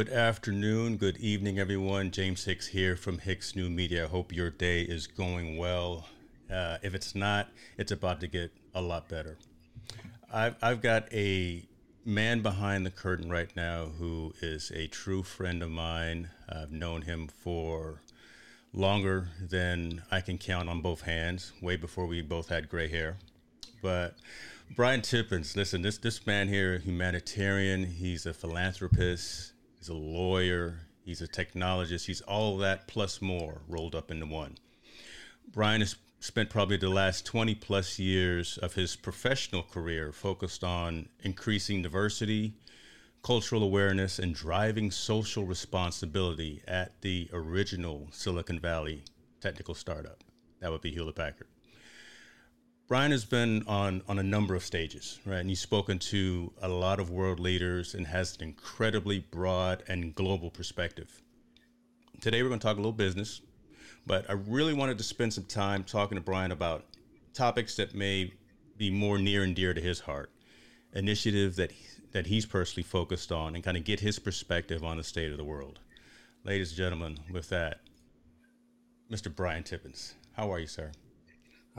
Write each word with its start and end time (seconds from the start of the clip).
Good 0.00 0.08
afternoon, 0.08 0.96
good 0.96 1.18
evening, 1.18 1.58
everyone. 1.58 2.10
James 2.10 2.46
Hicks 2.46 2.68
here 2.68 2.96
from 2.96 3.18
Hicks 3.18 3.54
New 3.54 3.68
Media. 3.68 4.06
I 4.06 4.08
hope 4.08 4.34
your 4.34 4.48
day 4.48 4.80
is 4.80 5.06
going 5.06 5.58
well. 5.58 6.06
Uh, 6.50 6.78
if 6.82 6.94
it's 6.94 7.14
not, 7.14 7.48
it's 7.76 7.92
about 7.92 8.18
to 8.20 8.26
get 8.26 8.50
a 8.74 8.80
lot 8.80 9.10
better. 9.10 9.36
I've, 10.32 10.56
I've 10.62 10.80
got 10.80 11.12
a 11.12 11.66
man 12.06 12.40
behind 12.40 12.86
the 12.86 12.90
curtain 12.90 13.28
right 13.28 13.54
now 13.54 13.88
who 13.98 14.32
is 14.40 14.72
a 14.74 14.86
true 14.86 15.22
friend 15.22 15.62
of 15.62 15.68
mine. 15.68 16.30
I've 16.48 16.72
known 16.72 17.02
him 17.02 17.28
for 17.28 18.00
longer 18.72 19.28
than 19.38 20.02
I 20.10 20.22
can 20.22 20.38
count 20.38 20.70
on 20.70 20.80
both 20.80 21.02
hands, 21.02 21.52
way 21.60 21.76
before 21.76 22.06
we 22.06 22.22
both 22.22 22.48
had 22.48 22.70
gray 22.70 22.88
hair. 22.88 23.18
But 23.82 24.16
Brian 24.74 25.02
Tippens, 25.02 25.54
listen, 25.58 25.82
this 25.82 25.98
this 25.98 26.26
man 26.26 26.48
here, 26.48 26.78
humanitarian, 26.78 27.84
he's 27.84 28.24
a 28.24 28.32
philanthropist, 28.32 29.52
he's 29.80 29.88
a 29.88 29.94
lawyer, 29.94 30.78
he's 31.04 31.22
a 31.22 31.26
technologist, 31.26 32.06
he's 32.06 32.20
all 32.20 32.58
that 32.58 32.86
plus 32.86 33.20
more 33.20 33.62
rolled 33.66 33.94
up 33.94 34.10
into 34.10 34.26
one. 34.26 34.56
Brian 35.52 35.80
has 35.80 35.96
spent 36.20 36.50
probably 36.50 36.76
the 36.76 36.88
last 36.88 37.24
20 37.24 37.54
plus 37.56 37.98
years 37.98 38.58
of 38.58 38.74
his 38.74 38.94
professional 38.94 39.62
career 39.62 40.12
focused 40.12 40.62
on 40.62 41.08
increasing 41.22 41.82
diversity, 41.82 42.52
cultural 43.22 43.62
awareness, 43.62 44.18
and 44.18 44.34
driving 44.34 44.90
social 44.90 45.44
responsibility 45.44 46.62
at 46.68 47.00
the 47.00 47.28
original 47.32 48.06
Silicon 48.12 48.60
Valley 48.60 49.02
technical 49.40 49.74
startup. 49.74 50.22
That 50.60 50.70
would 50.70 50.82
be 50.82 50.92
Hewlett 50.92 51.16
Packard. 51.16 51.46
Brian 52.90 53.12
has 53.12 53.24
been 53.24 53.62
on, 53.68 54.02
on 54.08 54.18
a 54.18 54.22
number 54.24 54.56
of 54.56 54.64
stages, 54.64 55.20
right? 55.24 55.38
And 55.38 55.48
he's 55.48 55.60
spoken 55.60 56.00
to 56.00 56.52
a 56.60 56.68
lot 56.68 56.98
of 56.98 57.08
world 57.08 57.38
leaders 57.38 57.94
and 57.94 58.04
has 58.04 58.34
an 58.34 58.42
incredibly 58.42 59.20
broad 59.20 59.84
and 59.86 60.12
global 60.12 60.50
perspective. 60.50 61.22
Today, 62.20 62.42
we're 62.42 62.48
going 62.48 62.58
to 62.58 62.66
talk 62.66 62.78
a 62.78 62.80
little 62.80 62.90
business, 62.90 63.42
but 64.08 64.28
I 64.28 64.32
really 64.32 64.74
wanted 64.74 64.98
to 64.98 65.04
spend 65.04 65.32
some 65.32 65.44
time 65.44 65.84
talking 65.84 66.16
to 66.16 66.20
Brian 66.20 66.50
about 66.50 66.84
topics 67.32 67.76
that 67.76 67.94
may 67.94 68.34
be 68.76 68.90
more 68.90 69.18
near 69.18 69.44
and 69.44 69.54
dear 69.54 69.72
to 69.72 69.80
his 69.80 70.00
heart, 70.00 70.32
initiative 70.92 71.54
that 71.56 71.70
that 72.10 72.26
he's 72.26 72.44
personally 72.44 72.82
focused 72.82 73.30
on, 73.30 73.54
and 73.54 73.62
kind 73.62 73.76
of 73.76 73.84
get 73.84 74.00
his 74.00 74.18
perspective 74.18 74.82
on 74.82 74.96
the 74.96 75.04
state 75.04 75.30
of 75.30 75.38
the 75.38 75.44
world. 75.44 75.78
Ladies 76.42 76.70
and 76.70 76.78
gentlemen, 76.78 77.20
with 77.30 77.50
that, 77.50 77.82
Mr. 79.08 79.32
Brian 79.32 79.62
Tippens, 79.62 80.14
how 80.32 80.52
are 80.52 80.58
you, 80.58 80.66
sir? 80.66 80.90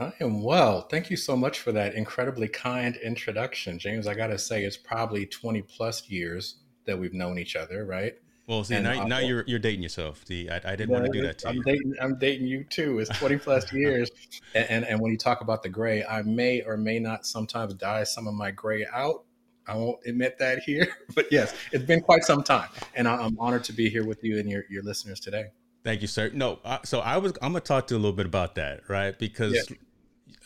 I 0.02 0.12
am 0.20 0.42
well. 0.42 0.82
Thank 0.82 1.10
you 1.10 1.16
so 1.16 1.36
much 1.36 1.60
for 1.60 1.70
that 1.72 1.94
incredibly 1.94 2.48
kind 2.48 2.96
introduction, 2.96 3.78
James. 3.78 4.08
I 4.08 4.14
got 4.14 4.28
to 4.28 4.38
say, 4.38 4.64
it's 4.64 4.76
probably 4.76 5.26
20 5.26 5.62
plus 5.62 6.08
years 6.08 6.56
that 6.86 6.98
we've 6.98 7.14
known 7.14 7.38
each 7.38 7.54
other, 7.54 7.84
right? 7.84 8.14
Well, 8.48 8.64
see, 8.64 8.74
and, 8.74 8.82
now, 8.82 9.04
now 9.04 9.18
you're 9.20 9.44
you're 9.46 9.60
dating 9.60 9.84
yourself. 9.84 10.24
See, 10.26 10.50
I, 10.50 10.56
I 10.56 10.74
didn't 10.74 10.88
want 10.90 11.04
to 11.04 11.12
do 11.12 11.22
that 11.22 11.38
to 11.38 11.48
I'm 11.48 11.56
you. 11.56 11.62
Dating, 11.62 11.94
I'm 12.00 12.18
dating 12.18 12.48
you 12.48 12.64
too. 12.64 12.98
It's 12.98 13.16
20 13.16 13.38
plus 13.38 13.72
years, 13.72 14.10
and, 14.56 14.68
and, 14.68 14.84
and 14.84 15.00
when 15.00 15.12
you 15.12 15.18
talk 15.18 15.42
about 15.42 15.62
the 15.62 15.68
gray, 15.68 16.04
I 16.04 16.22
may 16.22 16.60
or 16.62 16.76
may 16.76 16.98
not 16.98 17.24
sometimes 17.24 17.74
dye 17.74 18.02
some 18.02 18.26
of 18.26 18.34
my 18.34 18.50
gray 18.50 18.84
out. 18.92 19.22
I 19.68 19.76
won't 19.76 20.00
admit 20.04 20.38
that 20.38 20.58
here, 20.58 20.88
but 21.14 21.30
yes, 21.30 21.54
it's 21.70 21.84
been 21.84 22.00
quite 22.00 22.24
some 22.24 22.42
time, 22.42 22.68
and 22.96 23.06
I'm 23.06 23.38
honored 23.38 23.62
to 23.64 23.72
be 23.72 23.88
here 23.88 24.04
with 24.04 24.24
you 24.24 24.40
and 24.40 24.50
your 24.50 24.64
your 24.68 24.82
listeners 24.82 25.20
today. 25.20 25.44
Thank 25.84 26.02
you, 26.02 26.08
sir. 26.08 26.32
No, 26.34 26.58
so 26.84 26.98
I 26.98 27.18
was 27.18 27.32
I'm 27.40 27.52
gonna 27.52 27.60
talk 27.60 27.86
to 27.86 27.94
you 27.94 27.98
a 27.98 28.02
little 28.02 28.16
bit 28.16 28.26
about 28.26 28.56
that, 28.56 28.80
right? 28.88 29.16
Because 29.16 29.54
yeah 29.70 29.76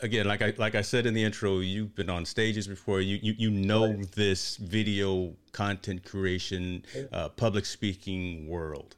again, 0.01 0.27
like 0.27 0.41
I 0.41 0.53
like 0.57 0.75
I 0.75 0.81
said 0.81 1.05
in 1.05 1.13
the 1.13 1.23
intro, 1.23 1.59
you've 1.59 1.95
been 1.95 2.09
on 2.09 2.25
stages 2.25 2.67
before. 2.67 3.01
You 3.01 3.19
you, 3.21 3.33
you 3.37 3.51
know 3.51 3.87
right. 3.87 4.11
this 4.13 4.57
video 4.57 5.33
content 5.51 6.03
creation, 6.05 6.83
uh, 7.11 7.29
public 7.29 7.65
speaking 7.65 8.47
world. 8.47 8.95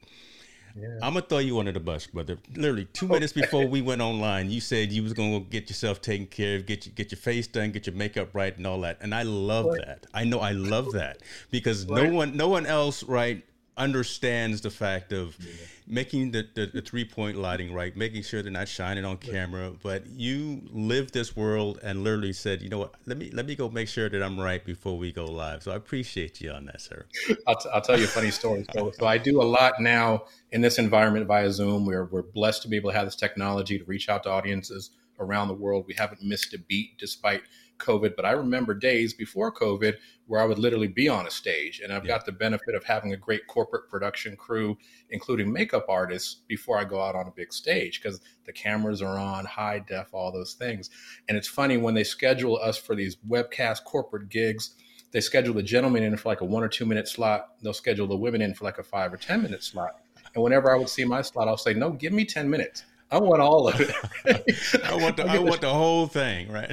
Yeah. 0.75 0.87
I'm 1.01 1.13
gonna 1.13 1.21
throw 1.21 1.39
you 1.39 1.59
under 1.59 1.71
the 1.71 1.79
bus, 1.79 2.07
brother. 2.07 2.37
Literally 2.55 2.85
two 2.85 3.07
minutes 3.07 3.33
before 3.33 3.65
we 3.67 3.81
went 3.81 4.01
online, 4.01 4.49
you 4.49 4.61
said 4.61 4.91
you 4.91 5.03
was 5.03 5.13
gonna 5.13 5.39
get 5.41 5.69
yourself 5.69 6.01
taken 6.01 6.27
care 6.27 6.57
of, 6.57 6.65
get 6.65 6.85
you, 6.85 6.91
get 6.91 7.11
your 7.11 7.17
face 7.17 7.47
done, 7.47 7.71
get 7.71 7.87
your 7.87 7.95
makeup 7.95 8.29
right, 8.33 8.55
and 8.55 8.65
all 8.67 8.81
that. 8.81 8.97
And 9.01 9.13
I 9.13 9.23
love 9.23 9.65
what? 9.65 9.85
that. 9.85 10.05
I 10.13 10.23
know 10.23 10.39
I 10.39 10.51
love 10.51 10.91
that 10.93 11.21
because 11.51 11.85
what? 11.85 12.03
no 12.03 12.13
one, 12.13 12.37
no 12.37 12.47
one 12.47 12.65
else, 12.65 13.03
right, 13.03 13.43
understands 13.79 14.61
the 14.61 14.69
fact 14.69 15.11
of. 15.11 15.35
Yeah 15.39 15.65
making 15.89 16.29
the, 16.31 16.47
the, 16.53 16.67
the, 16.67 16.81
three 16.81 17.03
point 17.03 17.35
lighting 17.35 17.73
right, 17.73 17.97
making 17.97 18.21
sure 18.21 18.43
they're 18.43 18.51
not 18.51 18.67
shining 18.67 19.03
on 19.03 19.17
camera. 19.17 19.73
But 19.81 20.05
you 20.07 20.61
lived 20.71 21.13
this 21.13 21.35
world 21.35 21.79
and 21.81 22.03
literally 22.03 22.31
said, 22.31 22.61
you 22.61 22.69
know 22.69 22.77
what, 22.77 22.93
let 23.07 23.17
me 23.17 23.31
let 23.31 23.45
me 23.47 23.55
go 23.55 23.69
make 23.69 23.87
sure 23.87 24.07
that 24.07 24.21
I'm 24.21 24.39
right 24.39 24.63
before 24.63 24.97
we 24.97 25.11
go 25.11 25.25
live. 25.25 25.63
So 25.63 25.71
I 25.71 25.75
appreciate 25.75 26.39
you 26.39 26.51
on 26.51 26.65
that, 26.65 26.79
sir. 26.79 27.05
I'll, 27.47 27.55
t- 27.55 27.69
I'll 27.73 27.81
tell 27.81 27.97
you 27.97 28.05
a 28.05 28.07
funny 28.07 28.31
story. 28.31 28.65
So, 28.73 28.91
so 28.91 29.07
I 29.07 29.17
do 29.17 29.41
a 29.41 29.43
lot 29.43 29.81
now 29.81 30.25
in 30.51 30.61
this 30.61 30.77
environment 30.77 31.25
via 31.25 31.51
Zoom. 31.51 31.85
We're, 31.85 32.05
we're 32.05 32.21
blessed 32.21 32.61
to 32.63 32.67
be 32.67 32.77
able 32.77 32.91
to 32.91 32.95
have 32.95 33.07
this 33.07 33.15
technology 33.15 33.79
to 33.79 33.85
reach 33.85 34.07
out 34.09 34.23
to 34.23 34.29
audiences 34.29 34.91
around 35.19 35.47
the 35.47 35.55
world. 35.55 35.85
We 35.87 35.95
haven't 35.95 36.21
missed 36.21 36.53
a 36.53 36.59
beat 36.59 36.97
despite 36.99 37.41
COVID, 37.79 38.15
but 38.15 38.25
I 38.25 38.31
remember 38.31 38.73
days 38.73 39.13
before 39.13 39.53
COVID 39.53 39.95
where 40.27 40.39
I 40.39 40.45
would 40.45 40.59
literally 40.59 40.87
be 40.87 41.09
on 41.09 41.25
a 41.25 41.31
stage. 41.31 41.81
And 41.83 41.91
I've 41.91 42.05
yeah. 42.05 42.15
got 42.15 42.25
the 42.25 42.31
benefit 42.31 42.75
of 42.75 42.83
having 42.83 43.13
a 43.13 43.17
great 43.17 43.47
corporate 43.47 43.89
production 43.89 44.35
crew, 44.35 44.77
including 45.09 45.51
makeup 45.51 45.85
artists, 45.89 46.41
before 46.47 46.77
I 46.77 46.83
go 46.83 47.01
out 47.01 47.15
on 47.15 47.27
a 47.27 47.31
big 47.31 47.51
stage 47.51 47.99
because 48.01 48.21
the 48.45 48.53
cameras 48.53 49.01
are 49.01 49.17
on, 49.17 49.45
high 49.45 49.79
def, 49.79 50.13
all 50.13 50.31
those 50.31 50.53
things. 50.53 50.91
And 51.27 51.37
it's 51.37 51.47
funny 51.47 51.77
when 51.77 51.95
they 51.95 52.03
schedule 52.03 52.57
us 52.57 52.77
for 52.77 52.95
these 52.95 53.17
webcast 53.27 53.85
corporate 53.85 54.29
gigs. 54.29 54.75
They 55.11 55.21
schedule 55.21 55.55
the 55.55 55.63
gentlemen 55.63 56.03
in 56.03 56.15
for 56.15 56.29
like 56.29 56.41
a 56.41 56.45
one 56.45 56.63
or 56.63 56.67
two 56.67 56.85
minute 56.85 57.07
slot. 57.07 57.55
They'll 57.63 57.73
schedule 57.73 58.05
the 58.05 58.15
women 58.15 58.43
in 58.43 58.53
for 58.53 58.65
like 58.65 58.77
a 58.77 58.83
five 58.83 59.11
or 59.11 59.17
10 59.17 59.41
minute 59.41 59.63
slot. 59.63 59.95
And 60.35 60.43
whenever 60.43 60.71
I 60.71 60.77
would 60.77 60.89
see 60.89 61.05
my 61.05 61.23
slot, 61.23 61.47
I'll 61.47 61.57
say, 61.57 61.73
no, 61.73 61.89
give 61.89 62.13
me 62.13 62.23
10 62.23 62.47
minutes. 62.47 62.83
I 63.11 63.17
want 63.17 63.41
all 63.41 63.67
of 63.67 63.81
it. 63.81 63.89
I 64.85 64.95
want 64.95 65.17
the 65.17 65.25
I 65.25 65.39
want 65.39 65.61
the 65.61 65.73
whole 65.73 66.05
thing, 66.05 66.51
right? 66.51 66.71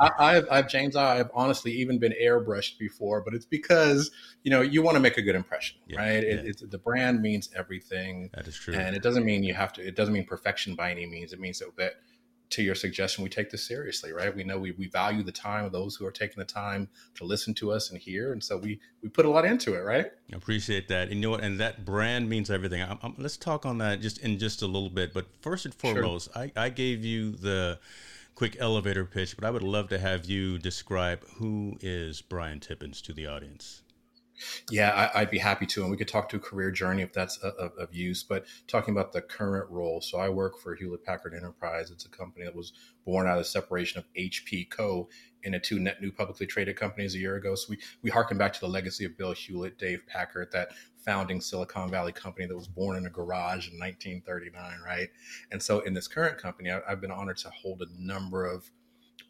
I, 0.00 0.34
have 0.34 0.48
I've 0.50 0.68
James, 0.68 0.96
I've 0.96 1.30
honestly 1.34 1.72
even 1.72 1.98
been 1.98 2.14
airbrushed 2.20 2.78
before, 2.78 3.22
but 3.22 3.34
it's 3.34 3.46
because 3.46 4.10
you 4.42 4.50
know 4.50 4.60
you 4.60 4.82
want 4.82 4.96
to 4.96 5.00
make 5.00 5.16
a 5.18 5.22
good 5.22 5.34
impression, 5.34 5.78
yeah, 5.86 5.98
right? 5.98 6.22
Yeah. 6.22 6.34
It, 6.34 6.46
it's 6.46 6.62
the 6.62 6.78
brand 6.78 7.20
means 7.20 7.50
everything. 7.56 8.30
That 8.34 8.46
is 8.46 8.56
true, 8.56 8.74
and 8.74 8.94
it 8.94 9.02
doesn't 9.02 9.24
mean 9.24 9.42
you 9.42 9.54
have 9.54 9.72
to. 9.74 9.86
It 9.86 9.96
doesn't 9.96 10.14
mean 10.14 10.26
perfection 10.26 10.74
by 10.74 10.90
any 10.90 11.06
means. 11.06 11.32
It 11.32 11.40
means 11.40 11.58
that, 11.58 11.76
that 11.76 11.94
to 12.50 12.62
your 12.62 12.74
suggestion, 12.74 13.22
we 13.22 13.28
take 13.28 13.50
this 13.50 13.66
seriously, 13.66 14.12
right? 14.12 14.34
We 14.34 14.42
know 14.42 14.58
we, 14.58 14.70
we 14.72 14.88
value 14.88 15.22
the 15.22 15.32
time 15.32 15.64
of 15.66 15.72
those 15.72 15.96
who 15.96 16.06
are 16.06 16.10
taking 16.10 16.38
the 16.38 16.46
time 16.46 16.88
to 17.16 17.24
listen 17.24 17.52
to 17.54 17.72
us 17.72 17.90
and 17.90 17.98
hear, 17.98 18.32
and 18.32 18.42
so 18.42 18.56
we 18.56 18.80
we 19.02 19.08
put 19.08 19.26
a 19.26 19.30
lot 19.30 19.44
into 19.44 19.74
it, 19.74 19.80
right? 19.80 20.06
I 20.32 20.36
appreciate 20.36 20.88
that. 20.88 21.08
And 21.08 21.16
you 21.16 21.22
know 21.22 21.30
what? 21.30 21.42
And 21.42 21.60
that 21.60 21.84
brand 21.84 22.28
means 22.28 22.50
everything. 22.50 22.82
I'm, 22.82 22.98
I'm, 23.02 23.14
let's 23.18 23.36
talk 23.36 23.66
on 23.66 23.78
that 23.78 24.00
just 24.00 24.18
in 24.18 24.38
just 24.38 24.62
a 24.62 24.66
little 24.66 24.90
bit. 24.90 25.12
But 25.12 25.26
first 25.40 25.64
and 25.64 25.74
foremost, 25.74 26.32
sure. 26.32 26.44
I, 26.44 26.52
I 26.64 26.68
gave 26.68 27.04
you 27.04 27.32
the 27.32 27.78
quick 28.38 28.56
elevator 28.60 29.04
pitch, 29.04 29.34
but 29.36 29.44
I 29.44 29.50
would 29.50 29.64
love 29.64 29.88
to 29.88 29.98
have 29.98 30.26
you 30.26 30.60
describe 30.60 31.24
who 31.38 31.76
is 31.80 32.22
Brian 32.22 32.60
Tippens 32.60 33.02
to 33.02 33.12
the 33.12 33.26
audience. 33.26 33.82
Yeah, 34.70 35.10
I, 35.12 35.22
would 35.22 35.30
be 35.30 35.38
happy 35.38 35.66
to, 35.66 35.82
and 35.82 35.90
we 35.90 35.96
could 35.96 36.06
talk 36.06 36.28
to 36.28 36.36
a 36.36 36.38
career 36.38 36.70
journey 36.70 37.02
if 37.02 37.12
that's 37.12 37.42
uh, 37.42 37.50
of, 37.58 37.72
of, 37.76 37.92
use. 37.92 38.22
But 38.22 38.44
talking 38.68 38.94
about 38.94 39.12
the 39.12 39.22
current 39.22 39.68
role, 39.68 40.00
so 40.00 40.18
I 40.18 40.28
work 40.28 40.60
for 40.60 40.76
Hewlett 40.76 41.04
Packard 41.04 41.34
Enterprise. 41.34 41.90
It's 41.90 42.04
a 42.04 42.08
company 42.08 42.44
that 42.44 42.54
was 42.54 42.72
born 43.04 43.26
out 43.26 43.32
of 43.32 43.38
the 43.38 43.44
separation 43.44 43.98
of 43.98 44.04
HP 44.16 44.70
Co. 44.70 45.08
into 45.42 45.58
two 45.58 45.80
net 45.80 46.00
new 46.00 46.12
publicly 46.12 46.46
traded 46.46 46.76
companies 46.76 47.16
a 47.16 47.18
year 47.18 47.34
ago. 47.34 47.56
So 47.56 47.66
we 47.70 47.78
we 48.02 48.10
harken 48.10 48.38
back 48.38 48.52
to 48.52 48.60
the 48.60 48.68
legacy 48.68 49.04
of 49.04 49.18
Bill 49.18 49.32
Hewlett, 49.32 49.78
Dave 49.78 50.06
Packard, 50.06 50.52
that 50.52 50.68
founding 51.08 51.40
Silicon 51.40 51.90
Valley 51.90 52.12
company 52.12 52.44
that 52.44 52.54
was 52.54 52.68
born 52.68 52.94
in 52.94 53.06
a 53.06 53.10
garage 53.10 53.70
in 53.72 53.78
1939, 53.78 54.78
right? 54.84 55.08
And 55.50 55.62
so 55.62 55.80
in 55.80 55.94
this 55.94 56.06
current 56.06 56.36
company, 56.36 56.70
I, 56.70 56.82
I've 56.86 57.00
been 57.00 57.10
honored 57.10 57.38
to 57.38 57.48
hold 57.48 57.80
a 57.80 57.86
number 57.98 58.44
of 58.44 58.70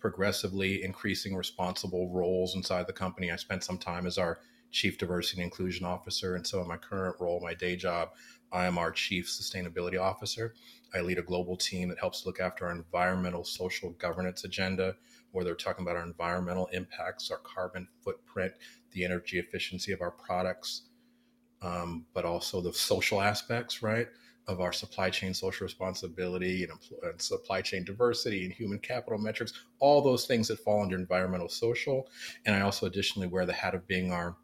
progressively 0.01 0.83
increasing 0.83 1.37
responsible 1.37 2.11
roles 2.11 2.57
inside 2.57 2.89
the 2.89 2.93
company. 2.93 3.31
I 3.31 3.37
spent 3.37 3.63
some 3.63 3.79
time 3.79 4.09
as 4.09 4.19
our 4.19 4.41
chief 4.73 4.99
diversity 4.99 5.41
and 5.41 5.45
inclusion 5.45 5.87
officer. 5.87 6.35
And 6.35 6.45
so 6.45 6.61
in 6.61 6.67
my 6.67 6.79
current 6.79 7.15
role, 7.21 7.39
my 7.41 7.55
day 7.55 7.77
job, 7.77 8.09
I 8.51 8.67
am 8.67 8.77
our 8.77 8.91
chief 8.91 9.29
sustainability 9.29 10.01
officer. 10.01 10.55
I 10.93 11.01
lead 11.01 11.19
a 11.19 11.23
global 11.23 11.57
team 11.57 11.91
that 11.91 12.01
helps 12.01 12.27
look 12.27 12.41
after 12.41 12.67
our 12.67 12.73
environmental, 12.73 13.45
social 13.45 13.91
governance 14.01 14.43
agenda, 14.43 14.97
where 15.31 15.45
they're 15.45 15.55
talking 15.55 15.85
about 15.85 15.97
our 15.97 16.03
environmental 16.03 16.67
impacts, 16.73 17.31
our 17.31 17.39
carbon 17.39 17.87
footprint, 18.03 18.55
the 18.91 19.05
energy 19.05 19.39
efficiency 19.39 19.93
of 19.93 20.01
our 20.01 20.11
products, 20.11 20.88
um, 21.63 22.07
but 22.15 22.25
also 22.25 22.61
the 22.61 22.73
social 22.73 23.21
aspects, 23.21 23.83
right, 23.83 24.09
of 24.47 24.61
our 24.61 24.73
supply 24.73 25.11
chain 25.11 25.35
social 25.35 25.65
responsibility 25.65 26.65
and, 26.65 26.73
and, 27.03 27.21
supply 27.21 27.61
chain 27.61 27.85
diversity 27.85 28.45
and 28.45 28.53
human 28.53 28.79
capital 28.79 29.19
metrics, 29.19 29.53
all 29.79 30.01
those 30.01 30.27
things 30.27 30.49
that 30.49 30.59
fall 30.61 30.83
under 30.83 30.97
environmental 30.97 31.49
social. 31.49 32.09
And 32.47 32.57
I 32.57 32.63
also 32.63 32.87
additionally 32.87 33.29
wear 33.29 33.45
the 33.45 33.53
hat 33.53 33.75
of 33.75 33.87
being 33.87 34.11
our 34.11 34.37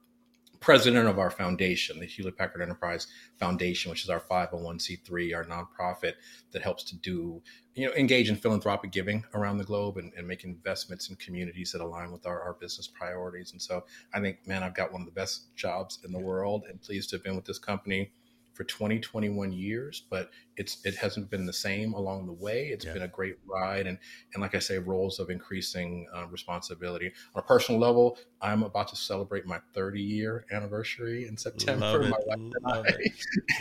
president 0.65 1.07
of 1.07 1.19
our 1.19 1.31
foundation, 1.31 2.01
the 2.01 2.07
Hewlett 2.07 2.39
Packard 2.39 2.63
Enterprise 2.63 3.09
Foundation, 3.39 3.91
which 3.91 4.03
is 4.03 4.09
our 4.09 4.19
501c3, 4.19 5.37
our 5.37 5.45
nonprofit 5.45 6.15
that 6.53 6.63
helps 6.63 6.83
to 6.85 6.97
do, 6.97 7.43
you 7.75 7.87
know, 7.87 7.93
engage 7.93 8.31
in 8.31 8.37
philanthropic 8.37 8.91
giving 8.91 9.23
around 9.35 9.59
the 9.59 9.65
globe 9.65 9.99
and, 9.99 10.11
and 10.17 10.27
make 10.27 10.43
investments 10.43 11.11
in 11.11 11.17
communities 11.17 11.73
that 11.73 11.83
align 11.83 12.11
with 12.11 12.27
our, 12.27 12.41
our 12.41 12.55
business 12.55 12.89
priorities. 12.89 13.53
And 13.53 13.61
so 13.61 13.85
I 14.15 14.21
think, 14.21 14.39
man, 14.47 14.63
I've 14.63 14.75
got 14.75 14.91
one 14.91 15.03
of 15.03 15.07
the 15.07 15.13
best 15.13 15.55
jobs 15.55 15.99
in 16.03 16.13
the 16.13 16.19
world 16.19 16.65
and 16.67 16.81
pleased 16.81 17.11
to 17.11 17.17
have 17.17 17.25
been 17.25 17.37
with 17.37 17.45
this 17.45 17.59
company 17.59 18.11
for 18.55 18.65
20, 18.65 19.01
21 19.01 19.53
years, 19.53 20.05
but 20.09 20.31
it's 20.57 20.79
it 20.85 20.95
hasn't 20.95 21.29
been 21.29 21.45
the 21.45 21.53
same 21.53 21.93
along 21.93 22.27
the 22.27 22.33
way. 22.33 22.69
It's 22.69 22.85
yeah. 22.85 22.93
been 22.95 23.03
a 23.03 23.09
great 23.09 23.37
ride, 23.45 23.87
and 23.87 23.99
and 24.33 24.41
like 24.41 24.55
I 24.55 24.61
say, 24.61 24.79
roles 24.79 25.19
of 25.19 25.29
increasing 25.29 26.07
uh, 26.15 26.27
responsibility 26.29 27.13
on 27.35 27.41
a 27.41 27.43
personal 27.43 27.81
level. 27.81 28.17
I'm 28.41 28.63
about 28.63 28.89
to 28.89 28.97
celebrate 28.97 29.45
my 29.45 29.59
30 29.75 30.01
year 30.01 30.47
anniversary 30.53 31.27
in 31.27 31.37
September. 31.37 32.05
My 32.05 32.11
wife 32.11 32.23
and 32.29 32.55
I, 32.65 32.85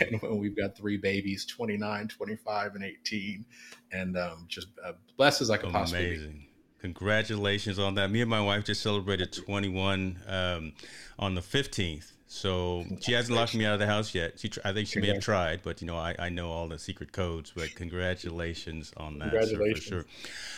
and 0.04 0.22
when 0.22 0.38
we've 0.38 0.56
got 0.56 0.76
three 0.76 0.96
babies, 0.96 1.44
29, 1.44 2.08
25, 2.08 2.74
and 2.76 2.84
18, 2.84 3.44
and 3.92 4.16
um, 4.16 4.44
just 4.48 4.68
uh, 4.84 4.92
blessed 5.16 5.42
as 5.42 5.50
I 5.50 5.56
can 5.56 5.70
Amazing. 5.70 5.80
possibly 5.82 6.16
be. 6.16 6.48
Congratulations 6.84 7.78
on 7.78 7.94
that. 7.94 8.10
Me 8.10 8.20
and 8.20 8.28
my 8.28 8.42
wife 8.42 8.64
just 8.64 8.82
celebrated 8.82 9.32
21 9.32 10.18
um, 10.28 10.72
on 11.18 11.34
the 11.34 11.40
15th. 11.40 12.12
So 12.34 12.84
she 13.00 13.12
hasn't 13.12 13.36
locked 13.36 13.54
me 13.54 13.64
out 13.64 13.74
of 13.74 13.78
the 13.78 13.86
house 13.86 14.12
yet. 14.12 14.40
She, 14.40 14.50
I 14.64 14.72
think 14.72 14.88
she 14.88 14.98
may 14.98 15.06
have 15.06 15.22
tried, 15.22 15.60
but 15.62 15.80
you 15.80 15.86
know, 15.86 15.96
I, 15.96 16.16
I 16.18 16.28
know 16.30 16.50
all 16.50 16.66
the 16.66 16.80
secret 16.80 17.12
codes. 17.12 17.52
But 17.54 17.72
congratulations 17.76 18.92
on 18.96 19.20
that, 19.20 19.30
congratulations. 19.30 19.84
Sir, 19.86 20.02
for 20.02 20.02
sure. 20.02 20.04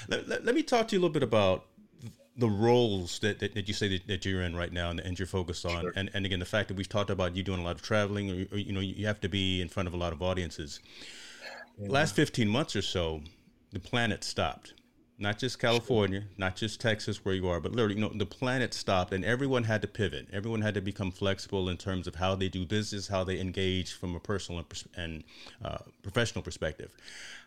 Let, 0.09 0.27
let, 0.27 0.45
let, 0.47 0.55
me 0.55 0.63
talk 0.63 0.89
to 0.89 0.97
you 0.97 1.01
a 1.01 1.03
little 1.03 1.13
bit 1.13 1.23
about 1.23 1.67
the 2.39 2.49
roles 2.49 3.19
that, 3.19 3.41
that, 3.41 3.55
that 3.55 3.69
you 3.69 3.75
say 3.75 3.89
that, 3.89 4.07
that, 4.07 4.25
you're 4.25 4.41
in 4.41 4.57
right 4.57 4.73
now 4.73 4.89
and, 4.89 5.01
and 5.01 5.19
you're 5.19 5.29
focused 5.29 5.67
on, 5.67 5.83
sure. 5.83 5.93
and, 5.97 6.11
and 6.15 6.25
again, 6.25 6.39
the 6.39 6.47
fact 6.47 6.69
that 6.69 6.79
we've 6.79 6.89
talked 6.89 7.11
about 7.11 7.37
you 7.37 7.43
doing 7.43 7.61
a 7.61 7.65
lot 7.65 7.75
of 7.75 7.83
traveling, 7.83 8.31
or, 8.31 8.55
or 8.55 8.59
you 8.59 8.73
know, 8.73 8.81
you 8.81 9.07
have 9.07 9.21
to 9.21 9.29
be 9.29 9.61
in 9.61 9.69
front 9.69 9.87
of 9.87 9.93
a 9.93 9.99
lot 9.99 10.15
of 10.15 10.23
audiences. 10.23 10.81
Yeah. 11.79 11.91
Last 11.91 12.17
15 12.17 12.49
months 12.49 12.75
or 12.75 12.83
so, 12.83 13.21
the 13.73 13.81
planet 13.81 14.25
stopped 14.25 14.73
not 15.19 15.39
just 15.39 15.59
California, 15.59 16.25
not 16.37 16.57
just 16.57 16.81
Texas 16.81 17.25
where 17.25 17.35
you 17.35 17.49
are, 17.49 17.61
but 17.61 17.73
literally, 17.73 17.95
you 17.95 18.01
know, 18.01 18.13
the 18.15 18.27
planet 18.27 18.75
stopped 18.75 19.13
and 19.13 19.25
everyone 19.25 19.65
had 19.65 19.81
to 19.83 19.89
pivot. 19.89 20.29
Everyone 20.33 20.61
had 20.61 20.75
to 20.75 20.81
become 20.81 21.11
flexible 21.11 21.69
in 21.71 21.77
terms 21.79 22.07
of 22.07 22.15
how 22.15 22.35
they 22.35 22.49
do 22.49 22.67
business, 22.67 23.09
how 23.09 23.25
they 23.25 23.41
engage 23.41 23.95
from 23.95 24.15
a 24.15 24.21
personal 24.21 24.65
and, 24.97 25.25
uh, 25.65 25.79
professional 26.03 26.43
perspective. 26.43 26.91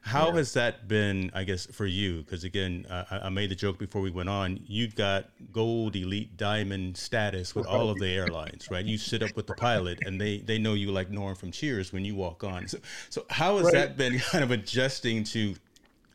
How 0.02 0.28
yeah. 0.28 0.36
has 0.36 0.54
that 0.54 0.88
been, 0.88 1.30
I 1.36 1.44
guess, 1.44 1.66
for 1.66 1.86
you? 1.86 2.24
Because 2.24 2.44
again, 2.44 2.86
uh, 2.90 3.04
I 3.24 3.30
made 3.30 3.52
the 3.52 3.56
joke 3.56 3.78
before 3.78 4.02
we 4.02 4.10
went 4.10 4.30
on. 4.30 4.60
You've 4.66 4.96
got 4.96 5.30
gold, 5.52 5.96
elite, 5.96 6.38
diamond 6.38 6.96
status 6.96 7.54
with 7.54 7.68
all 7.68 7.90
of 7.90 8.00
the 8.00 8.08
airlines, 8.08 8.72
right? 8.72 8.86
You 8.86 8.98
sit 8.98 9.22
up 9.22 9.36
with 9.36 9.46
the 9.46 9.56
pilot, 9.56 10.00
and 10.06 10.20
they 10.20 10.38
they 10.40 10.58
know 10.58 10.74
you 10.74 10.92
like 10.92 11.10
Norm 11.10 11.36
from 11.36 11.52
Cheers 11.52 11.92
when 11.92 12.06
you 12.06 12.16
walk 12.16 12.44
on. 12.46 12.68
So, 12.68 12.78
so 13.10 13.26
how 13.30 13.58
has 13.58 13.66
right. 13.66 13.74
that 13.74 13.98
been 13.98 14.20
kind 14.20 14.44
of 14.44 14.52
adjusting 14.52 15.26
to 15.26 15.56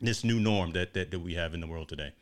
this 0.01 0.23
new 0.23 0.39
norm 0.39 0.71
that, 0.73 0.93
that, 0.93 1.11
that 1.11 1.19
we 1.19 1.35
have 1.35 1.53
in 1.53 1.61
the 1.61 1.67
world 1.67 1.89
today? 1.89 2.13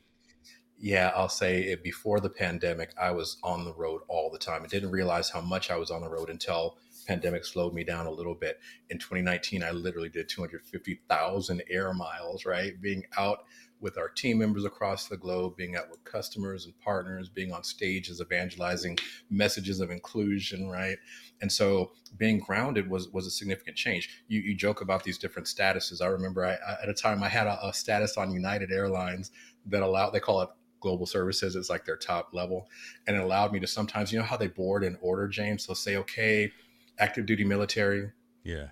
Yeah, 0.78 1.12
I'll 1.16 1.30
say 1.30 1.62
it, 1.62 1.81
before 1.81 2.20
the 2.20 2.30
pandemic, 2.30 2.94
I 3.00 3.12
was 3.12 3.38
on 3.42 3.64
the 3.64 3.74
road 3.74 4.02
all 4.10 4.30
the 4.30 4.38
time. 4.38 4.64
I 4.64 4.68
didn't 4.68 4.92
realize 4.92 5.30
how 5.30 5.40
much 5.40 5.72
I 5.72 5.78
was 5.78 5.92
on 5.92 6.02
the 6.02 6.10
road 6.10 6.30
until 6.30 6.78
pandemic 7.08 7.46
slowed 7.46 7.74
me 7.74 7.84
down 7.84 8.06
a 8.06 8.12
little 8.12 8.36
bit. 8.36 8.60
In 8.90 8.98
2019, 8.98 9.64
I 9.64 9.72
literally 9.72 10.10
did 10.10 10.28
250,000 10.28 11.64
air 11.70 11.94
miles, 11.94 12.46
right? 12.46 12.80
Being 12.81 13.06
out 13.18 13.46
with 13.83 13.97
our 13.97 14.07
team 14.07 14.39
members 14.39 14.63
across 14.63 15.07
the 15.07 15.18
globe, 15.18 15.57
being 15.57 15.75
out 15.75 15.89
with 15.91 16.03
customers 16.06 16.65
and 16.65 16.80
partners, 16.80 17.27
being 17.27 17.51
on 17.51 17.63
stages, 17.63 18.21
evangelizing 18.21 18.97
messages 19.30 19.81
of 19.81 19.91
inclusion, 19.91 20.69
right? 20.69 20.97
And 21.41 21.51
so 21.51 21.91
being 22.18 22.39
grounded 22.39 22.89
was 22.89 23.09
was 23.09 23.27
a 23.27 23.31
significant 23.31 23.75
change. 23.75 24.24
You, 24.30 24.39
you 24.39 24.56
joke 24.56 24.81
about 24.81 25.03
these 25.03 25.18
different 25.18 25.47
statuses. 25.47 26.01
I 26.01 26.07
remember 26.07 26.45
I, 26.45 26.53
I, 26.53 26.83
at 26.83 26.89
a 26.89 26.94
time 26.94 27.21
I 27.21 27.30
had 27.30 27.45
a, 27.45 27.68
a 27.68 27.74
status 27.74 28.18
on 28.18 28.31
United 28.31 28.71
Airlines 28.71 29.31
that 29.68 29.83
allowed 29.83 30.12
they 30.12 30.19
call 30.19 30.41
it 30.41 30.50
global 30.80 31.06
services 31.06 31.56
it's 31.56 31.69
like 31.69 31.85
their 31.85 31.95
top 31.95 32.33
level 32.33 32.68
and 33.07 33.15
it 33.15 33.24
allowed 33.24 33.53
me 33.53 33.59
to 33.62 33.65
sometimes 33.65 34.12
you 34.12 34.19
know 34.19 34.25
how 34.25 34.35
they 34.35 34.47
board 34.47 34.83
and 34.83 34.97
order 35.00 35.30
james 35.30 35.65
they'll 35.65 35.75
say 35.75 35.95
okay 35.95 36.51
active 37.00 37.25
duty 37.25 37.45
military 37.45 38.12
yeah 38.44 38.65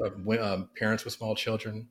uh, 0.00 0.40
um, 0.40 0.68
parents 0.78 1.04
with 1.04 1.12
small 1.12 1.34
children 1.34 1.88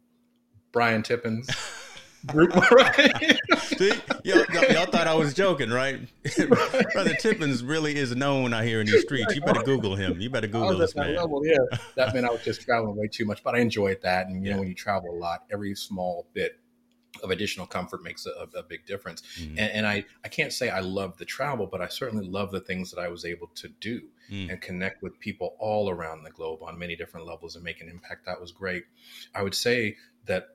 brian 0.72 1.04
tippens 1.04 1.50
right? 2.34 3.40
See, 3.58 3.92
y'all, 4.24 4.46
y'all, 4.70 4.86
thought 4.86 5.08
I 5.08 5.14
was 5.16 5.34
joking, 5.34 5.70
right? 5.70 6.00
Brother 6.94 7.16
Tippens 7.16 7.64
really 7.64 7.96
is 7.96 8.16
known 8.16 8.54
out 8.54 8.64
here 8.64 8.82
in 8.82 8.88
these 8.88 9.02
streets. 9.02 9.36
You 9.36 9.42
better 9.42 9.64
Google 9.64 9.96
him. 9.96 10.20
You 10.20 10.30
better 10.30 10.48
Google 10.48 10.78
this 10.78 10.96
man. 10.96 11.16
Level, 11.16 11.46
yeah, 11.46 11.58
that 11.96 12.14
meant 12.14 12.26
I 12.26 12.32
was 12.32 12.44
just 12.44 12.62
traveling 12.62 12.96
way 12.96 13.08
too 13.08 13.26
much, 13.26 13.44
but 13.44 13.56
I 13.56 13.60
enjoyed 13.60 14.02
that. 14.04 14.28
And 14.28 14.44
you 14.44 14.50
yeah. 14.50 14.56
know, 14.56 14.60
when 14.60 14.68
you 14.68 14.76
travel 14.76 15.12
a 15.12 15.18
lot, 15.18 15.44
every 15.52 15.76
small 15.76 16.28
bit 16.34 16.60
of 17.24 17.32
additional 17.32 17.66
comfort 17.66 18.04
makes 18.04 18.26
a, 18.26 18.58
a 18.58 18.64
big 18.64 18.86
difference. 18.86 19.22
Mm-hmm. 19.40 19.58
And, 19.58 19.72
and, 19.72 19.88
I, 19.88 20.04
I 20.26 20.28
can't 20.28 20.52
say 20.52 20.70
I 20.70 20.82
love 20.82 21.18
the 21.18 21.24
travel, 21.24 21.66
but 21.66 21.82
I 21.82 21.88
certainly 21.88 22.28
love 22.28 22.52
the 22.52 22.60
things 22.60 22.92
that 22.92 23.00
I 23.00 23.08
was 23.08 23.24
able 23.24 23.48
to 23.56 23.70
do 23.80 24.02
mm. 24.30 24.50
and 24.50 24.60
connect 24.60 25.02
with 25.02 25.18
people 25.20 25.56
all 25.58 25.90
around 25.90 26.24
the 26.24 26.32
globe 26.32 26.62
on 26.62 26.78
many 26.78 26.96
different 26.98 27.26
levels 27.26 27.56
and 27.56 27.64
make 27.64 27.80
an 27.80 27.88
impact. 27.88 28.26
That 28.26 28.42
was 28.42 28.52
great. 28.52 28.84
I 29.34 29.44
would 29.44 29.56
say 29.56 29.96
that 30.26 30.55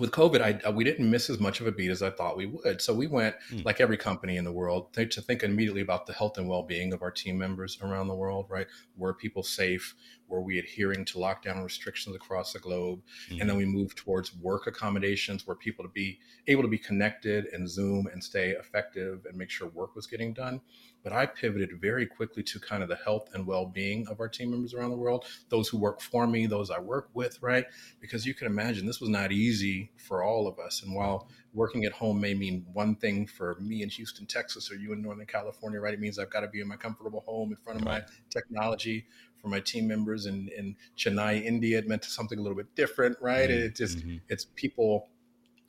with 0.00 0.10
COVID, 0.10 0.40
I, 0.40 0.68
uh, 0.68 0.72
we 0.72 0.84
didn't 0.84 1.08
miss 1.08 1.30
as 1.30 1.38
much 1.38 1.60
of 1.60 1.66
a 1.66 1.72
beat 1.72 1.90
as 1.90 2.02
I 2.02 2.10
thought 2.10 2.36
we 2.36 2.46
would. 2.46 2.80
So 2.80 2.94
we 2.94 3.06
went, 3.06 3.36
mm. 3.50 3.64
like 3.64 3.80
every 3.80 3.96
company 3.96 4.36
in 4.36 4.44
the 4.44 4.52
world, 4.52 4.92
to 4.94 5.06
think 5.06 5.42
immediately 5.42 5.82
about 5.82 6.06
the 6.06 6.12
health 6.12 6.38
and 6.38 6.48
well-being 6.48 6.92
of 6.92 7.02
our 7.02 7.10
team 7.10 7.38
members 7.38 7.78
around 7.82 8.08
the 8.08 8.14
world. 8.14 8.46
Right? 8.48 8.66
Were 8.96 9.14
people 9.14 9.42
safe? 9.42 9.94
Were 10.28 10.40
we 10.40 10.58
adhering 10.58 11.04
to 11.06 11.18
lockdown 11.18 11.62
restrictions 11.62 12.16
across 12.16 12.52
the 12.52 12.58
globe? 12.58 13.02
Mm. 13.30 13.40
And 13.40 13.50
then 13.50 13.56
we 13.56 13.64
moved 13.64 13.98
towards 13.98 14.34
work 14.36 14.66
accommodations, 14.66 15.46
where 15.46 15.56
people 15.56 15.84
to 15.84 15.90
be 15.90 16.18
able 16.46 16.62
to 16.62 16.68
be 16.68 16.78
connected 16.78 17.46
and 17.52 17.68
Zoom 17.68 18.06
and 18.06 18.22
stay 18.22 18.50
effective 18.50 19.26
and 19.28 19.36
make 19.36 19.50
sure 19.50 19.68
work 19.68 19.94
was 19.94 20.06
getting 20.06 20.32
done. 20.32 20.60
But 21.02 21.12
I 21.12 21.26
pivoted 21.26 21.78
very 21.80 22.06
quickly 22.06 22.42
to 22.44 22.58
kind 22.58 22.82
of 22.82 22.88
the 22.88 22.96
health 22.96 23.28
and 23.34 23.46
well 23.46 23.66
being 23.66 24.06
of 24.08 24.20
our 24.20 24.28
team 24.28 24.50
members 24.50 24.72
around 24.72 24.90
the 24.90 24.96
world, 24.96 25.26
those 25.50 25.68
who 25.68 25.76
work 25.76 26.00
for 26.00 26.26
me, 26.26 26.46
those 26.46 26.70
I 26.70 26.78
work 26.78 27.10
with, 27.12 27.38
right? 27.42 27.66
Because 28.00 28.24
you 28.24 28.32
can 28.32 28.46
imagine 28.46 28.86
this 28.86 29.00
was 29.00 29.10
not 29.10 29.30
easy 29.30 29.90
for 29.98 30.24
all 30.24 30.48
of 30.48 30.58
us. 30.58 30.82
And 30.82 30.94
while 30.94 31.28
working 31.52 31.84
at 31.84 31.92
home 31.92 32.20
may 32.20 32.32
mean 32.32 32.64
one 32.72 32.96
thing 32.96 33.26
for 33.26 33.56
me 33.60 33.82
in 33.82 33.90
Houston, 33.90 34.26
Texas, 34.26 34.70
or 34.70 34.76
you 34.76 34.92
in 34.92 35.02
Northern 35.02 35.26
California, 35.26 35.78
right? 35.78 35.94
It 35.94 36.00
means 36.00 36.18
I've 36.18 36.30
got 36.30 36.40
to 36.40 36.48
be 36.48 36.60
in 36.60 36.68
my 36.68 36.76
comfortable 36.76 37.22
home 37.26 37.50
in 37.50 37.56
front 37.56 37.80
of 37.80 37.86
right. 37.86 38.02
my 38.02 38.14
technology. 38.30 39.06
For 39.44 39.50
my 39.50 39.60
team 39.60 39.86
members 39.86 40.24
in, 40.24 40.48
in 40.56 40.74
Chennai, 40.96 41.44
India, 41.44 41.76
it 41.76 41.86
meant 41.86 42.02
something 42.02 42.38
a 42.38 42.42
little 42.42 42.56
bit 42.56 42.74
different, 42.74 43.18
right? 43.20 43.50
Mm-hmm. 43.50 43.66
It 43.66 43.76
just, 43.76 43.98
mm-hmm. 43.98 44.16
it's 44.30 44.46
people 44.56 45.10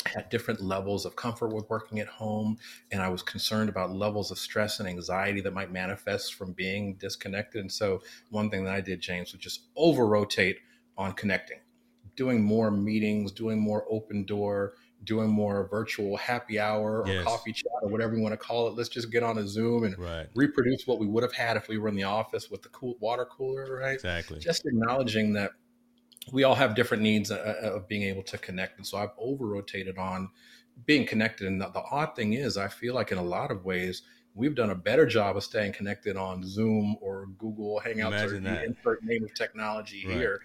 had 0.05 0.29
different 0.29 0.61
levels 0.61 1.05
of 1.05 1.17
comfort 1.17 1.51
with 1.53 1.69
working 1.69 1.99
at 1.99 2.05
home 2.07 2.55
and 2.91 3.01
i 3.01 3.09
was 3.09 3.23
concerned 3.23 3.69
about 3.69 3.91
levels 3.91 4.29
of 4.29 4.37
stress 4.37 4.79
and 4.79 4.87
anxiety 4.87 5.41
that 5.41 5.51
might 5.51 5.71
manifest 5.71 6.35
from 6.35 6.51
being 6.51 6.93
disconnected 6.97 7.59
and 7.59 7.71
so 7.71 7.99
one 8.29 8.47
thing 8.51 8.63
that 8.63 8.75
i 8.75 8.79
did 8.79 9.01
james 9.01 9.31
was 9.31 9.41
just 9.41 9.61
over 9.75 10.05
rotate 10.05 10.59
on 10.95 11.11
connecting 11.13 11.57
doing 12.15 12.39
more 12.43 12.69
meetings 12.69 13.31
doing 13.31 13.59
more 13.59 13.83
open 13.89 14.23
door 14.23 14.73
doing 15.05 15.29
more 15.29 15.67
virtual 15.69 16.17
happy 16.17 16.59
hour 16.59 17.03
or 17.03 17.07
yes. 17.07 17.23
coffee 17.23 17.53
chat 17.53 17.71
or 17.81 17.89
whatever 17.89 18.15
you 18.15 18.21
want 18.21 18.33
to 18.33 18.37
call 18.37 18.67
it 18.67 18.75
let's 18.75 18.89
just 18.89 19.11
get 19.11 19.23
on 19.23 19.37
a 19.37 19.47
zoom 19.47 19.83
and 19.83 19.97
right. 19.97 20.27
reproduce 20.35 20.85
what 20.85 20.99
we 20.99 21.07
would 21.07 21.23
have 21.23 21.33
had 21.33 21.55
if 21.55 21.67
we 21.67 21.77
were 21.77 21.87
in 21.87 21.95
the 21.95 22.03
office 22.03 22.49
with 22.49 22.61
the 22.61 22.69
cool 22.69 22.95
water 22.99 23.25
cooler 23.25 23.77
right 23.77 23.95
exactly 23.95 24.39
just 24.39 24.65
acknowledging 24.65 25.33
that 25.33 25.51
we 26.31 26.43
all 26.43 26.55
have 26.55 26.75
different 26.75 27.03
needs 27.03 27.31
uh, 27.31 27.59
uh, 27.63 27.75
of 27.75 27.87
being 27.87 28.03
able 28.03 28.23
to 28.23 28.37
connect. 28.37 28.77
And 28.77 28.87
so 28.87 28.97
I've 28.97 29.11
over 29.17 29.45
rotated 29.45 29.97
on 29.97 30.29
being 30.85 31.05
connected. 31.05 31.47
And 31.47 31.61
the, 31.61 31.69
the, 31.69 31.83
odd 31.91 32.15
thing 32.15 32.33
is, 32.33 32.57
I 32.57 32.67
feel 32.67 32.95
like 32.95 33.11
in 33.11 33.17
a 33.17 33.23
lot 33.23 33.51
of 33.51 33.63
ways, 33.63 34.03
we've 34.33 34.55
done 34.55 34.71
a 34.71 34.75
better 34.75 35.05
job 35.05 35.37
of 35.37 35.43
staying 35.43 35.73
connected 35.73 36.17
on 36.17 36.43
Zoom 36.43 36.97
or 37.01 37.27
Google 37.37 37.81
Hangouts 37.85 38.07
Imagine 38.07 38.47
or 38.47 38.49
that. 38.49 38.59
the 38.59 38.65
insert 38.65 39.03
name 39.03 39.23
of 39.23 39.33
technology 39.33 40.05
right. 40.07 40.17
here 40.17 40.41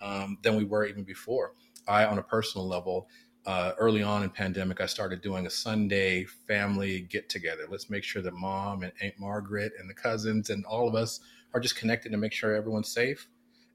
um, 0.00 0.38
than 0.42 0.56
we 0.56 0.64
were 0.64 0.86
even 0.86 1.04
before. 1.04 1.52
I, 1.86 2.06
on 2.06 2.18
a 2.18 2.22
personal 2.22 2.66
level, 2.66 3.08
uh, 3.46 3.72
early 3.78 4.02
on 4.02 4.22
in 4.22 4.30
pandemic, 4.30 4.80
I 4.80 4.86
started 4.86 5.20
doing 5.20 5.46
a 5.46 5.50
Sunday 5.50 6.24
family 6.24 7.00
get 7.00 7.28
together. 7.28 7.66
Let's 7.68 7.90
make 7.90 8.04
sure 8.04 8.22
that 8.22 8.34
mom 8.34 8.82
and 8.82 8.92
Aunt 9.02 9.14
Margaret 9.18 9.72
and 9.78 9.88
the 9.88 9.94
cousins 9.94 10.50
and 10.50 10.64
all 10.64 10.88
of 10.88 10.94
us 10.94 11.20
are 11.52 11.60
just 11.60 11.76
connected 11.76 12.10
to 12.12 12.18
make 12.18 12.32
sure 12.32 12.54
everyone's 12.54 12.92
safe 12.92 13.28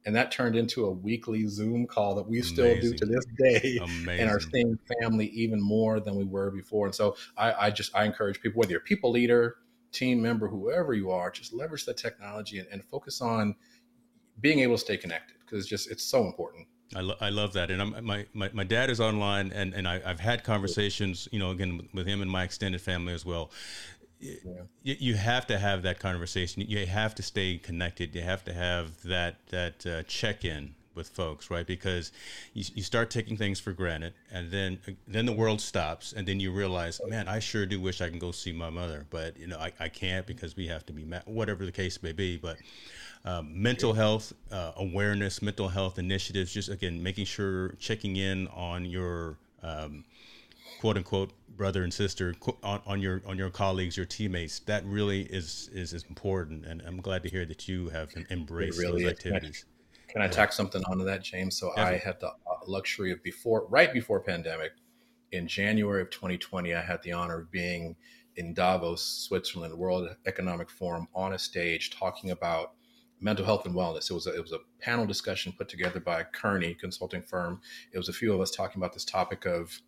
and 0.06 0.16
that 0.16 0.32
turned 0.32 0.56
into 0.56 0.86
a 0.86 0.92
weekly 0.92 1.46
Zoom 1.48 1.86
call 1.86 2.16
that 2.16 2.28
we 2.28 2.42
still 2.42 2.80
do 2.80 2.94
to 2.94 3.06
this 3.06 3.26
day, 3.38 3.78
Amazing. 3.84 4.22
and 4.22 4.30
are 4.30 4.40
seeing 4.40 4.80
family 5.00 5.28
even 5.28 5.62
more 5.62 6.00
than 6.00 6.16
we 6.16 6.24
were 6.24 6.52
before. 6.52 6.86
And 6.86 6.96
so 6.96 7.16
I, 7.38 7.68
I, 7.68 7.70
just 7.70 7.96
I 7.96 8.06
encourage 8.06 8.42
people, 8.42 8.60
whether 8.60 8.72
you're 8.72 8.80
a 8.80 8.84
people 8.84 9.12
leader, 9.12 9.58
team 9.92 10.22
member, 10.22 10.48
whoever 10.48 10.94
you 10.94 11.12
are, 11.12 11.30
just 11.30 11.54
leverage 11.54 11.86
the 11.86 11.94
technology 11.94 12.60
and, 12.60 12.68
and 12.72 12.84
focus 12.86 13.22
on 13.22 13.56
being 14.40 14.60
able 14.60 14.76
to 14.76 14.82
stay 14.82 14.96
connected 14.96 15.36
because 15.42 15.60
it's 15.60 15.70
just 15.70 15.92
it's 15.92 16.04
so 16.04 16.26
important. 16.26 16.68
I, 16.96 17.02
lo- 17.02 17.18
I 17.22 17.30
love 17.30 17.54
that, 17.54 17.70
and 17.70 17.82
I'm, 17.82 18.04
my, 18.04 18.26
my 18.34 18.50
my 18.52 18.64
dad 18.64 18.90
is 18.90 19.00
online, 19.00 19.52
and 19.52 19.76
and 19.76 19.88
I, 19.88 20.00
have 20.00 20.20
had 20.20 20.44
conversations, 20.44 21.28
you 21.32 21.38
know, 21.38 21.52
again 21.52 21.88
with 21.94 22.08
him 22.08 22.22
and 22.22 22.32
my 22.32 22.44
extended 22.44 22.82
family 22.82 23.14
as 23.14 23.26
well 23.26 23.52
yeah. 24.20 24.36
you, 24.84 24.96
you 25.00 25.16
have 25.16 25.48
to 25.48 25.58
have 25.58 25.84
that 25.84 26.00
conversation. 26.00 26.64
You 26.68 26.86
have 26.86 27.16
to 27.16 27.24
stay 27.24 27.58
connected. 27.58 28.14
You 28.14 28.22
have 28.22 28.44
to 28.46 28.54
have 28.54 29.02
that 29.04 29.48
that 29.48 29.86
uh, 29.86 30.04
check 30.04 30.46
in 30.46 30.76
with 30.96 31.10
folks, 31.10 31.50
right? 31.50 31.66
Because 31.66 32.12
you, 32.54 32.66
you 32.76 32.84
start 32.84 33.10
taking 33.10 33.38
things 33.38 33.60
for 33.60 33.72
granted, 33.72 34.14
and 34.32 34.52
then 34.52 34.80
then 35.08 35.26
the 35.26 35.34
world 35.34 35.62
stops, 35.62 36.14
and 36.14 36.28
then 36.28 36.40
you 36.40 36.52
realize, 36.52 37.00
man, 37.08 37.28
I 37.28 37.40
sure 37.40 37.66
do 37.66 37.80
wish 37.80 38.02
I 38.02 38.10
can 38.10 38.20
go 38.20 38.32
see 38.32 38.52
my 38.52 38.70
mother, 38.70 39.06
but 39.10 39.38
you 39.38 39.48
know 39.48 39.58
I, 39.58 39.72
I 39.80 39.90
can't 39.90 40.26
because 40.26 40.56
we 40.56 40.68
have 40.68 40.86
to 40.88 40.94
be 40.94 41.04
whatever 41.26 41.66
the 41.66 41.72
case 41.72 42.02
may 42.04 42.12
be. 42.12 42.38
But 42.38 42.58
um, 43.26 43.50
mental 43.62 43.94
health 43.94 44.34
uh, 44.52 44.72
awareness, 44.78 45.42
mental 45.42 45.68
health 45.68 46.00
initiatives, 46.00 46.54
just 46.54 46.70
again 46.70 47.02
making 47.02 47.26
sure 47.26 47.70
checking 47.80 48.16
in 48.16 48.48
on 48.50 48.86
your 48.86 49.38
um, 49.62 50.06
quote 50.80 50.98
unquote 50.98 51.32
brother 51.58 51.84
and 51.84 51.94
sister 51.94 52.34
on, 52.64 52.82
on 52.86 53.02
your 53.02 53.22
on 53.26 53.38
your 53.38 53.50
colleagues, 53.50 53.98
your 53.98 54.06
teammates. 54.06 54.60
That 54.60 54.86
really 54.86 55.22
is 55.24 55.70
is, 55.74 55.94
is 55.94 56.04
important, 56.10 56.66
and 56.66 56.82
I'm 56.86 57.02
glad 57.02 57.24
to 57.24 57.30
hear 57.30 57.46
that 57.46 57.68
you 57.68 57.90
have 57.90 58.10
embraced 58.30 58.80
really 58.80 59.04
those 59.04 59.12
activities. 59.12 59.66
Can 60.08 60.22
I 60.24 60.28
tack 60.28 60.52
something 60.52 60.82
onto 60.86 61.06
that, 61.06 61.24
James? 61.24 61.58
So 61.58 61.72
I 61.78 61.98
had 61.98 62.20
the 62.20 62.30
uh, 62.30 62.32
luxury 62.66 63.12
of 63.12 63.22
before, 63.22 63.68
right 63.70 63.94
before 63.94 64.20
pandemic, 64.20 64.72
in 65.32 65.48
January 65.48 66.02
of 66.02 66.10
2020, 66.10 66.74
I 66.74 66.82
had 66.82 67.02
the 67.04 67.12
honor 67.12 67.42
of 67.42 67.52
being 67.52 67.96
in 68.36 68.54
Davos, 68.54 69.04
Switzerland, 69.04 69.78
World 69.78 70.10
Economic 70.26 70.70
Forum, 70.70 71.08
on 71.14 71.34
a 71.34 71.40
stage 71.40 71.92
talking 71.92 72.32
about 72.32 72.72
mental 73.20 73.46
health 73.46 73.66
and 73.66 73.76
wellness. 73.76 74.10
It 74.10 74.14
was 74.14 74.28
a, 74.28 74.36
it 74.36 74.42
was 74.42 74.52
a 74.52 74.60
panel 74.80 75.06
discussion 75.06 75.54
put 75.58 75.70
together 75.70 76.00
by 76.00 76.24
Kearney 76.24 76.74
consulting 76.74 77.24
firm. 77.24 77.62
It 77.92 77.98
was 77.98 78.10
a 78.10 78.14
few 78.14 78.34
of 78.34 78.42
us 78.42 78.52
talking 78.52 78.80
about 78.80 78.94
this 78.94 79.06
topic 79.06 79.46
of 79.46 79.82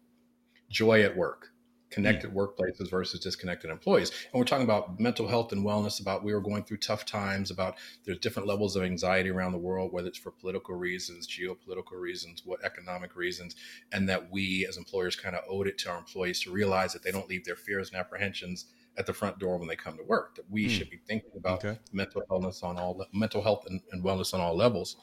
joy 0.69 1.01
at 1.03 1.15
work 1.15 1.51
connected 1.91 2.31
hmm. 2.31 2.39
workplaces 2.39 2.89
versus 2.89 3.19
disconnected 3.19 3.69
employees. 3.69 4.09
And 4.09 4.39
we're 4.39 4.45
talking 4.45 4.63
about 4.63 4.99
mental 4.99 5.27
health 5.27 5.51
and 5.51 5.63
wellness, 5.63 6.01
about 6.01 6.23
we 6.23 6.33
were 6.33 6.41
going 6.41 6.63
through 6.63 6.77
tough 6.77 7.05
times, 7.05 7.51
about 7.51 7.75
there's 8.05 8.17
different 8.17 8.47
levels 8.47 8.75
of 8.75 8.83
anxiety 8.83 9.29
around 9.29 9.51
the 9.51 9.57
world, 9.59 9.91
whether 9.91 10.07
it's 10.07 10.17
for 10.17 10.31
political 10.31 10.75
reasons, 10.75 11.27
geopolitical 11.27 11.99
reasons, 11.99 12.41
what 12.45 12.63
economic 12.63 13.15
reasons, 13.15 13.55
and 13.91 14.09
that 14.09 14.31
we 14.31 14.65
as 14.67 14.77
employers 14.77 15.15
kind 15.15 15.35
of 15.35 15.43
owed 15.49 15.67
it 15.67 15.77
to 15.79 15.91
our 15.91 15.99
employees 15.99 16.41
to 16.41 16.51
realize 16.51 16.93
that 16.93 17.03
they 17.03 17.11
don't 17.11 17.29
leave 17.29 17.45
their 17.45 17.55
fears 17.55 17.89
and 17.89 17.99
apprehensions 17.99 18.65
at 18.97 19.05
the 19.05 19.13
front 19.13 19.39
door 19.39 19.57
when 19.57 19.67
they 19.67 19.75
come 19.75 19.97
to 19.97 20.03
work. 20.03 20.35
That 20.35 20.49
we 20.49 20.65
mm. 20.65 20.69
should 20.69 20.89
be 20.89 20.99
thinking 21.07 21.31
about 21.35 21.63
okay. 21.63 21.79
mental 21.91 22.23
illness 22.29 22.63
on 22.63 22.77
all 22.77 23.05
mental 23.13 23.41
health 23.41 23.65
and, 23.67 23.81
and 23.91 24.03
wellness 24.03 24.33
on 24.33 24.41
all 24.41 24.55
levels. 24.55 24.97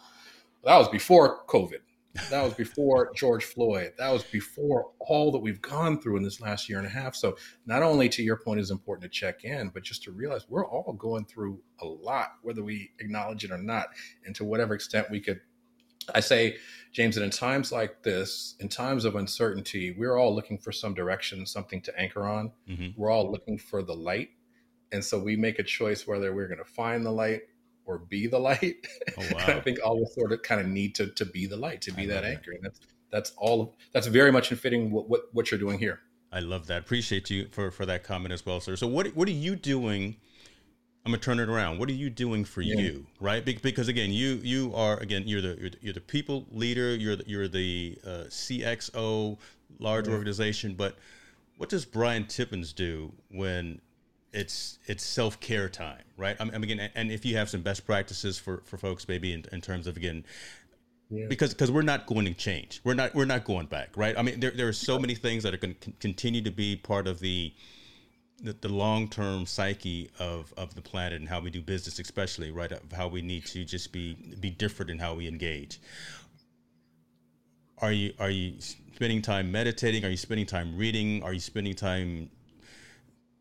That 0.65 0.77
was 0.77 0.89
before 0.89 1.45
COVID. 1.47 1.81
That 2.31 2.43
was 2.43 2.55
before 2.55 3.13
George 3.17 3.45
Floyd. 3.45 3.93
That 3.99 4.13
was 4.13 4.25
before 4.25 4.91
all 4.99 5.31
that 5.33 5.39
we've 5.39 5.63
gone 5.63 6.01
through 6.01 6.17
in 6.17 6.23
this 6.23 6.41
last 6.41 6.69
year 6.69 6.79
and 6.79 6.87
a 6.87 6.91
half. 6.91 7.15
So, 7.15 7.37
not 7.67 7.83
only 7.83 8.09
to 8.11 8.23
your 8.23 8.37
point 8.37 8.61
is 8.61 8.71
important 8.71 9.11
to 9.11 9.19
check 9.19 9.45
in, 9.45 9.69
but 9.69 9.83
just 9.83 10.03
to 10.05 10.13
realize 10.13 10.47
we're 10.49 10.67
all 10.67 10.93
going 10.95 11.25
through 11.27 11.61
a 11.81 11.87
lot, 11.87 12.33
whether 12.43 12.63
we 12.63 12.91
acknowledge 12.99 13.45
it 13.45 13.51
or 13.51 13.59
not. 13.59 13.89
And 14.25 14.35
to 14.37 14.45
whatever 14.45 14.75
extent 14.75 15.11
we 15.11 15.21
could, 15.21 15.41
I 16.15 16.21
say, 16.21 16.57
James, 16.93 17.17
that 17.17 17.23
in 17.23 17.31
times 17.31 17.73
like 17.73 18.03
this, 18.03 18.55
in 18.61 18.69
times 18.69 19.05
of 19.05 19.17
uncertainty, 19.17 19.95
we're 19.97 20.17
all 20.17 20.35
looking 20.35 20.59
for 20.59 20.73
some 20.73 20.95
direction, 20.95 21.45
something 21.47 21.81
to 21.83 21.99
anchor 21.99 22.27
on. 22.27 22.53
Mm-hmm. 22.69 23.01
We're 23.01 23.11
all 23.11 23.31
looking 23.31 23.59
for 23.59 23.83
the 23.83 23.95
light. 23.95 24.31
And 24.93 25.05
so 25.05 25.19
we 25.19 25.37
make 25.37 25.59
a 25.59 25.63
choice 25.63 26.07
whether 26.07 26.33
we're 26.35 26.49
going 26.49 26.59
to 26.59 26.65
find 26.65 27.05
the 27.05 27.11
light 27.11 27.43
or 27.85 27.99
be 27.99 28.27
the 28.27 28.39
light. 28.51 28.87
Oh, 29.19 29.23
wow. 29.33 29.45
I 29.47 29.61
think 29.61 29.79
all 29.85 29.97
of 29.97 30.03
us 30.05 30.15
sort 30.15 30.33
of 30.33 30.43
kind 30.43 30.61
of 30.61 30.67
need 30.67 30.95
to 30.97 31.09
to 31.09 31.25
be 31.25 31.47
the 31.47 31.57
light, 31.57 31.83
to 31.83 31.93
be 31.93 32.07
that 32.07 32.25
anchor. 32.25 32.53
And 32.53 32.63
that's 32.63 32.81
that's 33.11 33.33
all 33.37 33.77
that's 33.93 34.07
very 34.07 34.31
much 34.31 34.51
in 34.51 34.57
fitting 34.57 34.91
what, 34.91 35.09
what, 35.09 35.23
what 35.33 35.51
you're 35.51 35.61
doing 35.61 35.79
here. 35.79 36.01
I 36.31 36.41
love 36.41 36.67
that. 36.67 36.83
Appreciate 36.83 37.31
you 37.31 37.49
for 37.51 37.71
for 37.71 37.87
that 37.87 38.05
comment 38.05 38.33
as 38.33 38.45
well, 38.45 38.61
sir. 38.61 38.77
So 38.77 38.87
what 38.87 39.09
what 39.17 39.29
are 39.29 39.33
you 39.33 39.57
doing? 39.57 40.17
I'm 41.09 41.13
gonna 41.13 41.23
turn 41.23 41.41
it 41.41 41.49
around. 41.49 41.79
What 41.79 41.89
are 41.89 41.95
you 41.95 42.11
doing 42.11 42.45
for 42.45 42.61
yeah. 42.61 42.77
you, 42.77 43.07
right? 43.19 43.43
Because 43.43 43.89
again, 43.89 44.13
you 44.13 44.41
you 44.43 44.75
are 44.75 44.99
again 44.99 45.23
you're 45.25 45.41
the 45.41 45.57
you're 45.59 45.71
the, 45.71 45.79
you're 45.81 45.95
the 45.95 46.03
people 46.03 46.45
leader. 46.53 46.95
You're 46.95 47.17
the, 47.17 47.25
you're 47.27 47.49
the 47.49 47.97
uh, 48.05 48.09
CXO, 48.29 49.39
large 49.79 50.07
yeah. 50.07 50.13
organization. 50.13 50.75
But 50.75 50.99
what 51.57 51.71
does 51.71 51.87
Brian 51.87 52.27
Tippens 52.27 52.75
do 52.75 53.11
when 53.31 53.81
it's 54.35 54.81
it's 54.85 55.03
self 55.03 55.41
care 55.41 55.71
time, 55.71 56.03
right? 56.19 56.37
I 56.39 56.45
mean, 56.45 56.63
again, 56.63 56.91
and 56.95 57.11
if 57.11 57.25
you 57.25 57.39
have 57.39 57.49
some 57.49 57.63
best 57.63 57.87
practices 57.87 58.39
for 58.39 58.63
for 58.67 58.77
folks, 58.77 59.09
maybe 59.09 59.33
in, 59.33 59.47
in 59.51 59.63
terms 59.63 59.87
of 59.87 59.97
again, 59.97 60.27
yeah. 61.09 61.25
because 61.27 61.55
because 61.55 61.71
we're 61.71 61.81
not 61.81 62.05
going 62.05 62.27
to 62.27 62.35
change, 62.35 62.83
we're 62.85 62.93
not 62.93 63.15
we're 63.15 63.25
not 63.25 63.45
going 63.45 63.65
back, 63.65 63.97
right? 63.97 64.15
I 64.19 64.21
mean, 64.21 64.41
there 64.41 64.51
there 64.51 64.69
are 64.69 64.75
so 64.75 64.99
many 64.99 65.15
things 65.15 65.43
that 65.45 65.55
are 65.55 65.59
going 65.59 65.77
to 65.81 65.91
continue 66.01 66.43
to 66.43 66.51
be 66.51 66.77
part 66.77 67.07
of 67.07 67.21
the 67.21 67.55
the, 68.43 68.57
the 68.61 68.69
long 68.69 69.09
term 69.09 69.47
psyche 69.47 70.11
of 70.19 70.53
of 70.57 70.75
the 70.75 70.83
planet 70.83 71.21
and 71.21 71.29
how 71.29 71.41
we 71.41 71.51
do 71.51 71.61
business, 71.61 71.99
especially 71.99 72.51
right, 72.51 72.73
of 72.73 72.93
how 72.93 73.09
we 73.09 73.23
need 73.23 73.47
to 73.47 73.65
just 73.65 73.93
be 73.93 74.15
be 74.41 74.51
different 74.51 74.91
in 74.91 74.99
how 74.99 75.15
we 75.15 75.27
engage. 75.27 75.81
Are 77.79 77.93
you 77.93 78.15
are 78.19 78.31
you 78.31 78.55
spending 78.95 79.23
time 79.23 79.51
meditating? 79.51 80.05
Are 80.05 80.11
you 80.11 80.17
spending 80.17 80.47
time 80.47 80.77
reading? 80.77 81.23
Are 81.23 81.33
you 81.33 81.41
spending 81.41 81.75
time 81.75 82.31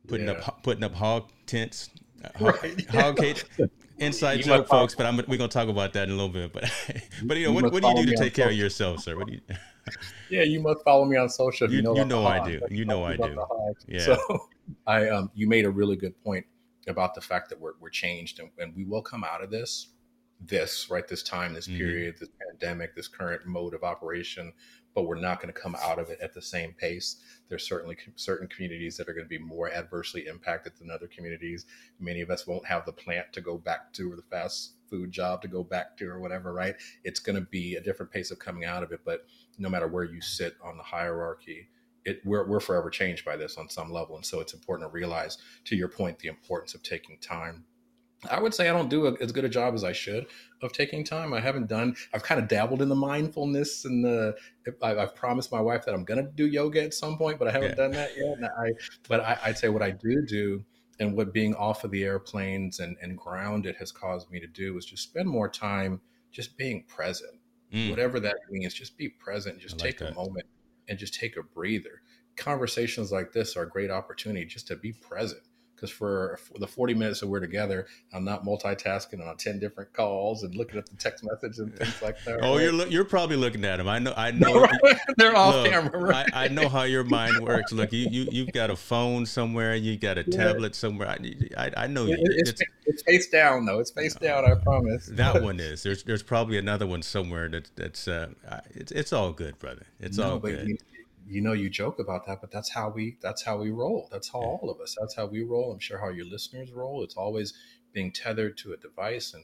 putting 0.07 0.27
yeah. 0.27 0.33
up 0.33 0.63
putting 0.63 0.83
up 0.83 0.93
hog 0.93 1.29
tents, 1.45 1.89
hog, 2.35 2.63
right. 2.63 2.89
hog 2.89 3.17
cage. 3.17 3.45
Inside 3.99 4.43
joke, 4.43 4.67
folks, 4.67 4.93
but 4.93 5.07
I'm, 5.07 5.17
we're 5.27 5.37
gonna 5.37 5.47
talk 5.47 5.69
about 5.69 5.93
that 5.93 6.07
in 6.07 6.13
a 6.13 6.15
little 6.15 6.29
bit. 6.29 6.53
But 6.53 6.71
but 7.23 7.37
you 7.37 7.45
know, 7.45 7.49
you 7.49 7.63
what, 7.63 7.73
what 7.73 7.81
do 7.81 7.89
you 7.89 8.05
do 8.05 8.11
to 8.11 8.17
take 8.17 8.35
care 8.35 8.47
of 8.47 8.53
yourself, 8.53 9.01
sir? 9.01 9.17
What 9.17 9.25
do 9.25 9.33
you? 9.33 9.41
yeah, 10.29 10.43
you 10.43 10.59
must 10.59 10.83
follow 10.83 11.05
me 11.05 11.17
on 11.17 11.29
social. 11.29 11.69
You, 11.69 11.77
you 11.77 11.81
know, 11.81 11.95
you 11.95 12.05
know 12.05 12.25
I 12.25 12.47
do. 12.47 12.61
You 12.69 12.85
know 12.85 13.03
I 13.03 13.15
do. 13.17 13.37
Yeah. 13.87 13.99
So 13.99 14.47
I 14.87 15.09
um, 15.09 15.31
you 15.33 15.47
made 15.47 15.65
a 15.65 15.69
really 15.69 15.95
good 15.95 16.21
point 16.23 16.45
about 16.87 17.15
the 17.15 17.21
fact 17.21 17.49
that 17.49 17.59
we're 17.59 17.73
we're 17.79 17.89
changed 17.89 18.39
and, 18.39 18.49
and 18.57 18.75
we 18.75 18.85
will 18.85 19.01
come 19.01 19.23
out 19.23 19.43
of 19.43 19.51
this 19.51 19.89
this 20.39 20.87
right 20.91 21.07
this 21.07 21.23
time 21.23 21.53
this 21.53 21.67
mm-hmm. 21.67 21.77
period 21.79 22.15
this 22.19 22.29
pandemic 22.39 22.95
this 22.95 23.07
current 23.07 23.43
mode 23.47 23.73
of 23.73 23.83
operation 23.83 24.53
but 24.97 25.03
we're 25.03 25.13
not 25.13 25.39
going 25.39 25.53
to 25.53 25.61
come 25.61 25.75
out 25.75 25.99
of 25.99 26.09
it 26.09 26.17
at 26.23 26.33
the 26.33 26.41
same 26.41 26.73
pace. 26.73 27.17
There's 27.49 27.67
certainly 27.67 27.97
certain 28.15 28.47
communities 28.47 28.97
that 28.97 29.07
are 29.07 29.13
going 29.13 29.25
to 29.25 29.29
be 29.29 29.37
more 29.37 29.71
adversely 29.71 30.27
impacted 30.27 30.73
than 30.77 30.91
other 30.91 31.07
communities. 31.07 31.65
Many 31.99 32.21
of 32.21 32.29
us 32.29 32.45
won't 32.45 32.65
have 32.65 32.85
the 32.85 32.91
plant 32.91 33.31
to 33.33 33.41
go 33.41 33.57
back 33.57 33.93
to 33.93 34.11
or 34.11 34.15
the 34.15 34.23
fast 34.23 34.73
food 34.89 35.11
job 35.11 35.41
to 35.41 35.47
go 35.47 35.63
back 35.63 35.97
to 35.97 36.05
or 36.05 36.19
whatever, 36.19 36.53
right? 36.53 36.75
It's 37.03 37.19
going 37.19 37.35
to 37.35 37.49
be 37.49 37.75
a 37.75 37.81
different 37.81 38.11
pace 38.11 38.31
of 38.31 38.39
coming 38.39 38.65
out 38.65 38.83
of 38.83 38.91
it. 38.91 39.01
But 39.05 39.25
no 39.57 39.69
matter 39.69 39.87
where 39.87 40.03
you 40.03 40.21
sit 40.21 40.55
on 40.63 40.77
the 40.77 40.83
hierarchy, 40.83 41.69
it, 42.05 42.21
we're, 42.23 42.47
we're 42.47 42.59
forever 42.59 42.89
changed 42.89 43.25
by 43.25 43.35
this 43.35 43.57
on 43.57 43.69
some 43.69 43.91
level. 43.91 44.15
And 44.15 44.25
so 44.25 44.39
it's 44.39 44.53
important 44.53 44.89
to 44.89 44.93
realize, 44.93 45.37
to 45.65 45.75
your 45.75 45.89
point, 45.89 46.19
the 46.19 46.29
importance 46.29 46.73
of 46.73 46.83
taking 46.83 47.17
time 47.19 47.65
I 48.29 48.39
would 48.39 48.53
say 48.53 48.67
I 48.67 48.73
don't 48.73 48.89
do 48.89 49.07
a, 49.07 49.13
as 49.21 49.31
good 49.31 49.45
a 49.45 49.49
job 49.49 49.75
as 49.75 49.83
I 49.83 49.91
should 49.91 50.25
of 50.61 50.73
taking 50.73 51.03
time. 51.03 51.33
I 51.33 51.39
haven't 51.39 51.67
done. 51.67 51.95
I've 52.13 52.23
kind 52.23 52.41
of 52.41 52.47
dabbled 52.47 52.81
in 52.81 52.89
the 52.89 52.95
mindfulness 52.95 53.85
and 53.85 54.03
the. 54.03 54.35
I, 54.81 54.89
have 54.95 55.15
promised 55.15 55.51
my 55.51 55.61
wife 55.61 55.85
that 55.85 55.93
I'm 55.93 56.03
going 56.03 56.23
to 56.23 56.31
do 56.31 56.47
yoga 56.47 56.83
at 56.83 56.93
some 56.93 57.17
point, 57.17 57.37
but 57.37 57.47
I 57.47 57.51
haven't 57.51 57.69
yeah. 57.69 57.75
done 57.75 57.91
that 57.91 58.17
yet. 58.17 58.37
And 58.37 58.45
I, 58.45 58.71
but 59.07 59.19
I, 59.21 59.37
I'd 59.45 59.57
say 59.57 59.69
what 59.69 59.83
I 59.83 59.91
do 59.91 60.25
do, 60.25 60.63
and 60.99 61.15
what 61.15 61.31
being 61.31 61.53
off 61.55 61.83
of 61.83 61.91
the 61.91 62.03
airplanes 62.03 62.79
and, 62.79 62.97
and 63.01 63.17
grounded 63.17 63.75
has 63.75 63.91
caused 63.91 64.31
me 64.31 64.39
to 64.39 64.47
do 64.47 64.77
is 64.77 64.85
just 64.85 65.03
spend 65.03 65.29
more 65.29 65.47
time 65.47 66.01
just 66.31 66.57
being 66.57 66.83
present. 66.87 67.39
Mm. 67.71 67.91
Whatever 67.91 68.19
that 68.21 68.37
means, 68.49 68.73
just 68.73 68.97
be 68.97 69.09
present. 69.09 69.59
Just 69.59 69.79
like 69.79 69.91
take 69.91 69.99
that. 69.99 70.13
a 70.13 70.15
moment 70.15 70.47
and 70.89 70.97
just 70.97 71.13
take 71.13 71.37
a 71.37 71.43
breather. 71.43 72.01
Conversations 72.35 73.11
like 73.11 73.31
this 73.31 73.55
are 73.55 73.63
a 73.63 73.69
great 73.69 73.91
opportunity 73.91 74.45
just 74.45 74.67
to 74.67 74.75
be 74.75 74.91
present 74.91 75.41
because 75.77 75.91
for, 75.91 76.39
for, 76.41 76.57
the 76.57 76.67
40 76.67 76.95
minutes 76.95 77.19
that 77.19 77.27
we're 77.27 77.39
together, 77.39 77.85
I'm 78.11 78.25
not 78.25 78.43
multitasking 78.43 79.25
on 79.25 79.37
10 79.37 79.59
different 79.59 79.93
calls 79.93 80.41
and 80.41 80.55
looking 80.55 80.79
at 80.79 80.87
the 80.87 80.95
text 80.95 81.23
message 81.23 81.59
and 81.59 81.73
things 81.77 82.01
like 82.01 82.17
that. 82.25 82.39
oh, 82.41 82.55
right? 82.55 82.63
you're 82.63 82.73
lo- 82.73 82.85
you're 82.85 83.05
probably 83.05 83.35
looking 83.35 83.63
at 83.63 83.77
them. 83.77 83.87
I 83.87 83.99
know. 83.99 84.13
I 84.17 84.31
know. 84.31 84.65
They're 85.17 85.35
off 85.35 85.53
look, 85.53 85.69
camera. 85.69 85.99
Right? 85.99 86.25
I, 86.33 86.45
I, 86.45 86.47
know 86.47 86.67
how 86.67 86.83
your 86.83 87.03
mind 87.03 87.39
works. 87.41 87.71
Look, 87.71 87.93
you 87.93 88.07
you 88.09 88.27
you've 88.31 88.51
got 88.53 88.71
a 88.71 88.75
phone 88.75 89.25
somewhere. 89.27 89.75
You 89.75 89.97
got 89.97 90.17
a 90.17 90.23
yeah. 90.27 90.45
tablet 90.45 90.73
somewhere. 90.75 91.09
I 91.09 91.17
I, 91.55 91.71
I 91.77 91.87
know. 91.87 92.07
It, 92.07 92.19
it's, 92.21 92.49
it's, 92.49 92.61
it's, 92.85 93.03
face 93.03 93.29
down 93.29 93.65
though. 93.65 93.79
It's 93.79 93.91
face 93.91 94.15
down. 94.15 94.51
I 94.51 94.55
promise. 94.55 95.07
That 95.13 95.43
one 95.43 95.59
is. 95.59 95.83
There's 95.83 96.03
there's 96.03 96.23
probably 96.23 96.57
another 96.57 96.87
one 96.87 97.03
somewhere 97.03 97.49
that 97.49 97.69
that's 97.75 98.07
uh 98.07 98.29
it's 98.71 98.91
it's 98.91 99.13
all 99.13 99.31
good, 99.31 99.59
brother. 99.59 99.85
It's 99.99 100.17
no, 100.17 100.31
all 100.31 100.39
good. 100.39 100.67
You, 100.67 100.77
you 101.27 101.41
know 101.41 101.53
you 101.53 101.69
joke 101.69 101.99
about 101.99 102.25
that 102.25 102.39
but 102.41 102.51
that's 102.51 102.69
how 102.69 102.89
we 102.89 103.17
that's 103.21 103.43
how 103.43 103.57
we 103.57 103.69
roll. 103.69 104.07
That's 104.11 104.29
how 104.29 104.39
all 104.39 104.69
of 104.69 104.79
us 104.81 104.95
that's 104.99 105.15
how 105.15 105.25
we 105.25 105.43
roll. 105.43 105.71
I'm 105.71 105.79
sure 105.79 105.99
how 105.99 106.09
your 106.09 106.25
listeners 106.25 106.71
roll. 106.71 107.03
It's 107.03 107.17
always 107.17 107.53
being 107.93 108.11
tethered 108.11 108.57
to 108.59 108.73
a 108.73 108.77
device 108.77 109.33
and 109.33 109.43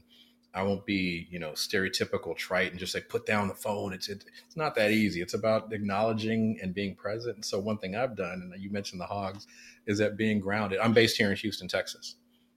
i 0.56 0.62
won't 0.62 0.86
be 0.86 1.28
you 1.32 1.40
know 1.40 1.52
stereotypical 1.52 2.38
trite 2.38 2.70
and 2.70 2.80
just 2.80 2.94
like 2.94 3.10
put 3.10 3.26
down 3.26 3.48
the 3.48 3.54
phone. 3.54 3.94
It's 3.94 4.10
it, 4.10 4.24
it's 4.46 4.58
not 4.58 4.76
that 4.76 4.92
easy. 4.92 5.22
It's 5.22 5.34
about 5.34 5.74
acknowledging 5.74 6.60
and 6.62 6.74
being 6.74 6.96
present. 6.96 7.36
And 7.36 7.46
so 7.46 7.60
one 7.60 7.78
thing 7.78 7.96
i've 7.96 8.16
done 8.16 8.52
and 8.54 8.64
you 8.64 8.70
mentioned 8.70 9.02
the 9.02 9.06
hogs 9.06 9.48
is 9.86 9.98
that 9.98 10.18
being 10.18 10.40
grounded. 10.40 10.80
I'm 10.80 10.94
based 10.94 11.18
here 11.18 11.32
in 11.32 11.38
houston 11.38 11.68
texas 11.68 12.16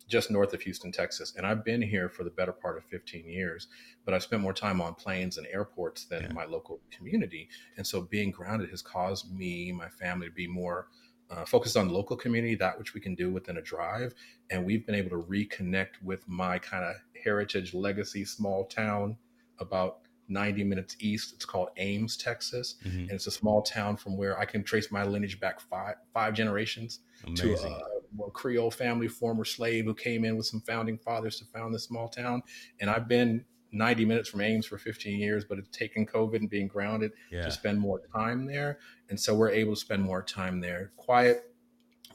just 0.09 0.31
north 0.31 0.55
of 0.55 0.63
Houston, 0.63 0.93
Texas. 0.93 1.35
And 1.37 1.47
I've 1.47 1.65
been 1.65 1.83
here 1.83 2.09
for 2.09 2.25
the 2.25 2.31
better 2.31 2.53
part 2.53 2.77
of 2.77 2.85
15 2.85 3.29
years, 3.29 3.69
but 4.05 4.15
I've 4.15 4.23
spent 4.23 4.43
more 4.43 4.53
time 4.53 4.81
on 4.81 4.95
planes 4.95 5.37
and 5.37 5.47
airports 5.49 6.05
than 6.05 6.23
yeah. 6.23 6.33
my 6.33 6.45
local 6.45 6.81
community. 6.91 7.49
And 7.77 7.87
so 7.87 8.03
being 8.03 8.31
grounded 8.31 8.71
has 8.71 8.83
caused 8.83 9.35
me, 9.35 9.73
my 9.73 9.89
family 9.89 10.29
to 10.29 10.33
be 10.33 10.47
more 10.47 10.89
uh, 11.31 11.45
focused 11.45 11.77
on 11.77 11.89
local 11.89 12.17
community, 12.17 12.55
that 12.55 12.79
which 12.79 12.95
we 12.95 13.01
can 13.01 13.15
do 13.15 13.33
within 13.33 13.57
a 13.57 13.63
drive. 13.63 14.15
And 14.51 14.65
we've 14.65 14.87
been 14.87 14.95
able 14.95 15.11
to 15.11 15.23
reconnect 15.29 16.03
with 16.03 16.27
my 16.29 16.59
kind 16.59 16.85
of 16.85 16.95
heritage 17.23 17.75
legacy 17.75 18.25
small 18.25 18.67
town 18.67 19.17
about 19.59 19.99
90 20.29 20.65
minutes 20.65 20.97
east. 21.01 21.33
It's 21.35 21.45
called 21.45 21.69
Ames, 21.77 22.17
Texas. 22.17 22.77
Mm-hmm. 22.85 23.01
And 23.01 23.13
it's 23.13 23.27
a 23.27 23.31
small 23.31 23.63
town 23.63 23.97
from 23.97 24.17
where 24.17 24.39
I 24.39 24.45
can 24.45 24.63
trace 24.63 24.91
my 24.91 25.05
lineage 25.05 25.41
back 25.41 25.61
five, 25.61 25.97
five 26.13 26.35
generations 26.35 27.01
Amazing. 27.25 27.55
to 27.55 27.69
a, 27.69 27.96
a 28.27 28.31
Creole 28.31 28.71
family, 28.71 29.09
former 29.09 29.45
slave 29.45 29.85
who 29.85 29.95
came 29.95 30.25
in 30.25 30.37
with 30.37 30.47
some 30.47 30.61
founding 30.61 30.99
fathers 30.99 31.39
to 31.39 31.45
found 31.47 31.75
this 31.75 31.85
small 31.85 32.09
town. 32.09 32.43
And 32.81 32.91
I've 32.91 33.09
been 33.09 33.45
90 33.73 34.05
minutes 34.05 34.29
from 34.29 34.41
Ames 34.41 34.67
for 34.67 34.79
15 34.79 35.19
years, 35.19 35.45
but 35.45 35.59
it's 35.59 35.69
taken 35.77 36.07
COVID 36.07 36.37
and 36.37 36.51
being 36.51 36.69
grounded 36.69 37.13
yeah. 37.31 37.43
to 37.43 37.51
spend 37.51 37.79
more 37.79 38.01
time 38.15 38.47
there. 38.47 38.79
And 39.11 39.19
so 39.19 39.35
we're 39.35 39.51
able 39.51 39.75
to 39.75 39.81
spend 39.81 40.03
more 40.03 40.23
time 40.23 40.61
there. 40.61 40.93
Quiet, 40.97 41.55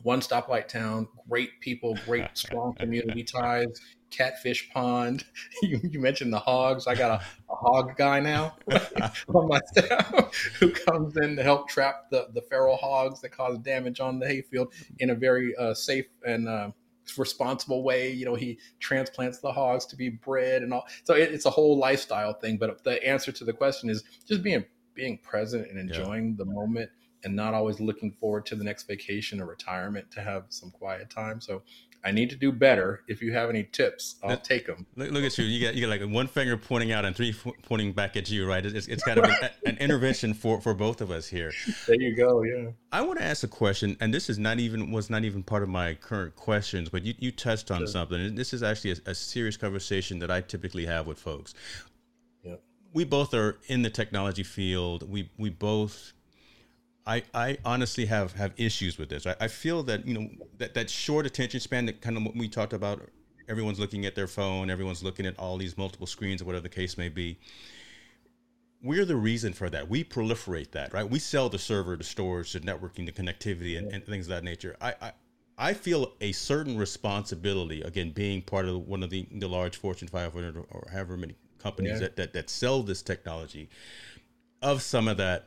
one 0.04 0.20
stoplight 0.20 0.68
town, 0.68 1.08
great 1.30 1.60
people, 1.60 1.98
great 2.06 2.30
strong 2.34 2.74
community 2.74 3.24
ties, 3.24 3.80
catfish 4.12 4.70
pond. 4.70 5.24
You, 5.64 5.80
you, 5.84 6.00
mentioned 6.00 6.34
the 6.34 6.40
hogs. 6.40 6.88
I 6.88 6.96
got 6.96 7.22
a, 7.22 7.24
a 7.52 7.56
hog 7.56 7.96
guy 7.96 8.20
now 8.20 8.56
on 9.28 9.48
my 9.48 9.60
staff 9.68 10.34
who 10.60 10.72
comes 10.72 11.16
in 11.18 11.36
to 11.36 11.44
help 11.44 11.70
trap 11.70 12.10
the, 12.10 12.30
the 12.34 12.42
feral 12.42 12.78
hogs 12.78 13.22
that 13.22 13.30
cause 13.30 13.60
damage 13.60 14.00
on 14.00 14.18
the 14.18 14.28
hayfield 14.28 14.74
in 14.98 15.12
a 15.12 15.16
very 15.16 15.56
uh, 15.58 15.76
safe 15.76 16.08
and 16.26 16.48
uh, 16.48 16.72
responsible 17.18 17.84
way. 17.84 18.12
You 18.12 18.26
know, 18.26 18.34
he 18.34 18.58
transplants 18.80 19.40
the 19.40 19.52
hogs 19.52 19.86
to 19.88 19.96
be 19.96 20.10
bred 20.10 20.64
and 20.64 20.74
all. 20.74 20.88
So 21.04 21.14
it, 21.14 21.32
it's 21.32 21.46
a 21.46 21.52
whole 21.52 21.78
lifestyle 21.78 22.34
thing. 22.34 22.58
But 22.58 22.84
the 22.84 23.06
answer 23.08 23.32
to 23.32 23.44
the 23.44 23.54
question 23.54 23.90
is 23.90 24.04
just 24.28 24.42
being 24.42 24.66
being 24.94 25.18
present 25.20 25.70
and 25.70 25.80
enjoying 25.80 26.30
yeah. 26.30 26.36
the 26.40 26.46
moment 26.46 26.90
and 27.24 27.36
not 27.36 27.54
always 27.54 27.80
looking 27.80 28.12
forward 28.12 28.46
to 28.48 28.56
the 28.56 28.64
next 28.64 28.88
vacation 28.88 29.40
or 29.40 29.46
retirement 29.46 30.10
to 30.12 30.22
have 30.22 30.46
some 30.50 30.72
quiet 30.72 31.10
time. 31.10 31.40
So 31.40 31.62
I 32.04 32.12
need 32.12 32.32
to 32.32 32.36
do 32.36 32.52
better. 32.52 33.04
If 33.08 33.22
you 33.22 33.32
have 33.34 33.50
any 33.50 33.64
tips, 33.64 34.16
I'll 34.24 34.32
look, 34.32 34.44
take 34.44 34.66
them. 34.66 34.88
Look, 34.96 35.12
look, 35.12 35.24
at 35.24 35.38
you. 35.38 35.46
You 35.46 35.66
got 35.66 35.76
you 35.76 35.82
got 35.82 36.00
like 36.00 36.10
one 36.10 36.28
finger 36.28 36.58
pointing 36.58 36.92
out 36.92 37.06
and 37.06 37.16
three 37.16 37.36
pointing 37.62 37.94
back 37.94 38.18
at 38.18 38.30
you, 38.30 38.48
right? 38.48 38.66
It's, 38.66 38.88
it's 38.88 39.04
kind 39.04 39.20
of 39.20 39.26
an, 39.26 39.50
an, 39.66 39.78
intervention 39.78 40.34
for 40.34 40.60
for 40.62 40.74
both 40.74 41.02
of 41.02 41.12
us 41.12 41.28
here. 41.28 41.52
There 41.86 42.02
you 42.02 42.16
go. 42.16 42.42
Yeah. 42.42 42.72
I 42.92 43.02
want 43.02 43.20
to 43.20 43.26
ask 43.26 43.44
a 43.44 43.48
question, 43.48 43.98
and 44.00 44.12
this 44.12 44.30
is 44.30 44.40
not 44.40 44.60
even 44.60 44.92
was 44.92 45.10
not 45.10 45.24
even 45.24 45.44
part 45.44 45.62
of 45.62 45.70
my 45.70 45.94
current 45.94 46.36
questions, 46.36 46.90
but 46.90 47.04
you 47.04 47.14
you 47.20 47.32
touched 47.32 47.70
on 47.70 47.80
sure. 47.80 47.88
something, 47.88 48.20
and 48.20 48.38
this 48.38 48.54
is 48.54 48.64
actually 48.64 48.92
a, 48.92 49.12
a 49.12 49.16
serious 49.16 49.56
conversation 49.56 50.18
that 50.20 50.32
I 50.32 50.42
typically 50.42 50.88
have 50.88 51.06
with 51.06 51.20
folks. 51.20 51.54
Yeah. 52.44 52.56
We 52.94 53.04
both 53.04 53.36
are 53.36 53.60
in 53.68 53.84
the 53.84 53.92
technology 53.92 54.44
field. 54.44 55.08
We 55.08 55.30
we 55.38 55.52
both 55.52 56.14
I, 57.06 57.24
I 57.34 57.58
honestly 57.66 58.06
have 58.06 58.34
have 58.34 58.54
issues 58.58 58.98
with 58.98 59.10
this. 59.10 59.26
I, 59.26 59.36
I 59.40 59.48
feel 59.48 59.84
that 59.84 60.08
you 60.08 60.14
know 60.14 60.30
that, 60.58 60.74
that 60.76 60.90
short 60.90 61.26
attention 61.26 61.60
span 61.60 61.86
that 61.88 62.02
kind 62.02 62.18
of 62.18 62.24
what 62.24 62.36
we 62.36 62.48
talked 62.48 62.74
about. 62.74 63.02
Everyone's 63.50 63.80
looking 63.80 64.06
at 64.06 64.16
their 64.16 64.28
phone. 64.28 64.70
Everyone's 64.70 65.04
looking 65.04 65.26
at 65.26 65.38
all 65.38 65.58
these 65.58 65.78
multiple 65.78 66.08
screens 66.08 66.42
or 66.42 66.46
whatever 66.46 66.64
the 66.64 66.70
case 66.70 66.98
may 66.98 67.10
be. 67.10 67.40
We're 68.84 69.06
the 69.06 69.16
reason 69.16 69.54
for 69.54 69.70
that. 69.70 69.90
We 69.90 70.04
proliferate 70.04 70.72
that, 70.72 70.94
right? 70.94 71.08
We 71.08 71.20
sell 71.20 71.50
the 71.50 71.60
server, 71.60 71.96
the 71.96 72.04
storage, 72.04 72.54
the 72.54 72.62
networking, 72.62 73.06
the 73.06 73.12
connectivity, 73.12 73.78
and, 73.78 73.92
and 73.92 74.04
things 74.06 74.26
of 74.26 74.30
that 74.30 74.44
nature. 74.44 74.76
I, 74.80 74.94
I 75.02 75.12
I 75.58 75.74
feel 75.74 76.14
a 76.22 76.32
certain 76.32 76.78
responsibility 76.78 77.82
again, 77.82 78.12
being 78.12 78.42
part 78.42 78.66
of 78.66 78.88
one 78.88 79.04
of 79.04 79.10
the, 79.10 79.28
the 79.32 79.48
large 79.48 79.78
Fortune 79.78 80.08
500 80.08 80.58
or 80.58 80.88
however 80.92 81.18
many 81.18 81.36
companies 81.60 81.94
yeah. 81.94 82.00
that, 82.00 82.16
that 82.16 82.34
that 82.34 82.50
sell 82.50 82.82
this 82.82 83.02
technology, 83.02 83.70
of 84.62 84.82
some 84.82 85.08
of 85.08 85.18
that 85.18 85.46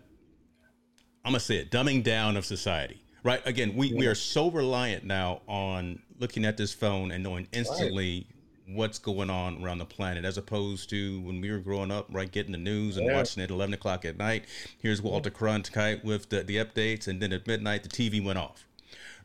I'm 1.24 1.32
gonna 1.32 1.40
say 1.40 1.56
it, 1.56 1.70
dumbing 1.70 2.02
down 2.02 2.36
of 2.36 2.44
society. 2.44 3.00
Right. 3.22 3.40
Again, 3.46 3.74
we, 3.74 3.88
yeah. 3.88 3.98
we 3.98 4.06
are 4.06 4.14
so 4.14 4.50
reliant 4.50 5.04
now 5.04 5.40
on 5.48 6.00
looking 6.18 6.44
at 6.44 6.58
this 6.58 6.74
phone 6.74 7.10
and 7.10 7.24
knowing 7.24 7.48
instantly 7.52 8.26
right. 8.68 8.76
what's 8.76 8.98
going 8.98 9.30
on 9.30 9.64
around 9.64 9.78
the 9.78 9.86
planet, 9.86 10.26
as 10.26 10.36
opposed 10.36 10.90
to 10.90 11.20
when 11.22 11.40
we 11.40 11.50
were 11.50 11.58
growing 11.58 11.90
up, 11.90 12.06
right, 12.10 12.30
getting 12.30 12.52
the 12.52 12.58
news 12.58 12.98
and 12.98 13.06
yeah. 13.06 13.16
watching 13.16 13.42
it 13.42 13.44
at 13.44 13.50
11 13.50 13.72
o'clock 13.74 14.04
at 14.04 14.18
night. 14.18 14.44
Here's 14.78 15.00
Walter 15.00 15.30
Cronkite 15.30 16.04
with 16.04 16.28
the, 16.28 16.42
the 16.42 16.58
updates, 16.58 17.08
and 17.08 17.20
then 17.20 17.32
at 17.32 17.46
midnight 17.46 17.82
the 17.82 17.88
TV 17.88 18.22
went 18.22 18.38
off. 18.38 18.66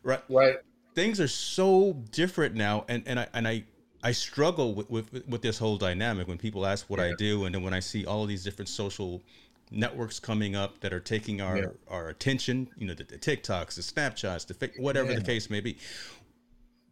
Right. 0.01 0.21
Right. 0.29 0.55
Things 0.95 1.19
are 1.19 1.27
so 1.27 1.93
different 2.11 2.55
now, 2.55 2.85
and 2.87 3.03
and 3.05 3.19
I 3.19 3.27
and 3.33 3.47
I 3.47 3.63
I 4.01 4.13
struggle 4.13 4.75
with, 4.75 4.89
with, 4.89 5.27
with 5.27 5.41
this 5.41 5.57
whole 5.57 5.77
dynamic 5.77 6.27
when 6.27 6.37
people 6.37 6.65
ask 6.65 6.89
what 6.89 6.99
yeah. 6.99 7.07
I 7.07 7.13
do, 7.17 7.45
and 7.45 7.53
then 7.53 7.63
when 7.63 7.73
I 7.73 7.81
see 7.81 8.05
all 8.05 8.23
of 8.23 8.29
these 8.29 8.43
different 8.43 8.69
social 8.69 9.21
networks 9.71 10.19
coming 10.19 10.55
up 10.55 10.79
that 10.79 10.93
are 10.93 10.99
taking 10.99 11.41
our, 11.41 11.57
yeah. 11.57 11.65
our 11.87 12.09
attention, 12.09 12.69
you 12.77 12.87
know, 12.87 12.93
the, 12.93 13.03
the, 13.03 13.17
TikToks, 13.17 13.75
the 13.75 13.81
Snapchats, 13.81 14.47
the 14.47 14.71
whatever 14.81 15.11
yeah. 15.11 15.19
the 15.19 15.23
case 15.23 15.49
may 15.49 15.61
be. 15.61 15.77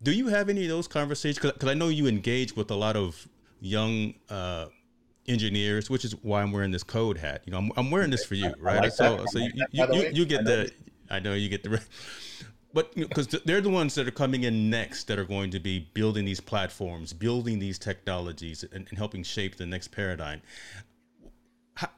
Do 0.03 0.11
you 0.11 0.27
have 0.27 0.49
any 0.49 0.63
of 0.63 0.69
those 0.69 0.87
conversations? 0.87 1.39
Because 1.39 1.69
I 1.69 1.73
know 1.73 1.87
you 1.87 2.07
engage 2.07 2.55
with 2.55 2.69
a 2.69 2.75
lot 2.75 2.95
of 2.95 3.27
young 3.59 4.13
uh, 4.29 4.67
engineers, 5.27 5.89
which 5.89 6.05
is 6.05 6.13
why 6.21 6.41
I'm 6.41 6.51
wearing 6.51 6.71
this 6.71 6.83
code 6.83 7.17
hat. 7.17 7.41
You 7.45 7.51
know, 7.51 7.57
I'm, 7.57 7.71
I'm 7.75 7.91
wearing 7.91 8.11
this 8.11 8.23
for 8.23 8.35
you, 8.35 8.53
right? 8.59 8.81
Like 8.81 8.91
so, 8.91 9.25
so 9.27 9.39
you, 9.39 9.51
you, 9.71 9.87
you, 9.93 10.09
you, 10.13 10.25
get 10.25 10.45
the, 10.45 10.71
I 11.09 11.19
know 11.19 11.33
you 11.33 11.49
get 11.49 11.63
the, 11.63 11.81
but 12.73 12.93
because 12.93 13.33
you 13.33 13.39
know, 13.39 13.43
they're 13.45 13.61
the 13.61 13.71
ones 13.71 13.95
that 13.95 14.07
are 14.07 14.11
coming 14.11 14.43
in 14.43 14.69
next 14.69 15.05
that 15.05 15.17
are 15.17 15.25
going 15.25 15.49
to 15.49 15.59
be 15.59 15.89
building 15.95 16.25
these 16.25 16.39
platforms, 16.39 17.11
building 17.11 17.57
these 17.57 17.79
technologies, 17.79 18.63
and, 18.71 18.85
and 18.87 18.97
helping 18.99 19.23
shape 19.23 19.55
the 19.55 19.65
next 19.65 19.87
paradigm 19.87 20.43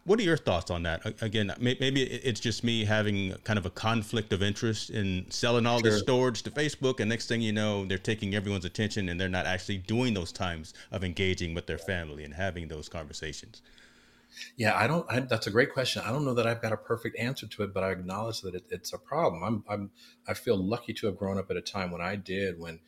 what 0.04 0.20
are 0.20 0.24
your 0.24 0.38
thoughts 0.38 0.72
on 0.72 0.84
that? 0.84 1.22
Again, 1.22 1.54
maybe 1.60 2.04
it's 2.04 2.40
just 2.40 2.64
me 2.64 2.86
having 2.86 3.34
kind 3.44 3.60
of 3.60 3.66
a 3.66 3.70
conflict 3.70 4.34
of 4.34 4.42
interest 4.42 4.90
in 4.90 5.26
selling 5.30 5.66
all 5.66 5.80
sure. 5.80 5.92
this 5.92 6.02
storage 6.02 6.44
to 6.44 6.52
Facebook, 6.52 7.00
and 7.00 7.10
next 7.10 7.28
thing 7.28 7.42
you 7.42 7.52
know, 7.52 7.86
they're 7.86 7.98
taking 7.98 8.36
everyone's 8.36 8.66
attention, 8.66 9.10
and 9.10 9.20
they're 9.20 9.30
not 9.30 9.46
actually 9.46 9.78
doing 9.78 10.14
those 10.14 10.32
times 10.32 10.74
of 10.92 11.04
engaging 11.04 11.54
with 11.54 11.68
their 11.68 11.78
family 11.78 12.24
and 12.24 12.34
having 12.34 12.68
those 12.68 12.90
conversations. 12.90 13.62
Yeah, 14.58 14.78
I 14.78 14.88
don't. 14.88 15.06
I, 15.10 15.22
that's 15.22 15.48
a 15.48 15.52
great 15.52 15.74
question. 15.74 16.02
I 16.06 16.12
don't 16.12 16.26
know 16.26 16.34
that 16.34 16.48
I've 16.48 16.62
got 16.62 16.72
a 16.72 16.78
perfect 16.78 17.18
answer 17.18 17.48
to 17.48 17.64
it, 17.64 17.74
but 17.74 17.84
I 17.84 17.92
acknowledge 17.92 18.42
that 18.42 18.56
it, 18.56 18.66
it's 18.70 18.94
a 18.94 18.98
problem. 18.98 19.44
I'm, 19.44 19.64
I'm, 19.70 19.92
I 20.28 20.34
feel 20.34 20.58
lucky 20.58 20.94
to 20.94 21.08
have 21.08 21.18
grown 21.18 21.38
up 21.38 21.50
at 21.50 21.58
a 21.58 21.62
time 21.62 21.92
when 21.92 22.02
I 22.02 22.16
did, 22.16 22.60
when 22.60 22.80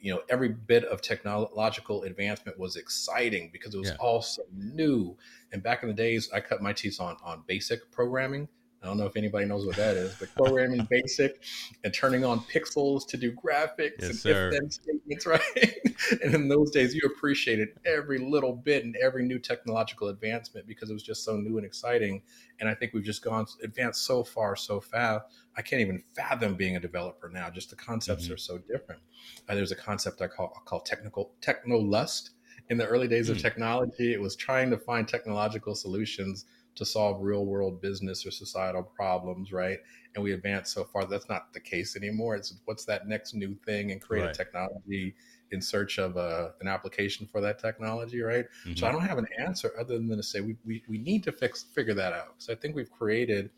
you 0.00 0.12
know 0.14 0.22
every 0.28 0.48
bit 0.48 0.84
of 0.84 1.02
technological 1.02 2.04
advancement 2.04 2.58
was 2.58 2.76
exciting 2.76 3.50
because 3.52 3.74
it 3.74 3.78
was 3.78 3.90
yeah. 3.90 3.96
all 3.98 4.22
so 4.22 4.42
new 4.52 5.16
and 5.52 5.62
back 5.62 5.82
in 5.82 5.88
the 5.88 5.94
days 5.94 6.30
i 6.32 6.40
cut 6.40 6.62
my 6.62 6.72
teeth 6.72 7.00
on 7.00 7.16
on 7.24 7.42
basic 7.46 7.90
programming 7.90 8.48
I 8.82 8.86
don't 8.86 8.96
know 8.96 9.04
if 9.04 9.16
anybody 9.16 9.44
knows 9.44 9.66
what 9.66 9.76
that 9.76 9.96
is, 9.96 10.14
but 10.18 10.34
programming 10.34 10.86
basic 10.88 11.42
and 11.84 11.92
turning 11.92 12.24
on 12.24 12.40
pixels 12.40 13.06
to 13.08 13.18
do 13.18 13.30
graphics 13.30 14.00
yes, 14.00 14.24
and 14.24 14.36
if 14.36 14.52
then 14.52 14.70
statements, 14.70 15.26
right? 15.26 15.74
and 16.22 16.34
in 16.34 16.48
those 16.48 16.70
days, 16.70 16.94
you 16.94 17.02
appreciated 17.04 17.68
every 17.84 18.18
little 18.18 18.54
bit 18.54 18.84
and 18.84 18.96
every 18.96 19.22
new 19.22 19.38
technological 19.38 20.08
advancement 20.08 20.66
because 20.66 20.88
it 20.88 20.94
was 20.94 21.02
just 21.02 21.24
so 21.24 21.36
new 21.36 21.58
and 21.58 21.66
exciting. 21.66 22.22
And 22.58 22.70
I 22.70 22.74
think 22.74 22.94
we've 22.94 23.04
just 23.04 23.22
gone 23.22 23.44
advanced 23.62 24.06
so 24.06 24.24
far, 24.24 24.56
so 24.56 24.80
fast. 24.80 25.26
I 25.56 25.62
can't 25.62 25.82
even 25.82 26.02
fathom 26.16 26.54
being 26.54 26.76
a 26.76 26.80
developer 26.80 27.28
now. 27.28 27.50
Just 27.50 27.68
the 27.68 27.76
concepts 27.76 28.24
mm-hmm. 28.24 28.34
are 28.34 28.38
so 28.38 28.58
different. 28.58 29.02
Uh, 29.46 29.56
there's 29.56 29.72
a 29.72 29.76
concept 29.76 30.22
I 30.22 30.28
call 30.28 30.54
I 30.56 30.60
call 30.64 30.80
technical 30.80 31.32
techno 31.42 31.78
lust. 31.78 32.30
In 32.70 32.78
the 32.78 32.86
early 32.86 33.08
days 33.08 33.26
mm-hmm. 33.26 33.32
of 33.32 33.38
mm. 33.38 33.42
technology, 33.42 34.12
it 34.12 34.20
was 34.20 34.36
trying 34.36 34.70
to 34.70 34.78
find 34.78 35.06
technological 35.06 35.74
solutions 35.74 36.46
to 36.76 36.84
solve 36.84 37.20
real 37.20 37.44
world 37.44 37.80
business 37.80 38.24
or 38.24 38.30
societal 38.30 38.82
problems, 38.82 39.52
right? 39.52 39.78
And 40.14 40.24
we 40.24 40.32
advance 40.32 40.72
so 40.72 40.84
far. 40.84 41.04
That's 41.04 41.28
not 41.28 41.52
the 41.52 41.60
case 41.60 41.96
anymore. 41.96 42.36
It's 42.36 42.54
what's 42.64 42.84
that 42.86 43.06
next 43.06 43.34
new 43.34 43.54
thing 43.66 43.92
and 43.92 44.00
create 44.00 44.22
right. 44.22 44.30
a 44.30 44.34
technology 44.34 45.14
in 45.52 45.60
search 45.60 45.98
of 45.98 46.16
a, 46.16 46.20
uh, 46.20 46.52
an 46.60 46.68
application 46.68 47.26
for 47.26 47.40
that 47.40 47.58
technology, 47.58 48.20
right? 48.20 48.46
Mm-hmm. 48.64 48.76
So 48.76 48.86
I 48.86 48.92
don't 48.92 49.02
have 49.02 49.18
an 49.18 49.26
answer 49.38 49.72
other 49.78 49.98
than 49.98 50.16
to 50.16 50.22
say 50.22 50.40
we, 50.40 50.56
we, 50.64 50.82
we 50.88 50.98
need 50.98 51.24
to 51.24 51.32
fix 51.32 51.64
figure 51.74 51.94
that 51.94 52.12
out. 52.12 52.34
So 52.38 52.52
I 52.52 52.56
think 52.56 52.76
we've 52.76 52.90
created 52.90 53.50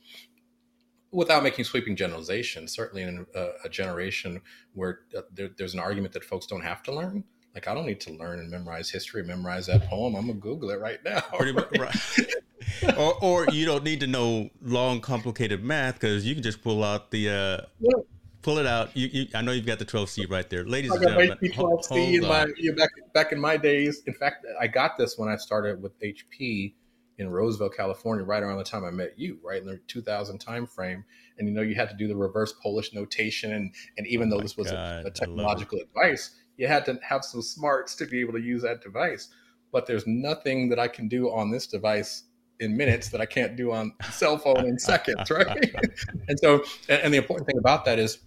without 1.11 1.43
making 1.43 1.67
sweeping 1.67 1.95
generalizations, 1.95 2.73
certainly 2.73 3.03
in 3.03 3.27
a, 3.35 3.49
a 3.65 3.69
generation 3.69 4.41
where 4.73 5.01
uh, 5.17 5.21
there, 5.33 5.51
there's 5.59 5.75
an 5.75 5.81
argument 5.81 6.15
that 6.15 6.25
folks 6.25 6.47
don't 6.47 6.63
have 6.63 6.83
to 6.85 6.95
learn. 6.95 7.25
Like 7.55 7.69
I 7.69 7.75
don't 7.75 7.87
need 7.87 8.01
to 8.03 8.13
learn 8.13 8.39
and 8.39 8.51
memorize 8.51 8.91
history, 8.91 9.23
memorize 9.23 9.67
that 9.67 9.87
poem. 9.89 10.15
I'm 10.15 10.27
gonna 10.27 10.39
Google 10.39 10.71
it 10.71 10.81
right 10.81 10.99
now. 11.05 11.21
Pretty 11.21 11.53
much, 11.53 11.69
right. 11.79 12.99
or, 12.99 13.15
or 13.23 13.47
you 13.53 13.67
don't 13.67 13.85
need 13.85 14.01
to 14.01 14.07
know 14.07 14.49
long, 14.63 15.01
complicated 15.01 15.63
math 15.63 15.95
because 15.95 16.27
you 16.27 16.35
can 16.35 16.43
just 16.43 16.63
pull 16.63 16.83
out 16.83 17.11
the 17.11 17.29
uh, 17.29 17.67
yeah. 17.79 17.91
pull 18.41 18.59
it 18.59 18.67
out. 18.67 18.97
You, 18.97 19.09
you, 19.13 19.27
I 19.35 19.43
know 19.43 19.53
you've 19.53 19.67
got 19.67 19.79
the 19.79 19.85
12C 19.85 20.31
right 20.31 20.49
there, 20.49 20.65
ladies 20.65 20.93
I 20.93 20.95
and 20.95 21.05
gentlemen. 21.05 21.39
My 21.43 21.49
12C 21.49 22.15
in 22.15 22.23
my 22.23 22.47
you 22.57 22.71
know, 22.71 22.77
back 22.77 22.91
back 23.13 23.33
in 23.33 23.41
my 23.41 23.59
days. 23.59 24.03
In 24.07 24.15
fact, 24.15 24.47
I 24.59 24.67
got 24.67 24.97
this 24.97 25.19
when 25.19 25.29
I 25.29 25.37
started 25.37 25.83
with 25.83 25.93
HP 26.01 26.75
in 27.19 27.31
Roseville, 27.31 27.71
California, 27.71 28.25
right 28.25 28.43
around 28.43 28.59
the 28.59 28.65
time 28.65 28.85
I 28.85 28.91
met 28.91 29.19
you, 29.19 29.39
right 29.43 29.61
in 29.61 29.67
the 29.67 29.79
2000 29.89 30.39
time 30.39 30.67
frame. 30.67 31.05
And 31.39 31.49
you 31.49 31.55
know, 31.55 31.63
you 31.63 31.75
had 31.75 31.89
to 31.89 31.97
do 31.97 32.09
the 32.09 32.17
reverse 32.17 32.55
Polish 32.63 32.93
notation, 32.93 33.53
and 33.53 33.75
and 33.97 34.07
even 34.07 34.29
though 34.29 34.39
oh 34.39 34.43
this 34.43 34.57
was 34.57 34.71
a, 34.71 35.05
a, 35.07 35.11
technological 35.11 35.79
device, 35.79 36.37
you 36.57 36.67
had 36.67 36.85
to 36.87 36.99
have 37.03 37.25
some 37.25 37.43
smarts 37.43 37.95
to 37.97 38.07
be 38.07 38.21
able 38.21 38.33
to 38.35 38.41
use 38.41 38.63
that 38.63 38.83
device. 38.83 39.29
But 39.73 39.87
there's 39.87 40.07
nothing 40.07 40.69
that 40.69 40.79
I 40.79 40.89
can 40.89 41.09
do 41.09 41.33
on 41.33 41.51
this 41.51 41.67
device 41.67 42.25
in 42.61 42.77
minutes 42.77 43.09
that 43.09 43.21
I 43.21 43.27
can't 43.27 43.57
do 43.57 43.73
on 43.73 43.93
a 44.01 44.13
cell 44.13 44.39
phone 44.39 44.67
in 44.67 44.79
seconds, 44.79 45.31
right? 45.31 45.75
and 46.29 46.39
so, 46.39 46.63
and, 46.89 47.03
and, 47.03 47.15
the 47.15 47.19
important 47.19 47.47
thing 47.49 47.59
about 47.59 47.85
that 47.87 47.99
is 47.99 48.19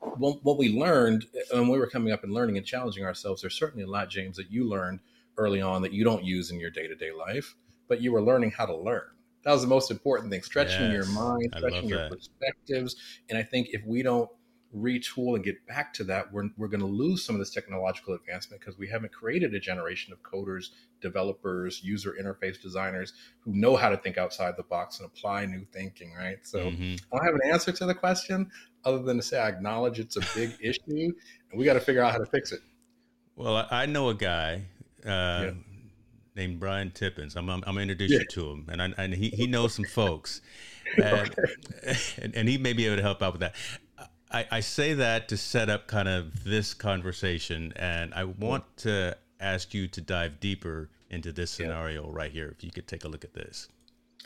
what 0.00 0.56
we 0.56 0.70
learned 0.70 1.26
uh, 1.36 1.58
when 1.58 1.68
we 1.68 1.78
were 1.78 1.88
coming 1.88 2.12
up 2.12 2.24
and 2.24 2.32
learning 2.32 2.56
and 2.56 2.64
challenging 2.64 3.04
ourselves, 3.04 3.42
there's 3.42 3.58
certainly 3.58 3.84
a 3.84 3.88
lot, 3.88 4.08
James, 4.08 4.36
that 4.36 4.50
you 4.50 4.64
learned 4.64 5.00
early 5.36 5.60
on 5.60 5.82
that 5.82 5.92
you 5.92 6.04
don't 6.04 6.24
use 6.24 6.50
in 6.50 6.60
your 6.60 6.70
day 6.70 6.86
to 6.86 6.94
day 6.94 7.10
life, 7.12 7.54
but 7.88 8.00
you 8.00 8.12
were 8.12 8.22
learning 8.22 8.50
how 8.50 8.64
to 8.66 8.76
learn. 8.76 9.02
That 9.44 9.52
was 9.52 9.62
the 9.62 9.68
most 9.68 9.90
important 9.90 10.30
thing, 10.30 10.42
stretching 10.42 10.90
yes, 10.90 10.92
your 10.92 11.06
mind, 11.06 11.52
stretching 11.56 11.88
your 11.88 12.08
perspectives. 12.08 12.96
And 13.28 13.38
I 13.38 13.42
think 13.42 13.68
if 13.70 13.84
we 13.84 14.02
don't 14.02 14.28
retool 14.76 15.34
and 15.34 15.44
get 15.44 15.66
back 15.66 15.92
to 15.94 16.04
that, 16.04 16.32
we're, 16.32 16.48
we're 16.56 16.68
going 16.68 16.80
to 16.80 16.86
lose 16.86 17.24
some 17.24 17.34
of 17.34 17.40
this 17.40 17.50
technological 17.50 18.14
advancement 18.14 18.60
because 18.60 18.78
we 18.78 18.88
haven't 18.88 19.12
created 19.12 19.54
a 19.54 19.60
generation 19.60 20.12
of 20.12 20.22
coders, 20.22 20.70
developers, 21.00 21.82
user 21.82 22.14
interface 22.20 22.60
designers 22.60 23.12
who 23.40 23.54
know 23.54 23.76
how 23.76 23.88
to 23.88 23.96
think 23.96 24.18
outside 24.18 24.54
the 24.56 24.62
box 24.64 25.00
and 25.00 25.06
apply 25.06 25.46
new 25.46 25.64
thinking, 25.72 26.12
right? 26.14 26.38
So 26.42 26.70
mm-hmm. 26.70 26.94
I 27.12 27.16
don't 27.16 27.26
have 27.26 27.34
an 27.34 27.50
answer 27.52 27.72
to 27.72 27.86
the 27.86 27.94
question 27.94 28.50
other 28.84 28.98
than 28.98 29.16
to 29.16 29.22
say 29.22 29.40
I 29.40 29.48
acknowledge 29.48 29.98
it's 29.98 30.16
a 30.16 30.22
big 30.34 30.52
issue 30.60 30.80
and 31.50 31.58
we 31.58 31.64
got 31.64 31.74
to 31.74 31.80
figure 31.80 32.02
out 32.02 32.12
how 32.12 32.18
to 32.18 32.26
fix 32.26 32.52
it. 32.52 32.60
Well, 33.36 33.66
I 33.70 33.86
know 33.86 34.08
a 34.08 34.14
guy 34.14 34.62
uh, 35.04 35.08
yeah. 35.08 35.50
named 36.34 36.58
Brian 36.58 36.90
Tippens. 36.90 37.36
I'm, 37.36 37.48
I'm, 37.50 37.62
I'm 37.66 37.74
going 37.74 37.88
to 37.88 37.92
introduce 37.92 38.12
yeah. 38.12 38.18
you 38.20 38.26
to 38.26 38.50
him, 38.50 38.66
and, 38.70 38.82
I, 38.82 38.92
and 38.96 39.14
he, 39.14 39.28
he 39.28 39.46
knows 39.46 39.74
some 39.74 39.84
folks. 39.84 40.40
And, 40.96 41.30
okay. 41.30 41.96
and, 42.22 42.34
and, 42.34 42.48
he 42.48 42.58
may 42.58 42.72
be 42.72 42.86
able 42.86 42.96
to 42.96 43.02
help 43.02 43.22
out 43.22 43.32
with 43.32 43.40
that. 43.40 43.54
I, 44.36 44.46
I 44.50 44.60
say 44.60 44.92
that 44.92 45.28
to 45.28 45.38
set 45.38 45.70
up 45.70 45.86
kind 45.86 46.08
of 46.08 46.44
this 46.44 46.74
conversation, 46.74 47.72
and 47.76 48.12
I 48.12 48.24
want 48.24 48.64
to 48.78 49.16
ask 49.40 49.72
you 49.72 49.88
to 49.88 50.00
dive 50.02 50.40
deeper 50.40 50.90
into 51.08 51.32
this 51.32 51.50
scenario 51.50 52.04
yeah. 52.04 52.10
right 52.12 52.30
here. 52.30 52.48
If 52.48 52.62
you 52.62 52.70
could 52.70 52.86
take 52.86 53.04
a 53.04 53.08
look 53.08 53.24
at 53.24 53.32
this. 53.32 53.68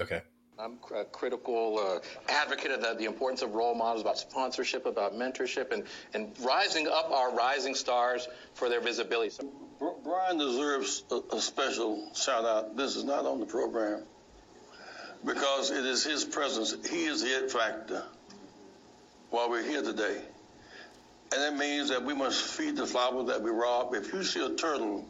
Okay. 0.01 0.23
I'm 0.59 0.79
a 0.95 1.05
critical 1.05 1.79
uh, 1.79 2.01
advocate 2.29 2.73
of 2.73 2.83
the, 2.83 2.95
the, 2.95 3.05
importance 3.05 3.43
of 3.43 3.55
role 3.55 3.75
models, 3.75 4.03
about 4.03 4.19
sponsorship, 4.19 4.85
about 4.85 5.15
mentorship, 5.15 5.73
and, 5.73 5.85
and 6.13 6.33
rising 6.41 6.89
up 6.89 7.13
our 7.13 7.33
rising 7.33 7.77
stars 7.77 8.27
for 8.55 8.69
their 8.69 8.81
visibility. 8.81 9.31
So- 9.31 9.49
Brian 10.03 10.39
deserves 10.39 11.05
a, 11.13 11.37
a 11.37 11.41
special 11.41 12.11
shout 12.17 12.45
out. 12.45 12.77
This 12.77 12.97
is 12.97 13.05
not 13.05 13.27
on 13.27 13.39
the 13.39 13.47
program 13.47 14.03
because 15.25 15.71
it 15.71 15.87
is 15.87 16.03
his 16.03 16.25
presence. 16.25 16.75
He 16.91 17.05
is 17.05 17.23
the 17.23 17.29
it 17.29 17.51
factor 17.53 18.03
while 19.31 19.49
we're 19.49 19.63
here 19.63 19.83
today. 19.83 20.21
And 21.33 21.43
that 21.43 21.57
means 21.57 21.89
that 21.91 22.05
we 22.05 22.15
must 22.15 22.43
feed 22.43 22.77
the 22.77 22.87
flowers 22.87 23.29
that 23.29 23.41
we 23.41 23.51
rob. 23.51 23.95
If 23.95 24.13
you 24.13 24.25
see 24.25 24.45
a 24.45 24.51
turtle 24.51 25.07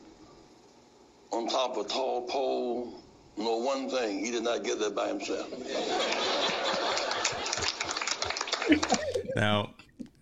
on 1.32 1.48
top 1.48 1.76
of 1.76 1.86
a 1.86 1.88
tall 1.88 2.26
pole, 2.26 3.02
know 3.36 3.56
one 3.56 3.88
thing, 3.88 4.24
he 4.24 4.30
did 4.30 4.42
not 4.42 4.62
get 4.62 4.78
there 4.78 4.90
by 4.90 5.08
himself. 5.08 5.48
now, 9.34 9.70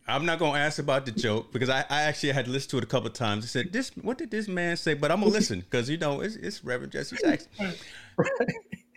I'm 0.07 0.25
not 0.25 0.39
gonna 0.39 0.59
ask 0.59 0.79
about 0.79 1.05
the 1.05 1.13
joke 1.13 1.53
because 1.53 1.69
I, 1.69 1.85
I 1.91 2.03
actually 2.03 2.33
had 2.33 2.47
listened 2.49 2.71
to 2.71 2.79
it 2.79 2.85
a 2.85 2.87
couple 2.87 3.09
of 3.09 3.15
times. 3.15 3.45
I 3.45 3.49
said, 3.49 3.73
"This, 3.73 3.91
what 4.01 4.19
did 4.19 4.31
this 4.31 4.49
man 4.49 4.77
say?" 4.77 4.95
But 4.95 5.11
I'm 5.11 5.21
gonna 5.21 5.33
listen 5.33 5.61
because 5.61 5.91
you 5.91 5.99
know 5.99 6.21
it's, 6.21 6.37
it's 6.37 6.65
Reverend 6.65 6.93
Jesse 6.93 7.17
Jackson. 7.23 7.51
Right 7.59 7.79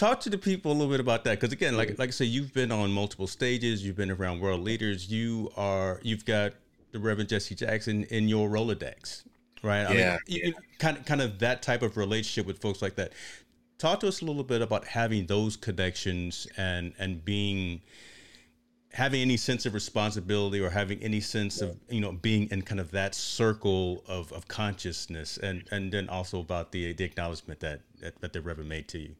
talk 0.00 0.20
to 0.20 0.30
the 0.30 0.38
people 0.38 0.72
a 0.72 0.74
little 0.74 0.90
bit 0.90 1.00
about 1.00 1.24
that 1.24 1.38
because 1.38 1.52
again 1.52 1.76
like 1.76 1.98
like 1.98 2.08
i 2.08 2.12
say 2.12 2.24
you've 2.24 2.52
been 2.54 2.72
on 2.72 2.90
multiple 2.90 3.26
stages 3.26 3.84
you've 3.84 3.96
been 3.96 4.10
around 4.10 4.40
world 4.40 4.60
leaders 4.60 5.10
you 5.10 5.52
are 5.56 6.00
you've 6.02 6.24
got 6.24 6.52
the 6.92 6.98
reverend 6.98 7.28
jesse 7.28 7.54
jackson 7.54 8.04
in 8.04 8.28
your 8.28 8.48
rolodex 8.48 9.24
right? 9.62 9.84
I 9.84 9.92
yeah, 9.92 10.18
mean, 10.28 10.42
yeah. 10.44 10.50
kind 10.78 10.96
of 10.96 11.04
kind 11.04 11.20
of 11.20 11.38
that 11.40 11.62
type 11.62 11.82
of 11.82 11.96
relationship 11.96 12.46
with 12.46 12.60
folks 12.60 12.82
like 12.82 12.96
that. 12.96 13.12
Talk 13.78 14.00
to 14.00 14.08
us 14.08 14.20
a 14.20 14.24
little 14.24 14.44
bit 14.44 14.62
about 14.62 14.86
having 14.86 15.26
those 15.26 15.56
connections 15.56 16.46
and 16.56 16.92
and 16.98 17.24
being 17.24 17.80
having 18.92 19.20
any 19.20 19.36
sense 19.36 19.66
of 19.66 19.74
responsibility 19.74 20.60
or 20.60 20.68
having 20.68 21.00
any 21.02 21.20
sense 21.20 21.60
of 21.60 21.76
you 21.88 22.00
know 22.00 22.12
being 22.12 22.48
in 22.50 22.62
kind 22.62 22.80
of 22.80 22.90
that 22.90 23.14
circle 23.14 24.04
of, 24.08 24.32
of 24.32 24.48
consciousness 24.48 25.38
and 25.38 25.64
and 25.70 25.92
then 25.92 26.08
also 26.08 26.40
about 26.40 26.72
the 26.72 26.92
the 26.92 27.04
acknowledgement 27.04 27.60
that 27.60 27.80
that, 28.00 28.20
that 28.20 28.32
the 28.32 28.40
reverend 28.40 28.68
made 28.68 28.88
to 28.88 28.98
you 28.98 29.14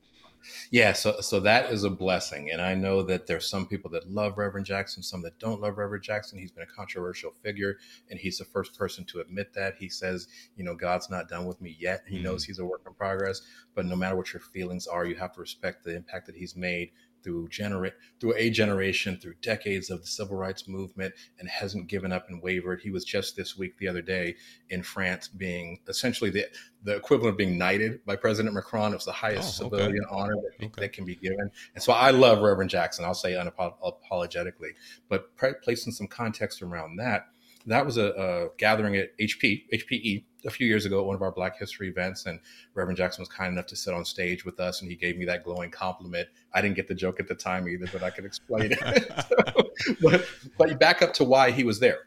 yeah, 0.71 0.93
so 0.93 1.21
so 1.21 1.41
that 1.41 1.71
is 1.71 1.85
a 1.85 1.91
blessing, 1.91 2.51
and 2.51 2.61
I 2.61 2.75
know 2.75 3.03
that 3.03 3.27
there's 3.27 3.49
some 3.49 3.67
people 3.67 3.91
that 3.91 4.11
love 4.11 4.39
Reverend 4.39 4.67
Jackson, 4.67 5.03
some 5.03 5.23
that 5.23 5.39
don't 5.39 5.61
love 5.61 5.79
Reverend 5.79 6.05
Jackson. 6.05 6.39
He's 6.39 6.53
been 6.53 6.65
a 6.65 6.77
controversial 6.77 7.33
figure, 7.43 7.79
and 8.11 8.19
he's 8.19 8.39
the 8.39 8.45
first 8.45 8.77
person 8.77 9.05
to 9.07 9.21
admit 9.21 9.53
that. 9.55 9.75
He 9.79 9.89
says, 9.89 10.29
you 10.57 10.65
know, 10.65 10.75
God's 10.75 11.11
not 11.11 11.29
done 11.29 11.47
with 11.47 11.61
me 11.61 11.77
yet. 11.79 12.03
He 12.07 12.17
mm-hmm. 12.17 12.25
knows 12.25 12.45
he's 12.45 12.59
a 12.59 12.65
work 12.65 12.83
in 12.87 12.95
progress, 12.95 13.43
but 13.75 13.87
no 13.87 13.97
matter 13.97 14.17
what 14.17 14.33
your 14.33 14.41
feelings 14.41 14.87
are, 14.87 15.05
you 15.05 15.17
have 15.17 15.33
to 15.35 15.41
respect 15.41 15.85
the 15.85 15.95
impact 15.95 16.27
that 16.27 16.37
he's 16.37 16.57
made 16.57 16.93
through 17.23 17.49
generate 17.49 17.95
through 18.21 18.35
a 18.37 18.51
generation, 18.51 19.19
through 19.19 19.35
decades 19.43 19.91
of 19.91 20.01
the 20.01 20.07
civil 20.07 20.37
rights 20.37 20.69
movement, 20.69 21.15
and 21.39 21.49
hasn't 21.49 21.89
given 21.89 22.13
up 22.13 22.29
and 22.29 22.43
wavered. 22.43 22.81
He 22.83 22.91
was 22.91 23.05
just 23.05 23.37
this 23.37 23.57
week, 23.57 23.77
the 23.79 23.89
other 23.89 24.03
day, 24.03 24.37
in 24.69 24.83
France, 24.83 25.29
being 25.29 25.81
essentially 25.89 26.31
the 26.31 26.47
the 26.83 26.97
equivalent 26.97 27.35
of 27.35 27.39
being 27.39 27.59
knighted 27.59 28.05
by 28.05 28.17
President 28.17 28.55
Macron. 28.55 28.93
It 28.93 28.97
was 28.97 29.05
the 29.05 29.13
highest 29.13 29.61
oh, 29.63 29.67
okay. 29.67 29.77
civilian 29.77 30.05
honor 30.11 30.35
that, 30.35 30.67
okay. 30.67 30.81
that, 30.83 30.93
can 30.93 31.05
be 31.05 31.17
given. 31.17 31.51
And 31.75 31.83
so 31.83 31.93
I 31.93 32.11
love 32.11 32.41
Reverend 32.41 32.71
Jackson. 32.71 33.05
I'll 33.05 33.15
say 33.15 33.33
unapologetically, 33.33 34.73
but 35.09 35.37
placing 35.63 35.93
some 35.93 36.07
context 36.07 36.63
around 36.63 36.97
that 36.97 37.27
that 37.67 37.85
was 37.85 37.97
a, 37.97 38.09
a, 38.11 38.49
gathering 38.59 38.97
at 38.97 39.17
HP, 39.19 39.65
HPE, 39.73 40.25
a 40.45 40.51
few 40.51 40.67
years 40.67 40.87
ago 40.87 41.01
at 41.01 41.07
one 41.07 41.15
of 41.15 41.23
our 41.23 41.33
Black 41.33 41.59
History 41.59 41.89
events. 41.89 42.27
And 42.27 42.41
Reverend 42.75 42.97
Jackson 42.97 43.23
was 43.23 43.29
kind 43.29 43.53
enough 43.53 43.67
to 43.67 43.77
sit 43.77 43.95
on 43.95 44.05
stage 44.05 44.45
with 44.45 44.61
us 44.61 44.83
and 44.83 44.91
he 44.91 44.97
gave 44.97 45.17
me 45.17 45.25
that 45.27 45.45
glowing 45.45 45.71
compliment. 45.71 46.29
I 46.55 46.61
didn't 46.61 46.77
get 46.77 46.89
the 46.89 46.95
joke 46.95 47.21
at 47.21 47.29
the 47.29 47.35
time 47.35 47.69
either, 47.69 47.87
but 47.93 48.03
I 48.03 48.11
could 48.11 48.25
explain 48.25 48.73
it. 48.73 48.79
so, 49.29 49.95
but, 50.01 50.27
but 50.59 50.79
back 50.79 51.03
up 51.03 51.13
to 51.15 51.25
why 51.25 51.51
he 51.51 51.65
was 51.65 51.81
there. 51.81 51.99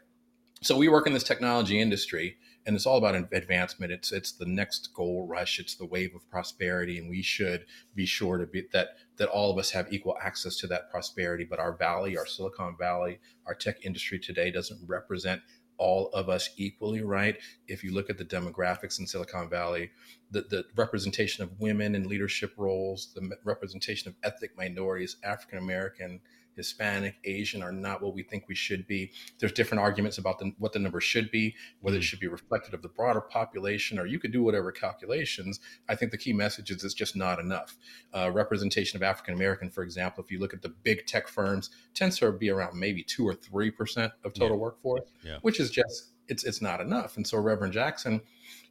So 0.62 0.76
we 0.76 0.88
work 0.88 1.06
in 1.06 1.12
this 1.12 1.24
technology 1.24 1.80
industry 1.80 2.38
and 2.66 2.74
it's 2.74 2.86
all 2.86 2.96
about 2.96 3.14
advancement. 3.32 3.92
It's 3.92 4.10
it's 4.12 4.32
the 4.32 4.46
next 4.46 4.94
goal 4.94 5.26
rush. 5.26 5.58
It's 5.58 5.74
the 5.74 5.84
wave 5.84 6.14
of 6.14 6.28
prosperity, 6.30 6.98
and 6.98 7.10
we 7.10 7.22
should 7.22 7.66
be 7.94 8.06
sure 8.06 8.38
to 8.38 8.46
be 8.46 8.66
that 8.72 8.96
that 9.16 9.28
all 9.28 9.50
of 9.50 9.58
us 9.58 9.70
have 9.72 9.92
equal 9.92 10.16
access 10.22 10.56
to 10.58 10.66
that 10.68 10.90
prosperity. 10.90 11.44
But 11.44 11.58
our 11.58 11.76
valley, 11.76 12.16
our 12.16 12.26
Silicon 12.26 12.76
Valley, 12.78 13.20
our 13.46 13.54
tech 13.54 13.84
industry 13.84 14.18
today 14.18 14.50
doesn't 14.50 14.80
represent 14.86 15.42
all 15.78 16.08
of 16.08 16.28
us 16.28 16.50
equally, 16.56 17.02
right? 17.02 17.36
If 17.68 17.82
you 17.84 17.92
look 17.92 18.10
at 18.10 18.18
the 18.18 18.24
demographics 18.24 18.98
in 18.98 19.06
Silicon 19.06 19.48
Valley, 19.48 19.90
the, 20.30 20.42
the 20.42 20.64
representation 20.76 21.42
of 21.44 21.60
women 21.60 21.94
in 21.94 22.08
leadership 22.08 22.52
roles, 22.56 23.12
the 23.14 23.36
representation 23.44 24.08
of 24.08 24.14
ethnic 24.22 24.56
minorities, 24.56 25.16
African 25.24 25.58
American, 25.58 26.20
Hispanic, 26.56 27.16
Asian 27.24 27.62
are 27.62 27.72
not 27.72 28.02
what 28.02 28.14
we 28.14 28.22
think 28.22 28.44
we 28.48 28.54
should 28.54 28.86
be. 28.86 29.12
There's 29.38 29.52
different 29.52 29.82
arguments 29.82 30.18
about 30.18 30.38
the, 30.38 30.52
what 30.58 30.72
the 30.72 30.78
number 30.78 31.00
should 31.00 31.30
be, 31.30 31.54
whether 31.80 31.96
it 31.96 32.00
mm. 32.00 32.04
should 32.04 32.20
be 32.20 32.28
reflected 32.28 32.74
of 32.74 32.82
the 32.82 32.88
broader 32.88 33.20
population, 33.20 33.98
or 33.98 34.06
you 34.06 34.18
could 34.18 34.32
do 34.32 34.42
whatever 34.42 34.72
calculations. 34.72 35.60
I 35.88 35.94
think 35.94 36.10
the 36.10 36.18
key 36.18 36.32
message 36.32 36.70
is 36.70 36.84
it's 36.84 36.94
just 36.94 37.16
not 37.16 37.38
enough. 37.38 37.76
Uh, 38.12 38.30
representation 38.30 38.96
of 38.96 39.02
African 39.02 39.34
American, 39.34 39.70
for 39.70 39.82
example, 39.82 40.22
if 40.22 40.30
you 40.30 40.38
look 40.38 40.54
at 40.54 40.62
the 40.62 40.68
big 40.68 41.06
tech 41.06 41.28
firms, 41.28 41.70
tends 41.94 42.18
to 42.18 42.30
be 42.32 42.50
around 42.50 42.78
maybe 42.78 43.02
two 43.02 43.26
or 43.26 43.34
three 43.34 43.70
percent 43.70 44.12
of 44.24 44.34
total 44.34 44.56
yeah. 44.56 44.62
workforce, 44.62 45.10
yeah. 45.22 45.38
which 45.42 45.60
is 45.60 45.70
just 45.70 46.10
it's 46.28 46.44
it's 46.44 46.62
not 46.62 46.80
enough. 46.80 47.16
And 47.16 47.26
so 47.26 47.38
Reverend 47.38 47.72
Jackson 47.72 48.20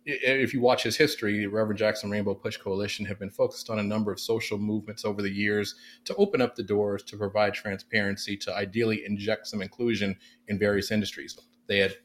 if 0.06 0.54
you 0.54 0.60
watch 0.62 0.84
his 0.84 0.98
history, 0.98 1.40
the 1.40 1.48
Reverend 1.48 1.80
Jackson 1.80 2.12
Rainbow 2.12 2.34
Push 2.34 2.58
Coalition 2.58 3.06
have 3.06 3.20
been 3.20 3.30
focused 3.30 3.70
on 3.70 3.80
a 3.80 3.84
number 3.84 4.12
of 4.12 4.20
social 4.20 4.58
movements 4.58 5.06
over 5.06 5.22
the 5.22 5.32
years 5.32 5.76
to 6.06 6.16
open 6.16 6.42
up 6.42 6.56
the 6.56 6.64
doors, 6.64 7.04
to 7.04 7.18
provide 7.18 7.54
transparency, 7.54 8.36
to 8.38 8.56
ideally 8.56 9.06
inject 9.06 9.48
some 9.48 9.62
inclusion 9.62 10.16
in 10.48 10.60
various 10.60 10.92
industries. 10.92 11.38
They 11.68 11.80
had 11.80 11.96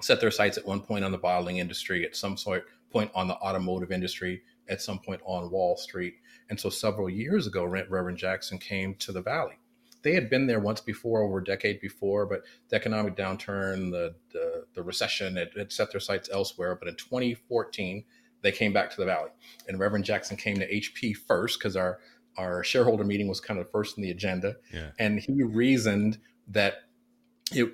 set 0.00 0.20
their 0.20 0.30
sights 0.30 0.58
at 0.58 0.66
one 0.66 0.80
point 0.80 1.04
on 1.04 1.12
the 1.12 1.18
bottling 1.18 1.58
industry, 1.58 2.04
at 2.04 2.16
some 2.16 2.36
sort 2.36 2.66
point 2.90 3.10
on 3.14 3.28
the 3.28 3.34
automotive 3.34 3.92
industry, 3.92 4.42
at 4.68 4.82
some 4.82 4.98
point 4.98 5.20
on 5.24 5.50
Wall 5.50 5.76
Street. 5.76 6.14
And 6.50 6.58
so 6.58 6.68
several 6.68 7.08
years 7.08 7.46
ago, 7.46 7.64
Reverend 7.64 8.18
Jackson 8.18 8.58
came 8.58 8.94
to 8.96 9.12
the 9.12 9.22
Valley 9.22 9.58
they 10.06 10.14
had 10.14 10.30
been 10.30 10.46
there 10.46 10.60
once 10.60 10.80
before, 10.80 11.22
over 11.22 11.38
a 11.38 11.44
decade 11.44 11.80
before, 11.80 12.26
but 12.26 12.44
the 12.68 12.76
economic 12.76 13.16
downturn, 13.16 13.90
the 13.90 14.14
the, 14.32 14.64
the 14.74 14.82
recession, 14.82 15.34
had, 15.34 15.50
had 15.56 15.72
set 15.72 15.90
their 15.90 16.00
sights 16.00 16.30
elsewhere. 16.32 16.76
But 16.76 16.86
in 16.86 16.94
2014, 16.94 18.04
they 18.40 18.52
came 18.52 18.72
back 18.72 18.88
to 18.90 18.96
the 18.98 19.04
valley, 19.04 19.30
and 19.66 19.80
Reverend 19.80 20.04
Jackson 20.04 20.36
came 20.36 20.58
to 20.58 20.72
HP 20.72 21.16
first 21.16 21.58
because 21.58 21.76
our 21.76 21.98
our 22.38 22.62
shareholder 22.62 23.02
meeting 23.02 23.26
was 23.26 23.40
kind 23.40 23.58
of 23.58 23.68
first 23.72 23.96
in 23.96 24.04
the 24.04 24.12
agenda, 24.12 24.54
yeah. 24.72 24.90
and 25.00 25.18
he 25.18 25.42
reasoned 25.42 26.18
that 26.46 26.82
it 27.52 27.72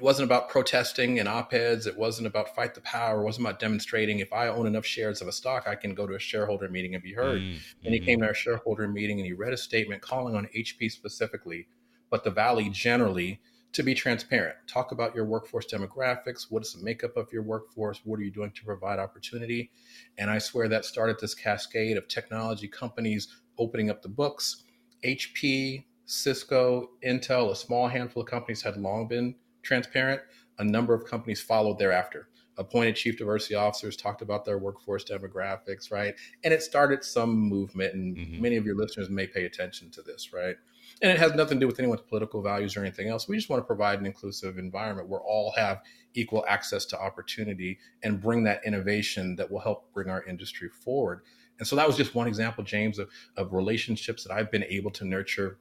wasn't 0.00 0.24
about 0.24 0.48
protesting 0.48 1.18
and 1.18 1.28
op-eds. 1.28 1.86
It 1.86 1.98
wasn't 1.98 2.28
about 2.28 2.54
fight 2.54 2.74
the 2.74 2.80
power. 2.82 3.20
It 3.20 3.24
wasn't 3.24 3.46
about 3.46 3.58
demonstrating 3.58 4.20
if 4.20 4.32
i 4.32 4.48
own 4.48 4.66
enough 4.66 4.86
shares 4.86 5.20
of 5.20 5.28
a 5.28 5.32
stock 5.32 5.66
i 5.66 5.74
can 5.74 5.94
go 5.94 6.06
to 6.06 6.14
a 6.14 6.18
shareholder 6.20 6.68
meeting 6.68 6.94
and 6.94 7.02
be 7.02 7.12
heard. 7.12 7.40
Mm-hmm. 7.40 7.84
and 7.84 7.94
he 7.94 8.00
came 8.00 8.20
to 8.20 8.26
our 8.26 8.34
shareholder 8.34 8.86
meeting 8.86 9.18
and 9.18 9.26
he 9.26 9.32
read 9.32 9.52
a 9.52 9.56
statement 9.56 10.02
calling 10.02 10.36
on 10.36 10.48
hp 10.56 10.90
specifically 10.90 11.66
but 12.10 12.24
the 12.24 12.30
valley 12.30 12.70
generally 12.70 13.40
to 13.72 13.82
be 13.82 13.94
transparent. 13.94 14.56
Talk 14.66 14.92
about 14.92 15.14
your 15.14 15.24
workforce 15.24 15.66
demographics. 15.66 16.46
What 16.48 16.62
is 16.62 16.72
the 16.72 16.82
makeup 16.82 17.16
of 17.16 17.32
your 17.32 17.42
workforce? 17.42 18.00
What 18.04 18.18
are 18.18 18.22
you 18.22 18.30
doing 18.30 18.50
to 18.52 18.64
provide 18.64 18.98
opportunity? 18.98 19.70
And 20.16 20.30
i 20.30 20.38
swear 20.38 20.68
that 20.68 20.84
started 20.84 21.16
this 21.20 21.34
cascade 21.34 21.96
of 21.96 22.08
technology 22.08 22.68
companies 22.68 23.28
opening 23.58 23.90
up 23.90 24.02
the 24.02 24.08
books. 24.08 24.64
Hp 25.04 25.84
Cisco, 26.10 26.92
Intel, 27.04 27.50
a 27.50 27.54
small 27.54 27.86
handful 27.86 28.22
of 28.22 28.28
companies 28.30 28.62
had 28.62 28.78
long 28.78 29.06
been 29.06 29.34
transparent, 29.62 30.22
a 30.58 30.64
number 30.64 30.94
of 30.94 31.04
companies 31.04 31.42
followed 31.42 31.78
thereafter. 31.78 32.30
Appointed 32.56 32.96
chief 32.96 33.18
diversity 33.18 33.54
officers 33.54 33.94
talked 33.94 34.22
about 34.22 34.46
their 34.46 34.56
workforce 34.56 35.04
demographics, 35.04 35.92
right? 35.92 36.14
And 36.42 36.54
it 36.54 36.62
started 36.62 37.04
some 37.04 37.36
movement, 37.36 37.92
and 37.92 38.16
mm-hmm. 38.16 38.40
many 38.40 38.56
of 38.56 38.64
your 38.64 38.74
listeners 38.74 39.10
may 39.10 39.26
pay 39.26 39.44
attention 39.44 39.90
to 39.90 40.02
this, 40.02 40.32
right? 40.32 40.56
And 41.02 41.12
it 41.12 41.18
has 41.18 41.34
nothing 41.34 41.58
to 41.58 41.64
do 41.64 41.66
with 41.66 41.78
anyone's 41.78 42.00
political 42.00 42.40
values 42.40 42.74
or 42.74 42.80
anything 42.80 43.08
else. 43.08 43.28
We 43.28 43.36
just 43.36 43.50
want 43.50 43.62
to 43.62 43.66
provide 43.66 44.00
an 44.00 44.06
inclusive 44.06 44.56
environment 44.56 45.10
where 45.10 45.20
all 45.20 45.52
have 45.58 45.82
equal 46.14 46.42
access 46.48 46.86
to 46.86 46.98
opportunity 46.98 47.78
and 48.02 48.18
bring 48.18 48.44
that 48.44 48.62
innovation 48.64 49.36
that 49.36 49.50
will 49.50 49.60
help 49.60 49.92
bring 49.92 50.08
our 50.08 50.24
industry 50.24 50.70
forward. 50.70 51.20
And 51.58 51.68
so 51.68 51.76
that 51.76 51.86
was 51.86 51.98
just 51.98 52.14
one 52.14 52.28
example, 52.28 52.64
James, 52.64 52.98
of, 52.98 53.10
of 53.36 53.52
relationships 53.52 54.24
that 54.24 54.32
I've 54.32 54.50
been 54.50 54.64
able 54.64 54.90
to 54.92 55.04
nurture 55.04 55.58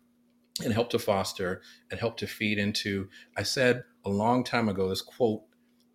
and 0.63 0.73
help 0.73 0.89
to 0.91 0.99
foster 0.99 1.61
and 1.91 1.99
help 1.99 2.17
to 2.17 2.27
feed 2.27 2.57
into. 2.57 3.09
I 3.35 3.43
said 3.43 3.83
a 4.05 4.09
long 4.09 4.43
time 4.43 4.69
ago 4.69 4.89
this 4.89 5.01
quote 5.01 5.43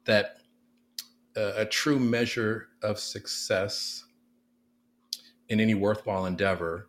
that 0.04 0.36
uh, 1.36 1.52
a 1.56 1.64
true 1.64 1.98
measure 1.98 2.68
of 2.82 2.98
success 2.98 4.04
in 5.48 5.60
any 5.60 5.74
worthwhile 5.74 6.26
endeavor 6.26 6.88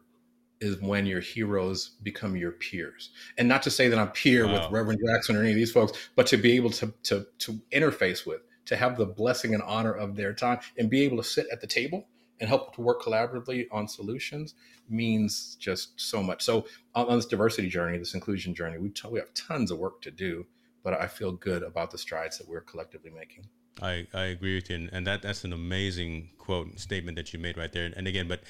is 0.62 0.80
when 0.80 1.06
your 1.06 1.20
heroes 1.20 1.92
become 2.04 2.36
your 2.36 2.52
peers. 2.52 3.10
And 3.38 3.48
not 3.48 3.64
to 3.64 3.70
say 3.70 3.90
that 3.90 4.00
I'm 4.00 4.12
peer 4.12 4.46
wow. 4.46 4.54
with 4.54 4.72
Reverend 4.72 5.02
Jackson 5.06 5.36
or 5.36 5.42
any 5.42 5.50
of 5.50 5.56
these 5.56 5.72
folks, 5.72 6.10
but 6.16 6.26
to 6.28 6.38
be 6.38 6.56
able 6.56 6.70
to, 6.72 6.94
to, 7.04 7.26
to 7.40 7.60
interface 7.72 8.26
with, 8.26 8.42
to 8.66 8.78
have 8.78 8.98
the 8.98 9.06
blessing 9.06 9.54
and 9.54 9.62
honor 9.64 9.92
of 9.92 10.16
their 10.16 10.34
time 10.34 10.60
and 10.78 10.90
be 10.90 11.02
able 11.04 11.18
to 11.18 11.24
sit 11.24 11.48
at 11.52 11.60
the 11.60 11.68
table 11.68 12.08
and 12.40 12.50
help 12.50 12.76
to 12.76 12.82
work 12.82 13.02
collaboratively 13.02 13.68
on 13.72 13.88
solutions 13.88 14.56
means 14.90 15.56
just 15.60 16.00
so 16.00 16.22
much. 16.22 16.44
So 16.44 16.66
on, 16.96 17.08
on 17.08 17.16
this 17.18 17.26
diversity 17.26 17.70
journey, 17.70 17.98
this 17.98 18.14
inclusion 18.14 18.54
journey, 18.54 18.78
we, 18.78 18.90
t- 18.90 19.08
we 19.10 19.20
have 19.20 19.34
tons 19.34 19.72
of 19.72 19.80
work 19.80 20.02
to 20.02 20.12
do, 20.12 20.46
but 20.84 20.94
I 20.94 21.08
feel 21.08 21.32
good 21.32 21.64
about 21.64 21.92
the 21.92 21.98
strides 21.98 22.38
that 22.38 22.48
we're 22.48 22.62
collectively 22.62 23.12
making. 23.12 23.46
I, 23.82 24.08
I 24.14 24.26
agree 24.26 24.56
with 24.56 24.70
you, 24.70 24.76
and, 24.76 24.90
and 24.92 25.08
that 25.08 25.22
that's 25.22 25.44
an 25.44 25.54
amazing 25.54 26.30
quote 26.38 26.80
statement 26.80 27.18
that 27.18 27.34
you 27.34 27.40
made 27.40 27.58
right 27.58 27.72
there. 27.72 27.92
And 27.96 28.08
again, 28.08 28.28
but 28.28 28.44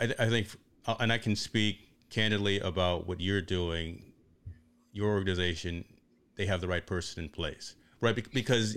I, 0.00 0.14
I 0.18 0.28
think, 0.28 0.48
uh, 0.86 0.94
and 1.00 1.12
I 1.12 1.18
can 1.18 1.36
speak 1.36 1.78
candidly 2.08 2.58
about 2.60 3.06
what 3.06 3.20
you're 3.20 3.42
doing. 3.42 4.04
Your 4.92 5.10
organization, 5.10 5.84
they 6.36 6.46
have 6.46 6.60
the 6.60 6.66
right 6.66 6.84
person 6.84 7.24
in 7.24 7.30
place, 7.30 7.76
right? 8.00 8.14
Because 8.32 8.76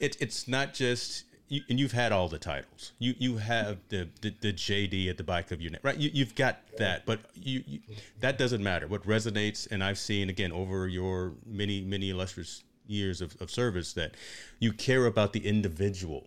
it, 0.00 0.16
it's 0.20 0.48
not 0.48 0.74
just 0.74 1.24
you, 1.54 1.62
and 1.68 1.78
you've 1.78 1.92
had 1.92 2.10
all 2.10 2.28
the 2.28 2.38
titles. 2.38 2.92
You 2.98 3.14
you 3.18 3.36
have 3.36 3.78
the, 3.88 4.08
the, 4.20 4.34
the 4.40 4.52
JD 4.52 5.08
at 5.08 5.16
the 5.16 5.22
back 5.22 5.52
of 5.52 5.62
your 5.62 5.70
neck, 5.70 5.80
right? 5.84 5.96
You 5.96 6.10
you've 6.12 6.34
got 6.34 6.58
that, 6.78 7.06
but 7.06 7.20
you, 7.34 7.62
you, 7.66 7.80
that 8.20 8.38
doesn't 8.38 8.62
matter. 8.62 8.88
What 8.88 9.06
resonates, 9.06 9.70
and 9.70 9.82
I've 9.82 9.98
seen 9.98 10.28
again 10.28 10.52
over 10.52 10.88
your 10.88 11.34
many 11.46 11.80
many 11.80 12.10
illustrious 12.10 12.64
years 12.86 13.20
of, 13.20 13.40
of 13.40 13.50
service 13.50 13.92
that 13.94 14.14
you 14.58 14.72
care 14.72 15.06
about 15.06 15.32
the 15.32 15.46
individual, 15.46 16.26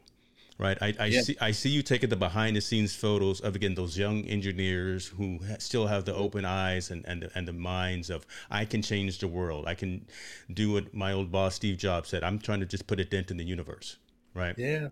right? 0.57 0.77
I, 0.81 0.93
I 0.97 1.05
yeah. 1.07 1.21
see 1.21 1.37
I 1.41 1.51
see 1.51 1.69
you 1.69 1.83
taking 1.83 2.09
the 2.09 2.15
behind 2.15 2.55
the 2.55 2.61
scenes 2.61 2.95
photos 2.95 3.41
of 3.41 3.53
again 3.53 3.75
those 3.75 3.97
young 3.97 4.23
engineers 4.23 5.07
who 5.07 5.39
still 5.59 5.87
have 5.87 6.05
the 6.05 6.15
open 6.15 6.45
eyes 6.45 6.89
and 6.89 7.03
and 7.05 7.23
the, 7.23 7.31
and 7.35 7.45
the 7.45 7.53
minds 7.53 8.09
of 8.09 8.25
I 8.49 8.63
can 8.63 8.81
change 8.81 9.19
the 9.19 9.27
world. 9.27 9.67
I 9.67 9.73
can 9.73 10.05
do 10.53 10.71
what 10.71 10.93
my 10.93 11.11
old 11.11 11.33
boss 11.33 11.55
Steve 11.55 11.77
Jobs 11.77 12.07
said. 12.07 12.23
I'm 12.23 12.39
trying 12.39 12.61
to 12.61 12.65
just 12.65 12.87
put 12.87 13.01
a 13.01 13.05
dent 13.05 13.29
in 13.29 13.35
the 13.35 13.45
universe, 13.45 13.97
right? 14.33 14.55
Yeah 14.57 14.87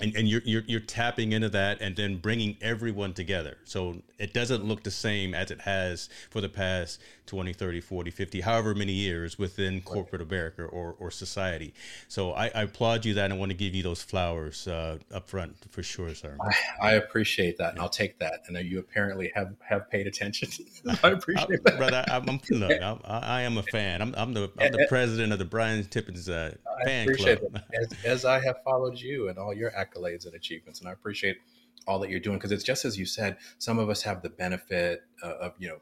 and, 0.00 0.16
and 0.16 0.28
you're, 0.28 0.42
you're 0.44 0.62
you're 0.66 0.80
tapping 0.80 1.32
into 1.32 1.48
that 1.50 1.80
and 1.80 1.96
then 1.96 2.16
bringing 2.16 2.56
everyone 2.60 3.12
together. 3.14 3.58
So 3.64 4.02
it 4.18 4.34
doesn't 4.34 4.64
look 4.64 4.82
the 4.82 4.90
same 4.90 5.34
as 5.34 5.50
it 5.50 5.62
has 5.62 6.08
for 6.30 6.40
the 6.40 6.48
past 6.48 7.00
20 7.26 7.52
30 7.52 7.80
40 7.80 8.10
50 8.10 8.40
however 8.40 8.74
many 8.74 8.92
years 8.92 9.38
within 9.38 9.80
corporate 9.82 10.20
america 10.20 10.64
or, 10.64 10.96
or 10.98 11.10
society. 11.10 11.72
So 12.08 12.32
I, 12.32 12.46
I 12.46 12.62
applaud 12.62 13.04
you 13.04 13.14
that 13.14 13.24
and 13.26 13.32
I 13.32 13.36
want 13.36 13.50
to 13.50 13.56
give 13.56 13.74
you 13.74 13.82
those 13.82 14.02
flowers 14.02 14.66
uh, 14.66 14.98
up 15.14 15.28
front 15.28 15.56
for 15.70 15.82
sure 15.82 16.12
sir. 16.14 16.36
I, 16.82 16.88
I 16.88 16.92
appreciate 16.94 17.56
that 17.58 17.70
and 17.70 17.80
i'll 17.80 17.88
take 17.88 18.18
that. 18.18 18.42
And 18.48 18.58
you 18.66 18.80
apparently 18.80 19.30
have 19.34 19.54
have 19.60 19.88
paid 19.90 20.06
attention. 20.06 20.48
I 21.04 21.10
appreciate 21.10 21.60
I, 21.66 21.70
that. 21.70 21.78
Brother 21.78 22.04
I'm, 22.08 22.28
I'm, 22.28 22.40
look, 22.50 22.82
I'm, 22.82 22.98
I 23.04 23.42
am 23.42 23.58
a 23.58 23.62
fan. 23.62 24.02
I'm, 24.02 24.14
I'm 24.16 24.34
the 24.34 24.50
I'm 24.58 24.72
the 24.72 24.86
president 24.88 25.32
of 25.32 25.38
the 25.38 25.44
brian 25.44 25.84
tippens 25.84 26.28
uh, 26.28 26.54
fan 26.84 27.14
club. 27.14 27.38
as, 27.74 27.88
as 28.04 28.24
i 28.24 28.38
have 28.40 28.56
followed 28.64 28.98
you 28.98 29.28
and 29.28 29.38
all 29.38 29.54
your 29.54 29.70
accolades 29.90 30.26
and 30.26 30.34
achievements. 30.34 30.80
And 30.80 30.88
I 30.88 30.92
appreciate 30.92 31.38
all 31.86 31.98
that 32.00 32.10
you're 32.10 32.20
doing 32.20 32.38
because 32.38 32.52
it's 32.52 32.64
just 32.64 32.84
as 32.84 32.98
you 32.98 33.06
said, 33.06 33.38
some 33.58 33.78
of 33.78 33.88
us 33.88 34.02
have 34.02 34.22
the 34.22 34.30
benefit 34.30 35.02
uh, 35.22 35.34
of, 35.40 35.54
you 35.58 35.68
know, 35.68 35.78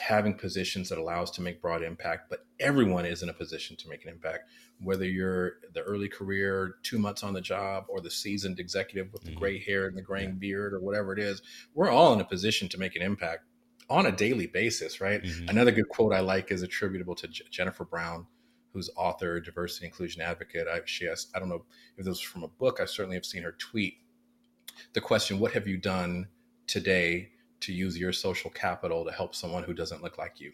having 0.00 0.34
positions 0.34 0.88
that 0.88 0.98
allow 0.98 1.22
us 1.22 1.30
to 1.30 1.42
make 1.42 1.60
broad 1.60 1.82
impact, 1.82 2.30
but 2.30 2.46
everyone 2.60 3.04
is 3.04 3.22
in 3.22 3.28
a 3.28 3.32
position 3.32 3.76
to 3.76 3.88
make 3.88 4.04
an 4.04 4.10
impact. 4.10 4.48
Whether 4.80 5.04
you're 5.04 5.56
the 5.74 5.82
early 5.82 6.08
career, 6.08 6.76
two 6.82 6.98
months 6.98 7.22
on 7.22 7.34
the 7.34 7.40
job, 7.40 7.84
or 7.88 8.00
the 8.00 8.10
seasoned 8.10 8.58
executive 8.58 9.12
with 9.12 9.22
the 9.22 9.30
mm-hmm. 9.30 9.38
gray 9.38 9.58
hair 9.58 9.86
and 9.86 9.96
the 9.96 10.02
graying 10.02 10.30
yeah. 10.30 10.36
beard, 10.38 10.72
or 10.72 10.80
whatever 10.80 11.12
it 11.12 11.18
is, 11.18 11.42
we're 11.74 11.90
all 11.90 12.12
in 12.14 12.20
a 12.20 12.24
position 12.24 12.68
to 12.70 12.78
make 12.78 12.96
an 12.96 13.02
impact 13.02 13.44
on 13.90 14.06
a 14.06 14.12
daily 14.12 14.46
basis, 14.46 15.00
right? 15.00 15.22
Mm-hmm. 15.22 15.48
Another 15.48 15.70
good 15.70 15.88
quote 15.88 16.14
I 16.14 16.20
like 16.20 16.50
is 16.50 16.62
attributable 16.62 17.14
to 17.16 17.28
J- 17.28 17.44
Jennifer 17.50 17.84
Brown, 17.84 18.26
who's 18.72 18.90
author, 18.96 19.40
diversity 19.40 19.86
inclusion 19.86 20.22
advocate. 20.22 20.66
I, 20.68 20.80
she 20.84 21.04
has, 21.06 21.28
I 21.34 21.38
don't 21.38 21.48
know 21.48 21.64
if 21.96 22.04
this 22.04 22.08
was 22.08 22.20
from 22.20 22.42
a 22.42 22.48
book. 22.48 22.78
I 22.80 22.86
certainly 22.86 23.16
have 23.16 23.26
seen 23.26 23.42
her 23.42 23.52
tweet 23.52 23.98
the 24.92 25.00
question, 25.00 25.38
"What 25.38 25.52
have 25.52 25.66
you 25.66 25.76
done 25.76 26.28
today 26.66 27.30
to 27.60 27.72
use 27.72 27.98
your 27.98 28.12
social 28.12 28.50
capital 28.50 29.04
to 29.04 29.12
help 29.12 29.34
someone 29.34 29.62
who 29.64 29.74
doesn't 29.74 30.02
look 30.02 30.18
like 30.18 30.40
you?" 30.40 30.52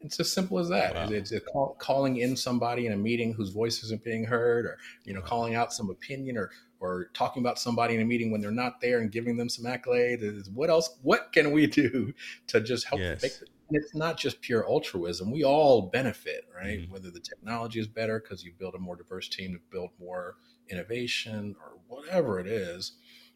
It's 0.00 0.20
as 0.20 0.30
simple 0.30 0.58
as 0.58 0.68
that. 0.68 0.94
Wow. 0.94 1.08
It's, 1.10 1.32
it's 1.32 1.46
call, 1.46 1.76
calling 1.78 2.18
in 2.18 2.36
somebody 2.36 2.86
in 2.86 2.92
a 2.92 2.96
meeting 2.96 3.32
whose 3.32 3.50
voice 3.50 3.82
isn't 3.82 4.04
being 4.04 4.24
heard, 4.24 4.66
or 4.66 4.78
you 5.04 5.14
know, 5.14 5.20
wow. 5.20 5.26
calling 5.26 5.54
out 5.54 5.72
some 5.72 5.90
opinion, 5.90 6.36
or 6.36 6.50
or 6.78 7.10
talking 7.14 7.42
about 7.42 7.58
somebody 7.58 7.94
in 7.94 8.00
a 8.00 8.04
meeting 8.04 8.30
when 8.30 8.40
they're 8.40 8.50
not 8.50 8.80
there 8.80 9.00
and 9.00 9.10
giving 9.10 9.36
them 9.36 9.48
some 9.48 9.64
accolades. 9.64 10.52
What 10.52 10.70
else? 10.70 10.98
What 11.02 11.32
can 11.32 11.50
we 11.50 11.66
do 11.66 12.12
to 12.48 12.60
just 12.60 12.86
help 12.86 13.00
yes. 13.00 13.22
make 13.22 13.32
it's 13.70 13.94
not 13.94 14.16
just 14.16 14.40
pure 14.40 14.66
altruism. 14.68 15.30
We 15.30 15.44
all 15.44 15.82
benefit, 15.82 16.44
right? 16.54 16.80
Mm-hmm. 16.80 16.92
Whether 16.92 17.10
the 17.10 17.20
technology 17.20 17.80
is 17.80 17.88
better 17.88 18.20
because 18.20 18.44
you 18.44 18.52
build 18.58 18.74
a 18.74 18.78
more 18.78 18.96
diverse 18.96 19.28
team 19.28 19.52
to 19.52 19.58
build 19.70 19.90
more 19.98 20.36
innovation 20.70 21.56
or 21.60 21.78
whatever 21.88 22.38
it 22.38 22.46
is. 22.46 22.92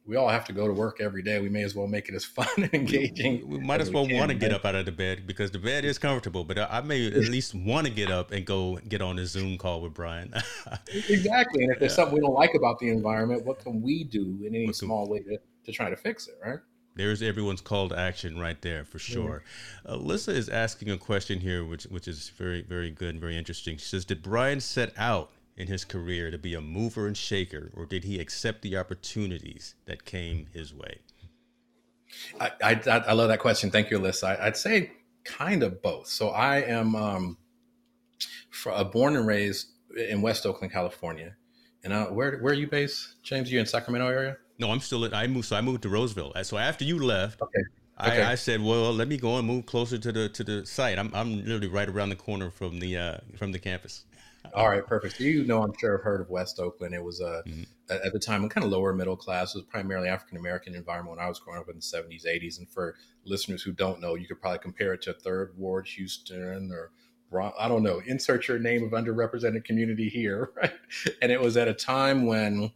We 0.07 0.17
all 0.17 0.29
have 0.29 0.47
to 0.47 0.53
go 0.53 0.67
to 0.67 0.73
work 0.73 1.01
every 1.01 1.23
day. 1.23 1.41
We 1.41 1.51
may 1.51 1.63
as 1.63 1.75
well 1.75 1.87
make 1.87 2.09
it 2.09 2.15
as 2.15 2.25
fun 2.37 2.49
and 2.57 2.73
engaging. 2.73 3.49
We, 3.49 3.59
we 3.59 3.65
might 3.65 3.81
as, 3.81 3.89
as 3.89 3.95
well 3.95 4.07
we 4.07 4.15
want 4.15 4.31
to 4.31 4.37
get 4.37 4.53
up 4.53 4.65
out 4.65 4.75
of 4.75 4.87
the 4.87 4.93
bed 4.93 5.27
because 5.27 5.51
the 5.51 5.59
bed 5.59 5.85
is 5.85 5.99
comfortable, 5.99 6.45
but 6.45 6.59
I 6.59 6.81
may 6.81 7.07
at 7.07 7.15
least 7.29 7.55
want 7.55 7.87
to 7.87 7.93
get 7.93 8.11
up 8.11 8.33
and 8.33 8.47
go 8.47 8.79
get 8.89 9.03
on 9.03 9.19
a 9.19 9.27
Zoom 9.27 9.59
call 9.59 9.81
with 9.81 9.95
Brian. 9.95 10.33
exactly. 11.09 11.65
And 11.65 11.73
if 11.73 11.79
there's 11.79 11.93
yeah. 11.93 11.97
something 11.97 12.15
we 12.15 12.21
don't 12.21 12.35
like 12.35 12.55
about 12.55 12.79
the 12.79 12.89
environment, 12.89 13.45
what 13.45 13.59
can 13.59 13.83
we 13.83 14.05
do 14.05 14.39
in 14.47 14.55
any 14.55 14.73
small 14.73 15.09
way 15.09 15.21
to, 15.21 15.39
to 15.65 15.73
try 15.73 15.91
to 15.91 15.97
fix 15.97 16.29
it, 16.29 16.35
right? 16.45 16.61
There's 16.97 17.23
everyone's 17.23 17.61
call 17.61 17.89
to 17.89 17.99
action 17.99 18.39
right 18.39 18.61
there 18.61 18.85
for 18.85 18.99
sure. 18.99 19.43
Uh, 19.87 19.97
Alyssa 19.97 20.35
is 20.35 20.49
asking 20.49 20.91
a 20.91 20.99
question 20.99 21.41
here, 21.41 21.65
which 21.65 21.85
which 21.85 22.09
is 22.09 22.31
very 22.31 22.63
very 22.63 22.91
good 22.91 23.11
and 23.11 23.21
very 23.21 23.37
interesting. 23.37 23.77
She 23.77 23.87
says, 23.87 24.05
"Did 24.05 24.23
Brian 24.23 24.61
set 24.61 24.93
out 24.97 25.31
in 25.57 25.69
his 25.69 25.85
career 25.85 26.31
to 26.31 26.39
be 26.39 26.55
a 26.55 26.61
mover 26.61 27.07
and 27.07 27.17
shaker, 27.17 27.71
or 27.75 27.87
did 27.87 28.05
he 28.05 28.19
accept 28.19 28.63
the 28.63 28.77
opportunities 28.77 29.75
that 29.87 30.05
came 30.05 30.47
his 30.53 30.75
way?" 30.75 30.99
I 32.41 32.51
I, 32.63 32.73
I 33.09 33.13
love 33.13 33.29
that 33.29 33.39
question. 33.39 33.71
Thank 33.71 33.91
you, 33.91 33.99
Alyssa. 33.99 34.39
I, 34.41 34.47
would 34.47 34.57
say 34.57 34.93
kind 35.25 35.63
of 35.63 35.83
both. 35.83 36.07
So 36.07 36.31
I 36.31 36.59
am 36.63 36.95
um, 36.97 37.39
for, 38.51 38.73
uh, 38.73 38.85
born 38.85 39.17
and 39.17 39.27
raised 39.27 39.69
in 39.97 40.23
West 40.23 40.47
Oakland, 40.47 40.73
California. 40.73 41.37
And 41.83 41.93
uh, 41.93 42.07
where 42.07 42.39
where 42.39 42.53
are 42.53 42.57
you 42.57 42.69
based, 42.69 43.23
James? 43.23 43.51
You 43.51 43.61
in 43.61 43.67
Sacramento 43.67 44.09
area? 44.09 44.37
No, 44.61 44.71
I'm 44.71 44.81
still. 44.81 45.13
I 45.15 45.27
moved. 45.27 45.49
So 45.49 45.57
I 45.57 45.63
moved 45.63 45.83
to 45.83 45.89
Roseville. 45.89 46.33
So 46.43 46.59
after 46.59 46.85
you 46.85 47.03
left, 47.03 47.41
okay. 47.41 47.63
Okay. 48.03 48.23
I, 48.23 48.33
I, 48.33 48.35
said, 48.35 48.63
well, 48.63 48.95
let 48.95 49.09
me 49.09 49.19
go 49.19 49.37
and 49.37 49.47
move 49.47 49.67
closer 49.67 49.99
to 49.99 50.13
the 50.13 50.29
to 50.31 50.45
the 50.45 50.65
site. 50.65 50.99
I'm 50.99 51.11
I'm 51.15 51.39
literally 51.39 51.69
right 51.69 51.89
around 51.89 52.11
the 52.11 52.17
corner 52.17 52.51
from 52.51 52.79
the 52.79 52.97
uh, 52.97 53.17
from 53.37 53.53
the 53.53 53.59
campus. 53.59 54.05
All 54.55 54.69
right, 54.69 54.87
perfect. 54.87 55.19
So 55.19 55.25
you 55.25 55.45
know, 55.45 55.63
I'm 55.63 55.73
sure 55.79 55.97
have 55.97 56.05
heard 56.05 56.21
of 56.21 56.31
West 56.31 56.61
Oakland. 56.61 56.95
It 56.95 57.03
was 57.03 57.21
uh, 57.21 57.43
mm-hmm. 57.47 57.63
at 57.91 58.13
the 58.13 58.19
time 58.19 58.49
kind 58.49 58.65
of 58.65 58.71
lower 58.71 58.93
middle 58.95 59.17
class. 59.17 59.55
It 59.55 59.59
was 59.59 59.67
primarily 59.67 60.09
African 60.09 60.39
American 60.39 60.75
environment 60.75 61.17
when 61.17 61.25
I 61.25 61.29
was 61.29 61.39
growing 61.39 61.61
up 61.61 61.69
in 61.69 61.77
the 61.77 61.83
70s, 61.83 62.27
80s. 62.27 62.59
And 62.59 62.69
for 62.69 62.97
listeners 63.25 63.63
who 63.63 63.73
don't 63.73 64.01
know, 64.01 64.15
you 64.15 64.27
could 64.27 64.41
probably 64.41 64.59
compare 64.61 64.95
it 64.95 65.03
to 65.03 65.13
Third 65.13 65.53
Ward, 65.57 65.87
Houston, 65.89 66.73
or 66.73 66.91
I 67.59 67.69
don't 67.69 67.83
know. 67.83 68.01
Insert 68.07 68.49
your 68.49 68.59
name 68.59 68.83
of 68.83 68.91
underrepresented 68.91 69.65
community 69.65 70.09
here, 70.09 70.53
right? 70.57 70.73
And 71.23 71.31
it 71.31 71.41
was 71.41 71.57
at 71.57 71.69
a 71.69 71.75
time 71.75 72.27
when 72.27 72.73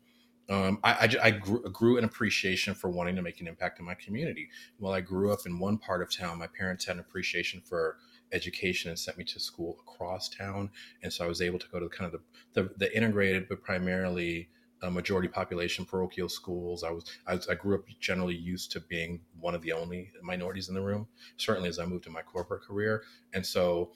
um, 0.51 0.79
I, 0.85 0.93
I, 0.93 1.27
I 1.27 1.31
grew, 1.31 1.63
grew, 1.71 1.97
an 1.97 2.05
appreciation 2.05 2.75
for 2.75 2.91
wanting 2.91 3.17
to 3.17 3.23
make 3.23 3.41
an 3.41 3.47
impact 3.47 3.79
in 3.79 3.87
my 3.87 3.95
community. 3.95 4.51
While 4.79 4.93
I 4.93 5.01
grew 5.01 5.33
up 5.33 5.41
in 5.47 5.59
one 5.59 5.79
part 5.79 6.03
of 6.03 6.15
town, 6.15 6.39
my 6.39 6.47
parents 6.47 6.85
had 6.85 6.97
an 6.97 7.01
appreciation 7.01 7.63
for 7.65 7.97
education 8.33 8.91
and 8.91 8.99
sent 8.99 9.17
me 9.17 9.25
to 9.25 9.41
school 9.41 9.79
across 9.87 10.29
town, 10.29 10.71
and 11.03 11.13
so 11.13 11.25
I 11.25 11.29
was 11.29 11.41
able 11.41 11.59
to 11.59 11.69
go 11.69 11.81
to 11.81 11.89
kind 11.89 12.13
of 12.13 12.21
the 12.53 12.63
the, 12.63 12.71
the 12.77 12.97
integrated 12.97 13.49
but 13.49 13.63
primarily 13.63 14.49
uh, 14.83 14.91
majority 14.91 15.29
population 15.29 15.85
parochial 15.85 16.29
schools. 16.29 16.85
I 16.85 16.91
was, 16.91 17.05
I 17.27 17.35
was 17.37 17.49
I 17.49 17.55
grew 17.55 17.77
up 17.77 17.85
generally 18.01 18.35
used 18.35 18.71
to 18.73 18.81
being 18.81 19.21
one 19.41 19.55
of 19.55 19.63
the 19.63 19.73
only 19.73 20.11
minorities 20.23 20.69
in 20.69 20.75
the 20.75 20.83
room. 20.83 21.07
Certainly, 21.39 21.71
as 21.71 21.79
I 21.79 21.87
moved 21.87 22.07
in 22.07 22.13
my 22.13 22.23
corporate 22.23 22.63
career, 22.63 23.03
and 23.33 23.47
so 23.47 23.93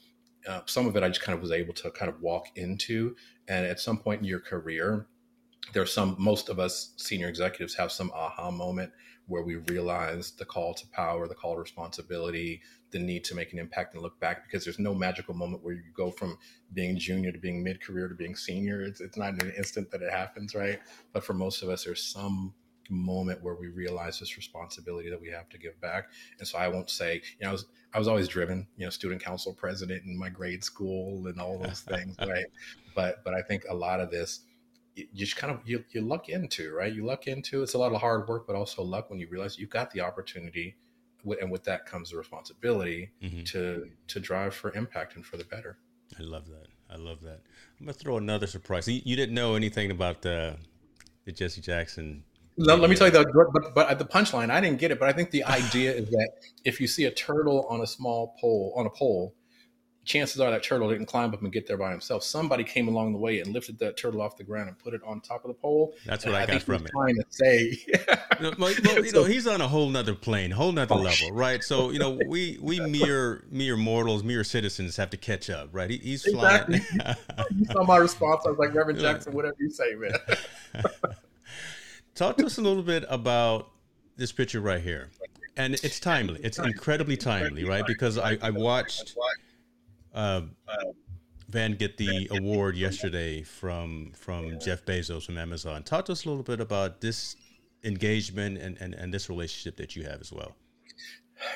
uh, 0.47 0.61
some 0.65 0.87
of 0.87 0.95
it 0.95 1.03
I 1.03 1.09
just 1.09 1.21
kind 1.21 1.35
of 1.35 1.41
was 1.41 1.51
able 1.51 1.73
to 1.75 1.91
kind 1.91 2.09
of 2.09 2.21
walk 2.21 2.47
into. 2.55 3.15
And 3.47 3.65
at 3.65 3.79
some 3.79 3.97
point 3.97 4.21
in 4.21 4.25
your 4.25 4.39
career, 4.39 5.07
there's 5.73 5.93
some, 5.93 6.15
most 6.17 6.49
of 6.49 6.59
us 6.59 6.93
senior 6.97 7.27
executives 7.27 7.75
have 7.75 7.91
some 7.91 8.11
aha 8.13 8.51
moment 8.51 8.91
where 9.27 9.43
we 9.43 9.57
realize 9.57 10.31
the 10.31 10.45
call 10.45 10.73
to 10.73 10.87
power, 10.87 11.27
the 11.27 11.35
call 11.35 11.53
to 11.53 11.61
responsibility, 11.61 12.61
the 12.91 12.97
need 12.97 13.23
to 13.23 13.35
make 13.35 13.53
an 13.53 13.59
impact 13.59 13.93
and 13.93 14.01
look 14.01 14.19
back 14.19 14.43
because 14.43 14.63
there's 14.63 14.79
no 14.79 14.95
magical 14.95 15.35
moment 15.35 15.63
where 15.63 15.75
you 15.75 15.83
go 15.95 16.09
from 16.09 16.37
being 16.73 16.97
junior 16.97 17.31
to 17.31 17.37
being 17.37 17.63
mid 17.63 17.79
career 17.79 18.07
to 18.07 18.15
being 18.15 18.35
senior. 18.35 18.81
It's, 18.81 18.99
it's 18.99 19.17
not 19.17 19.35
in 19.35 19.41
an 19.41 19.53
instant 19.55 19.91
that 19.91 20.01
it 20.01 20.11
happens, 20.11 20.55
right? 20.55 20.79
But 21.13 21.23
for 21.23 21.33
most 21.33 21.61
of 21.61 21.69
us, 21.69 21.83
there's 21.83 22.03
some 22.03 22.55
moment 22.89 23.43
where 23.43 23.53
we 23.53 23.67
realize 23.67 24.19
this 24.19 24.35
responsibility 24.35 25.11
that 25.11 25.21
we 25.21 25.29
have 25.29 25.47
to 25.49 25.59
give 25.59 25.79
back. 25.79 26.09
And 26.39 26.47
so 26.47 26.57
I 26.57 26.67
won't 26.67 26.89
say, 26.89 27.21
you 27.39 27.43
know, 27.43 27.49
I 27.49 27.51
was, 27.51 27.65
I 27.93 27.99
was 27.99 28.07
always 28.07 28.27
driven, 28.27 28.67
you 28.77 28.85
know, 28.85 28.89
student 28.89 29.23
council 29.23 29.53
president 29.53 30.03
in 30.05 30.17
my 30.17 30.29
grade 30.29 30.63
school 30.63 31.27
and 31.27 31.39
all 31.39 31.59
those 31.59 31.81
things, 31.81 32.15
right? 32.27 32.45
But 32.95 33.23
but 33.23 33.35
I 33.35 33.41
think 33.43 33.63
a 33.69 33.75
lot 33.75 33.99
of 33.99 34.09
this 34.09 34.41
you 35.13 35.25
just 35.25 35.35
kind 35.35 35.53
of 35.53 35.59
you, 35.65 35.83
you 35.91 36.01
luck 36.01 36.29
into, 36.29 36.73
right? 36.73 36.93
You 36.93 37.05
luck 37.05 37.27
into 37.27 37.63
it's 37.63 37.73
a 37.73 37.77
lot 37.77 37.93
of 37.93 38.01
hard 38.01 38.27
work, 38.27 38.47
but 38.47 38.55
also 38.55 38.83
luck 38.83 39.09
when 39.09 39.19
you 39.19 39.27
realize 39.29 39.57
you've 39.57 39.69
got 39.69 39.91
the 39.91 40.01
opportunity 40.01 40.75
and 41.41 41.51
with 41.51 41.65
that 41.65 41.85
comes 41.85 42.11
the 42.11 42.17
responsibility 42.17 43.11
mm-hmm. 43.21 43.43
to 43.43 43.89
to 44.07 44.19
drive 44.19 44.53
for 44.53 44.71
impact 44.73 45.15
and 45.15 45.25
for 45.25 45.37
the 45.37 45.43
better. 45.43 45.77
I 46.17 46.23
love 46.23 46.47
that. 46.47 46.67
I 46.89 46.95
love 46.95 47.21
that. 47.21 47.41
I'm 47.79 47.85
gonna 47.85 47.93
throw 47.93 48.17
another 48.17 48.47
surprise. 48.47 48.87
You, 48.87 49.01
you 49.03 49.15
didn't 49.15 49.35
know 49.35 49.55
anything 49.55 49.91
about 49.91 50.21
the 50.21 50.57
the 51.25 51.31
Jesse 51.31 51.61
Jackson 51.61 52.23
let, 52.59 52.79
let 52.81 52.89
me 52.89 52.95
tell 52.95 53.07
you 53.07 53.13
that, 53.13 53.27
but, 53.53 53.73
but 53.73 53.89
at 53.89 53.99
the 53.99 54.05
punchline, 54.05 54.51
I 54.51 54.59
didn't 54.59 54.79
get 54.79 54.91
it. 54.91 54.99
But 54.99 55.07
I 55.07 55.13
think 55.13 55.31
the 55.31 55.43
idea 55.45 55.93
is 55.93 56.09
that 56.09 56.29
if 56.65 56.81
you 56.81 56.87
see 56.87 57.05
a 57.05 57.11
turtle 57.11 57.65
on 57.69 57.81
a 57.81 57.87
small 57.87 58.35
pole, 58.39 58.73
on 58.75 58.85
a 58.85 58.89
pole, 58.89 59.33
chances 60.05 60.41
are 60.41 60.49
that 60.51 60.63
turtle 60.63 60.89
didn't 60.89 61.05
climb 61.05 61.33
up 61.33 61.41
and 61.41 61.51
get 61.51 61.67
there 61.67 61.77
by 61.77 61.91
himself. 61.91 62.23
Somebody 62.23 62.63
came 62.63 62.87
along 62.87 63.13
the 63.13 63.19
way 63.19 63.39
and 63.39 63.53
lifted 63.53 63.77
that 63.79 63.97
turtle 63.97 64.21
off 64.21 64.37
the 64.37 64.43
ground 64.43 64.69
and 64.69 64.79
put 64.79 64.93
it 64.93 65.01
on 65.05 65.21
top 65.21 65.43
of 65.45 65.49
the 65.49 65.53
pole. 65.53 65.93
That's 66.05 66.25
what 66.25 66.35
I, 66.35 66.43
I 66.43 66.45
got 66.45 66.63
from 66.63 66.85
it. 66.85 66.91
Trying 66.91 67.15
to 67.15 67.25
say, 67.29 67.77
well, 68.57 68.71
you 68.73 69.11
know, 69.11 69.23
he's 69.23 69.45
on 69.45 69.61
a 69.61 69.67
whole 69.67 69.89
nother 69.89 70.15
plane, 70.15 70.51
whole 70.51 70.71
nother 70.71 70.95
oh, 70.95 70.99
level, 70.99 71.31
right? 71.31 71.63
So 71.63 71.91
you 71.91 71.99
know, 71.99 72.17
we 72.27 72.57
we 72.61 72.79
mere 72.79 73.43
mere 73.51 73.77
mortals, 73.77 74.23
mere 74.23 74.43
citizens 74.43 74.97
have 74.97 75.09
to 75.11 75.17
catch 75.17 75.49
up, 75.49 75.69
right? 75.71 75.89
He, 75.89 75.97
he's 75.97 76.25
exactly. 76.25 76.79
flying. 76.79 77.15
you 77.57 77.65
saw 77.65 77.83
my 77.83 77.97
response. 77.97 78.43
I 78.45 78.49
was 78.49 78.59
like, 78.59 78.73
Reverend 78.73 78.99
Jackson, 78.99 79.33
whatever 79.33 79.57
you 79.59 79.69
say, 79.69 79.95
man. 79.95 80.13
Talk 82.15 82.37
to 82.37 82.45
us 82.45 82.57
a 82.57 82.61
little 82.61 82.83
bit 82.83 83.05
about 83.09 83.69
this 84.17 84.31
picture 84.31 84.59
right 84.59 84.81
here. 84.81 85.09
And 85.55 85.73
it's 85.75 85.99
timely. 85.99 86.39
It's 86.43 86.57
incredibly 86.57 87.17
timely, 87.17 87.63
right? 87.65 87.85
Because 87.85 88.17
I, 88.17 88.37
I 88.41 88.49
watched 88.49 89.15
uh, 90.13 90.41
Van 91.49 91.73
get 91.73 91.97
the 91.97 92.27
award 92.31 92.75
yesterday 92.75 93.41
from 93.41 94.11
from 94.15 94.59
Jeff 94.59 94.85
Bezos 94.85 95.25
from 95.25 95.37
Amazon. 95.37 95.83
Talk 95.83 96.05
to 96.05 96.11
us 96.11 96.25
a 96.25 96.29
little 96.29 96.43
bit 96.43 96.59
about 96.59 97.01
this 97.01 97.35
engagement 97.83 98.57
and, 98.57 98.77
and, 98.79 98.93
and 98.93 99.13
this 99.13 99.29
relationship 99.29 99.77
that 99.77 99.95
you 99.95 100.03
have 100.03 100.21
as 100.21 100.31
well. 100.31 100.55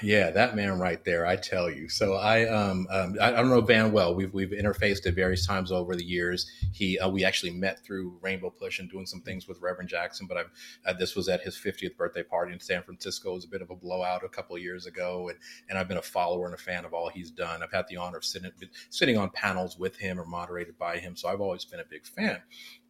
Yeah, 0.01 0.31
that 0.31 0.55
man 0.55 0.79
right 0.79 1.03
there, 1.03 1.25
I 1.25 1.35
tell 1.35 1.69
you. 1.69 1.89
So 1.89 2.13
I 2.13 2.47
um, 2.47 2.87
um 2.89 3.17
I, 3.21 3.29
I, 3.29 3.31
don't 3.31 3.49
know 3.49 3.61
Van 3.61 3.91
well. 3.91 4.15
We've 4.15 4.33
we've 4.33 4.51
interfaced 4.51 5.05
at 5.05 5.13
various 5.13 5.45
times 5.45 5.71
over 5.71 5.95
the 5.95 6.05
years. 6.05 6.49
He 6.71 6.97
uh, 6.99 7.09
we 7.09 7.25
actually 7.25 7.51
met 7.51 7.83
through 7.83 8.17
Rainbow 8.21 8.49
Push 8.49 8.79
and 8.79 8.89
doing 8.89 9.05
some 9.05 9.21
things 9.21 9.47
with 9.47 9.59
Reverend 9.61 9.89
Jackson. 9.89 10.25
But 10.27 10.37
I've 10.37 10.51
uh, 10.85 10.93
this 10.93 11.15
was 11.15 11.27
at 11.27 11.41
his 11.41 11.55
50th 11.55 11.97
birthday 11.97 12.23
party 12.23 12.53
in 12.53 12.59
San 12.59 12.83
Francisco. 12.83 13.31
It 13.31 13.35
was 13.35 13.45
a 13.45 13.49
bit 13.49 13.61
of 13.61 13.71
a 13.71 13.75
blowout 13.75 14.23
a 14.23 14.29
couple 14.29 14.57
years 14.57 14.85
ago, 14.85 15.29
and 15.29 15.37
and 15.69 15.77
I've 15.77 15.87
been 15.87 15.97
a 15.97 16.01
follower 16.01 16.45
and 16.45 16.55
a 16.55 16.57
fan 16.57 16.85
of 16.85 16.93
all 16.93 17.09
he's 17.09 17.31
done. 17.31 17.61
I've 17.61 17.71
had 17.71 17.87
the 17.89 17.97
honor 17.97 18.17
of 18.17 18.25
sitting 18.25 18.51
sitting 18.89 19.17
on 19.17 19.31
panels 19.31 19.77
with 19.77 19.97
him 19.97 20.19
or 20.19 20.25
moderated 20.25 20.77
by 20.77 20.97
him. 20.97 21.15
So 21.17 21.27
I've 21.27 21.41
always 21.41 21.65
been 21.65 21.81
a 21.81 21.85
big 21.89 22.05
fan 22.05 22.41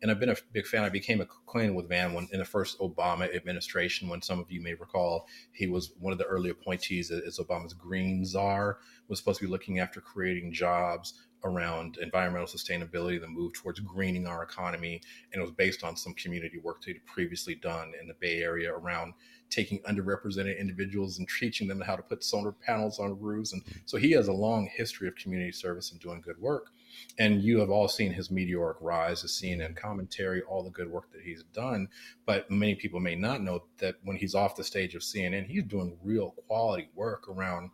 and 0.04 0.12
I've 0.12 0.20
been 0.20 0.30
a 0.30 0.36
big 0.52 0.68
fan. 0.68 0.84
I 0.84 0.90
became 0.90 1.22
acquainted 1.22 1.74
with 1.74 1.88
Van 1.88 2.14
when 2.14 2.28
in 2.34 2.40
the 2.40 2.46
first 2.46 2.78
Obama 2.80 3.34
administration, 3.34 4.10
when 4.10 4.22
some 4.22 4.38
of 4.38 4.52
you 4.52 4.62
may 4.62 4.74
recall, 4.74 5.28
he 5.54 5.66
was 5.66 5.94
one 5.98 6.12
of 6.12 6.20
the 6.20 6.26
early 6.26 6.50
appointees 6.50 6.83
as 6.92 7.40
Obama's 7.40 7.74
green 7.74 8.26
czar, 8.26 8.80
was 9.08 9.20
supposed 9.20 9.40
to 9.40 9.46
be 9.46 9.52
looking 9.52 9.80
after 9.80 10.02
creating 10.02 10.54
jobs 10.54 11.14
around 11.44 11.98
environmental 11.98 12.48
sustainability, 12.48 13.20
the 13.20 13.28
move 13.28 13.54
towards 13.54 13.80
greening 13.82 14.28
our 14.28 14.44
economy. 14.44 15.02
And 15.32 15.42
it 15.42 15.44
was 15.44 15.52
based 15.52 15.84
on 15.84 15.98
some 15.98 16.14
community 16.14 16.58
work 16.58 16.82
that 16.82 16.94
he'd 16.94 17.06
previously 17.06 17.56
done 17.56 17.92
in 18.00 18.08
the 18.08 18.14
Bay 18.14 18.42
Area 18.42 18.74
around 18.74 19.14
taking 19.50 19.80
underrepresented 19.80 20.60
individuals 20.60 21.20
and 21.20 21.28
teaching 21.40 21.68
them 21.68 21.82
how 21.82 21.96
to 21.96 22.02
put 22.02 22.24
solar 22.24 22.52
panels 22.52 22.98
on 23.00 23.20
roofs. 23.20 23.54
And 23.54 23.62
so 23.86 23.98
he 23.98 24.12
has 24.12 24.28
a 24.28 24.34
long 24.34 24.70
history 24.74 25.08
of 25.08 25.16
community 25.16 25.52
service 25.52 25.92
and 25.92 26.00
doing 26.00 26.22
good 26.22 26.40
work. 26.40 26.72
And 27.18 27.42
you 27.42 27.60
have 27.60 27.70
all 27.70 27.88
seen 27.88 28.14
his 28.14 28.32
meteoric 28.32 28.78
rise, 28.82 29.24
as 29.24 29.34
seen 29.34 29.62
in 29.62 29.76
commentary, 29.76 30.42
all 30.42 30.64
the 30.64 30.70
good 30.70 30.90
work 30.90 31.12
that 31.12 31.22
he's 31.22 31.44
done. 31.54 31.88
But 32.26 32.50
many 32.50 32.76
people 32.76 33.00
may 33.00 33.16
not 33.16 33.42
know 33.42 33.64
that 33.80 33.96
when 34.04 34.18
he's 34.18 34.36
off 34.36 34.56
the 34.56 34.64
stage 34.64 34.96
of 34.96 35.02
CNN, 35.02 35.48
he's 35.48 35.64
doing 35.64 35.98
real 36.04 36.32
quality 36.48 36.90
work 36.96 37.28
around 37.30 37.72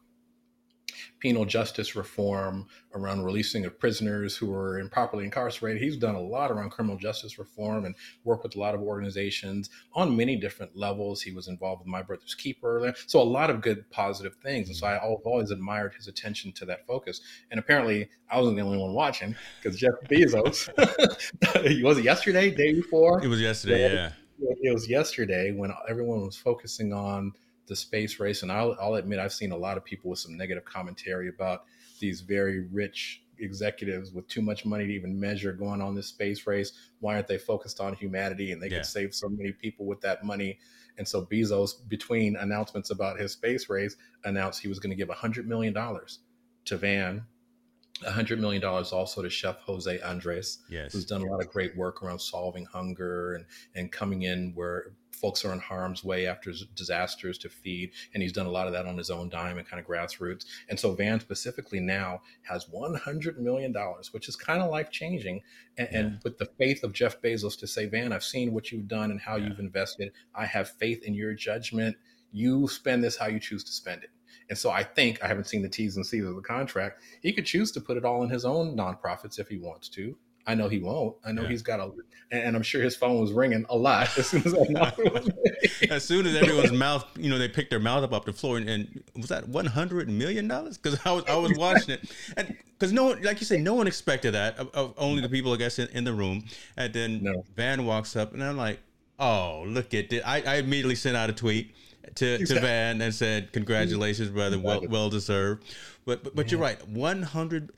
penal 1.19 1.45
justice 1.45 1.95
reform, 1.95 2.67
around 2.95 3.23
releasing 3.23 3.65
of 3.65 3.79
prisoners 3.79 4.35
who 4.35 4.47
were 4.47 4.79
improperly 4.79 5.25
incarcerated. 5.25 5.81
He's 5.81 5.97
done 5.97 6.15
a 6.15 6.21
lot 6.21 6.51
around 6.51 6.71
criminal 6.71 6.97
justice 6.97 7.37
reform 7.37 7.85
and 7.85 7.95
worked 8.23 8.43
with 8.43 8.55
a 8.55 8.59
lot 8.59 8.75
of 8.75 8.81
organizations 8.81 9.69
on 9.93 10.15
many 10.15 10.35
different 10.35 10.75
levels. 10.75 11.21
He 11.21 11.31
was 11.31 11.47
involved 11.47 11.81
with 11.81 11.87
My 11.87 12.01
Brother's 12.01 12.35
Keeper. 12.35 12.93
So 13.07 13.21
a 13.21 13.23
lot 13.23 13.49
of 13.49 13.61
good 13.61 13.89
positive 13.91 14.35
things. 14.43 14.69
And 14.69 14.77
so 14.77 14.87
I've 14.87 15.01
always 15.01 15.51
admired 15.51 15.93
his 15.93 16.07
attention 16.07 16.51
to 16.53 16.65
that 16.65 16.87
focus. 16.87 17.21
And 17.51 17.59
apparently 17.59 18.09
I 18.31 18.37
wasn't 18.37 18.57
the 18.57 18.63
only 18.63 18.77
one 18.77 18.93
watching 18.93 19.35
because 19.61 19.77
Jeff 19.79 19.93
Bezos, 20.09 20.69
was 21.83 21.97
it 21.97 22.03
yesterday, 22.03 22.49
day 22.49 22.73
before? 22.73 23.23
It 23.23 23.27
was 23.27 23.41
yesterday, 23.41 23.93
yeah. 23.93 24.11
It 24.61 24.73
was 24.73 24.89
yesterday 24.89 25.51
when 25.51 25.73
everyone 25.89 26.21
was 26.25 26.37
focusing 26.37 26.93
on– 26.93 27.33
the 27.69 27.75
space 27.75 28.19
race. 28.19 28.43
And 28.43 28.51
I'll, 28.51 28.75
I'll 28.81 28.95
admit, 28.95 29.19
I've 29.19 29.31
seen 29.31 29.53
a 29.53 29.57
lot 29.57 29.77
of 29.77 29.85
people 29.85 30.09
with 30.09 30.19
some 30.19 30.35
negative 30.35 30.65
commentary 30.65 31.29
about 31.29 31.63
these 31.99 32.19
very 32.19 32.67
rich 32.71 33.23
executives 33.39 34.11
with 34.11 34.27
too 34.27 34.41
much 34.41 34.65
money 34.65 34.85
to 34.85 34.93
even 34.93 35.17
measure 35.17 35.53
going 35.53 35.81
on 35.81 35.95
this 35.95 36.07
space 36.07 36.45
race. 36.45 36.73
Why 36.99 37.15
aren't 37.15 37.27
they 37.27 37.37
focused 37.37 37.79
on 37.79 37.93
humanity? 37.93 38.51
And 38.51 38.61
they 38.61 38.67
yeah. 38.67 38.77
could 38.77 38.85
save 38.85 39.15
so 39.15 39.29
many 39.29 39.53
people 39.53 39.85
with 39.85 40.01
that 40.01 40.25
money. 40.25 40.59
And 40.97 41.07
so 41.07 41.25
Bezos, 41.25 41.87
between 41.87 42.35
announcements 42.35 42.89
about 42.89 43.19
his 43.19 43.31
space 43.31 43.69
race, 43.69 43.95
announced 44.25 44.61
he 44.61 44.67
was 44.67 44.79
going 44.79 44.89
to 44.89 44.95
give 44.95 45.07
$100 45.07 45.45
million 45.45 45.73
to 46.65 46.77
Van. 46.77 47.23
$100 48.03 48.39
million 48.39 48.63
also 48.63 49.21
to 49.21 49.29
Chef 49.29 49.57
Jose 49.61 49.99
Andres, 50.01 50.59
yes. 50.69 50.93
who's 50.93 51.05
done 51.05 51.21
a 51.21 51.25
lot 51.25 51.41
of 51.41 51.49
great 51.49 51.75
work 51.75 52.01
around 52.03 52.19
solving 52.19 52.65
hunger 52.65 53.35
and, 53.35 53.45
and 53.75 53.91
coming 53.91 54.23
in 54.23 54.53
where 54.55 54.93
folks 55.19 55.43
are 55.43 55.51
in 55.51 55.59
harm's 55.59 56.03
way 56.03 56.25
after 56.25 56.51
disasters 56.75 57.37
to 57.39 57.49
feed. 57.49 57.91
And 58.13 58.23
he's 58.23 58.31
done 58.31 58.45
a 58.45 58.51
lot 58.51 58.67
of 58.67 58.73
that 58.73 58.85
on 58.85 58.97
his 58.97 59.09
own 59.09 59.29
dime 59.29 59.57
and 59.57 59.67
kind 59.67 59.79
of 59.79 59.87
grassroots. 59.87 60.45
And 60.69 60.79
so 60.79 60.93
Van 60.93 61.19
specifically 61.19 61.79
now 61.79 62.21
has 62.43 62.65
$100 62.65 63.37
million, 63.37 63.73
which 64.11 64.29
is 64.29 64.35
kind 64.35 64.61
of 64.61 64.69
life 64.69 64.89
changing. 64.91 65.41
And, 65.77 65.89
yeah. 65.91 65.99
and, 65.99 66.19
with 66.23 66.37
the 66.37 66.49
faith 66.57 66.83
of 66.83 66.93
Jeff 66.93 67.21
Bezos 67.21 67.59
to 67.59 67.67
say, 67.67 67.85
Van, 67.85 68.13
I've 68.13 68.23
seen 68.23 68.53
what 68.53 68.71
you've 68.71 68.87
done 68.87 69.11
and 69.11 69.19
how 69.19 69.35
yeah. 69.35 69.47
you've 69.47 69.59
invested. 69.59 70.11
I 70.33 70.45
have 70.45 70.69
faith 70.69 71.03
in 71.03 71.13
your 71.13 71.33
judgment. 71.33 71.97
You 72.31 72.67
spend 72.67 73.03
this 73.03 73.17
how 73.17 73.27
you 73.27 73.39
choose 73.39 73.63
to 73.65 73.71
spend 73.71 74.03
it. 74.03 74.11
And 74.49 74.57
so 74.57 74.71
I 74.71 74.83
think 74.83 75.23
I 75.23 75.27
haven't 75.27 75.45
seen 75.45 75.61
the 75.61 75.69
T's 75.69 75.95
and 75.95 76.05
C's 76.05 76.25
of 76.25 76.35
the 76.35 76.41
contract. 76.41 77.01
He 77.21 77.31
could 77.31 77.45
choose 77.45 77.71
to 77.73 77.81
put 77.81 77.97
it 77.97 78.05
all 78.05 78.23
in 78.23 78.29
his 78.29 78.45
own 78.45 78.75
nonprofits 78.75 79.39
if 79.39 79.47
he 79.47 79.57
wants 79.57 79.89
to. 79.89 80.15
I 80.47 80.55
know 80.55 80.67
he 80.67 80.79
won't. 80.79 81.15
I 81.23 81.31
know 81.31 81.43
yeah. 81.43 81.49
he's 81.49 81.61
got 81.61 81.79
a, 81.79 81.91
and 82.31 82.55
I'm 82.55 82.63
sure 82.63 82.81
his 82.81 82.95
phone 82.95 83.19
was 83.21 83.31
ringing 83.31 83.67
a 83.69 83.77
lot 83.77 84.09
as 84.17 84.27
soon 84.27 84.41
as 84.43 84.55
I 84.55 84.93
As 85.93 86.03
soon 86.03 86.25
as 86.25 86.35
everyone's 86.35 86.71
mouth, 86.71 87.05
you 87.15 87.29
know, 87.29 87.37
they 87.37 87.47
picked 87.47 87.69
their 87.69 87.79
mouth 87.79 88.03
up 88.03 88.13
off 88.13 88.25
the 88.25 88.33
floor, 88.33 88.57
and, 88.57 88.67
and 88.67 89.03
was 89.15 89.27
that 89.27 89.47
100 89.47 90.09
million 90.09 90.47
dollars? 90.47 90.77
Because 90.77 90.99
I 91.05 91.11
was 91.11 91.23
I 91.27 91.35
was 91.35 91.53
watching 91.55 91.93
it, 91.93 92.11
and 92.35 92.57
because 92.77 92.91
no 92.91 93.05
one, 93.05 93.21
like 93.21 93.39
you 93.39 93.45
say, 93.45 93.59
no 93.59 93.75
one 93.75 93.85
expected 93.85 94.33
that. 94.33 94.57
Of, 94.57 94.69
of 94.73 94.93
only 94.97 95.21
the 95.21 95.29
people, 95.29 95.53
I 95.53 95.57
guess, 95.57 95.77
in, 95.77 95.87
in 95.89 96.03
the 96.03 96.13
room. 96.13 96.45
And 96.77 96.93
then 96.93 97.23
no. 97.23 97.43
Van 97.55 97.85
walks 97.85 98.15
up, 98.15 98.33
and 98.33 98.43
I'm 98.43 98.57
like, 98.57 98.79
oh, 99.19 99.65
look 99.67 99.93
at 99.93 100.09
this. 100.09 100.23
I, 100.25 100.41
I 100.41 100.55
immediately 100.55 100.95
sent 100.95 101.15
out 101.15 101.29
a 101.29 101.33
tweet 101.33 101.75
to, 102.15 102.33
exactly. 102.33 102.55
to 102.55 102.61
Van 102.61 103.01
and 103.01 103.13
said, 103.13 103.51
congratulations, 103.51 104.29
brother, 104.29 104.59
well 104.59 104.81
well 104.87 105.09
deserved. 105.09 105.63
But 106.05 106.23
but, 106.23 106.35
but 106.35 106.51
you're 106.51 106.61
right, 106.61 106.85
100. 106.87 107.71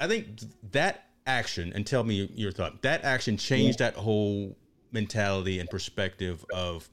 I 0.00 0.08
think 0.08 0.40
that 0.72 1.06
action 1.26 1.72
and 1.74 1.86
tell 1.86 2.04
me 2.04 2.28
your 2.34 2.52
thought. 2.52 2.82
That 2.82 3.04
action 3.04 3.36
changed 3.36 3.80
yeah. 3.80 3.90
that 3.90 3.96
whole 3.96 4.56
mentality 4.90 5.60
and 5.60 5.68
perspective 5.70 6.44
of 6.52 6.88